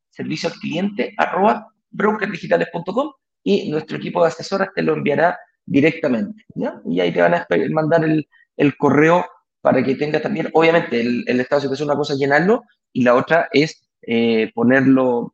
servicio 0.10 0.50
al 0.50 0.56
cliente 0.56 1.14
arroba 1.18 1.68
brokerdigitales.com 1.92 3.12
y 3.44 3.70
nuestro 3.70 3.98
equipo 3.98 4.22
de 4.22 4.30
asesoras 4.30 4.70
te 4.74 4.82
lo 4.82 4.94
enviará 4.94 5.38
directamente. 5.68 6.44
¿ya? 6.56 6.82
Y 6.86 7.00
ahí 7.00 7.14
te 7.14 7.22
van 7.22 7.36
a 7.36 7.48
mandar 7.70 8.04
el, 8.04 8.28
el 8.56 8.76
correo 8.78 9.26
para 9.62 9.84
que 9.84 9.96
tengas 9.96 10.24
también, 10.24 10.50
obviamente, 10.54 11.00
el, 11.00 11.24
el 11.28 11.40
estado 11.40 11.60
de 11.60 11.66
situación, 11.66 11.90
una 11.90 11.98
cosa 11.98 12.14
es 12.14 12.20
llenarlo 12.20 12.64
y 12.94 13.04
la 13.04 13.16
otra 13.16 13.50
es 13.52 13.88
eh, 14.02 14.52
poner 14.54 14.88
los 14.88 15.32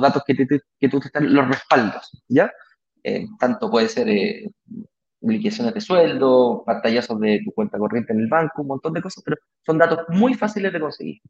datos 0.00 0.22
que, 0.26 0.34
que 0.80 0.88
tú 0.88 0.98
te 1.00 1.08
están, 1.08 1.32
los 1.32 1.46
respaldos, 1.46 2.24
¿ya? 2.28 2.50
Eh, 3.04 3.26
tanto 3.38 3.70
puede 3.70 3.88
ser 3.88 4.08
eh, 4.08 4.50
liquidaciones 5.20 5.74
de 5.74 5.80
sueldo, 5.80 6.62
pantallazos 6.64 7.20
de 7.20 7.40
tu 7.44 7.52
cuenta 7.52 7.78
corriente 7.78 8.12
en 8.12 8.20
el 8.20 8.28
banco, 8.28 8.62
un 8.62 8.68
montón 8.68 8.94
de 8.94 9.02
cosas, 9.02 9.22
pero 9.24 9.36
son 9.64 9.78
datos 9.78 10.00
muy 10.08 10.34
fáciles 10.34 10.72
de 10.72 10.80
conseguir. 10.80 11.20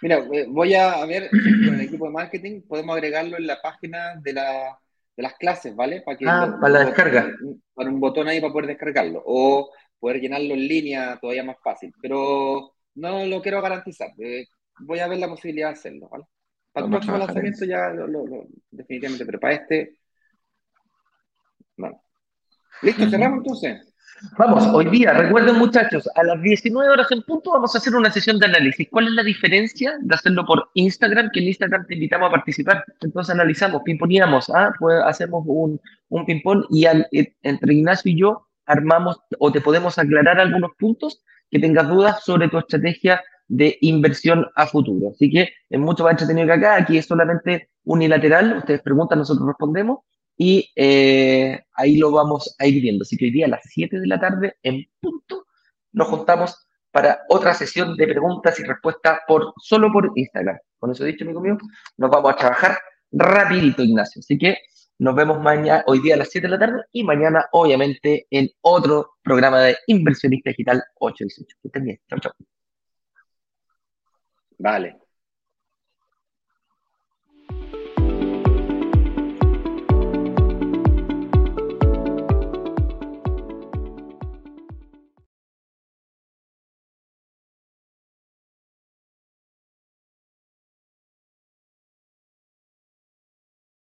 Mira, 0.00 0.18
eh, 0.32 0.46
voy 0.48 0.74
a 0.74 1.04
ver 1.06 1.30
con 1.30 1.74
el 1.74 1.80
equipo 1.80 2.06
de 2.06 2.12
marketing, 2.12 2.62
podemos 2.62 2.96
agregarlo 2.96 3.36
en 3.36 3.46
la 3.46 3.60
página 3.62 4.16
de, 4.20 4.32
la, 4.32 4.78
de 5.16 5.22
las 5.22 5.34
clases, 5.34 5.74
¿vale? 5.74 6.02
Para, 6.02 6.16
que 6.16 6.24
ah, 6.26 6.56
para 6.60 6.72
la 6.72 6.84
descarga. 6.84 7.30
Para 7.74 7.90
un 7.90 8.00
botón 8.00 8.28
ahí 8.28 8.40
para 8.40 8.52
poder 8.52 8.68
descargarlo. 8.68 9.22
O 9.24 9.70
poder 9.98 10.20
llenarlo 10.20 10.54
en 10.54 10.68
línea 10.68 11.18
todavía 11.20 11.44
más 11.44 11.56
fácil. 11.62 11.92
Pero 12.00 12.72
no 12.94 13.26
lo 13.26 13.42
quiero 13.42 13.60
garantizar. 13.62 14.10
Eh, 14.18 14.46
voy 14.80 14.98
a 14.98 15.08
ver 15.08 15.18
la 15.18 15.28
posibilidad 15.28 15.68
de 15.68 15.74
hacerlo, 15.74 16.08
¿vale? 16.08 16.24
Para 16.72 16.86
el 16.86 16.90
próximo 16.90 17.18
lanzamiento 17.18 17.64
ya 17.66 17.90
lo, 17.90 18.24
definitivamente, 18.70 19.26
pero 19.26 19.38
para 19.38 19.54
este, 19.54 19.98
bueno. 21.76 22.02
Listo, 22.80 23.08
cerramos 23.10 23.38
entonces. 23.38 23.91
Vamos, 24.38 24.66
hoy 24.72 24.86
día, 24.86 25.12
recuerden 25.12 25.56
muchachos, 25.56 26.08
a 26.14 26.22
las 26.22 26.40
19 26.40 26.88
horas 26.90 27.10
en 27.10 27.22
punto 27.22 27.52
vamos 27.52 27.74
a 27.74 27.78
hacer 27.78 27.94
una 27.94 28.10
sesión 28.10 28.38
de 28.38 28.46
análisis. 28.46 28.88
¿Cuál 28.90 29.08
es 29.08 29.12
la 29.12 29.22
diferencia 29.22 29.98
de 30.00 30.14
hacerlo 30.14 30.46
por 30.46 30.70
Instagram? 30.74 31.30
Que 31.32 31.40
en 31.40 31.46
Instagram 31.48 31.86
te 31.86 31.94
invitamos 31.94 32.28
a 32.28 32.32
participar. 32.32 32.84
Entonces 33.00 33.34
analizamos, 33.34 33.82
pimponeamos, 33.82 34.48
¿ah? 34.50 34.72
pues 34.78 35.00
hacemos 35.04 35.44
un, 35.46 35.80
un 36.08 36.26
ping-pong 36.26 36.64
y 36.70 36.86
eh, 36.86 37.34
entre 37.42 37.74
Ignacio 37.74 38.12
y 38.12 38.20
yo 38.20 38.46
armamos 38.66 39.20
o 39.38 39.50
te 39.50 39.60
podemos 39.60 39.98
aclarar 39.98 40.38
algunos 40.38 40.70
puntos 40.78 41.22
que 41.50 41.58
tengas 41.58 41.88
dudas 41.88 42.24
sobre 42.24 42.48
tu 42.48 42.58
estrategia 42.58 43.20
de 43.48 43.76
inversión 43.80 44.46
a 44.54 44.66
futuro. 44.66 45.10
Así 45.10 45.30
que 45.30 45.50
es 45.68 45.80
mucho 45.80 46.04
más 46.04 46.12
entretenido 46.12 46.46
que 46.46 46.52
acá. 46.54 46.76
Aquí 46.76 46.96
es 46.96 47.06
solamente 47.06 47.70
unilateral. 47.84 48.58
Ustedes 48.58 48.82
preguntan, 48.82 49.18
nosotros 49.18 49.46
respondemos 49.46 50.00
y 50.36 50.70
eh, 50.76 51.60
ahí 51.74 51.96
lo 51.96 52.10
vamos 52.10 52.54
a 52.58 52.66
ir 52.66 52.80
viendo. 52.82 53.02
Así 53.02 53.16
que 53.16 53.26
hoy 53.26 53.30
día 53.30 53.46
a 53.46 53.50
las 53.50 53.62
7 53.64 54.00
de 54.00 54.06
la 54.06 54.20
tarde, 54.20 54.56
en 54.62 54.84
punto, 55.00 55.46
nos 55.92 56.08
juntamos 56.08 56.66
para 56.90 57.22
otra 57.28 57.54
sesión 57.54 57.96
de 57.96 58.06
preguntas 58.06 58.58
y 58.60 58.64
respuestas 58.64 59.20
por, 59.26 59.54
solo 59.58 59.90
por 59.92 60.12
Instagram. 60.14 60.58
Con 60.78 60.90
eso 60.90 61.04
dicho, 61.04 61.24
amigo 61.24 61.40
mío, 61.40 61.56
nos 61.96 62.10
vamos 62.10 62.32
a 62.32 62.36
trabajar 62.36 62.78
rapidito, 63.10 63.82
Ignacio. 63.82 64.20
Así 64.20 64.38
que 64.38 64.58
nos 64.98 65.14
vemos 65.14 65.40
mañana, 65.40 65.82
hoy 65.86 66.00
día 66.00 66.14
a 66.14 66.18
las 66.18 66.30
7 66.30 66.46
de 66.46 66.50
la 66.50 66.58
tarde 66.58 66.82
y 66.92 67.02
mañana, 67.02 67.46
obviamente, 67.52 68.26
en 68.30 68.50
otro 68.60 69.14
programa 69.22 69.60
de 69.60 69.76
Inversionista 69.86 70.50
Digital 70.50 70.82
818. 70.98 71.56
Que 71.62 71.68
estén 71.68 71.84
bien. 71.84 72.00
Chao, 72.08 72.20
chao. 72.20 72.32
Vale. 74.58 75.01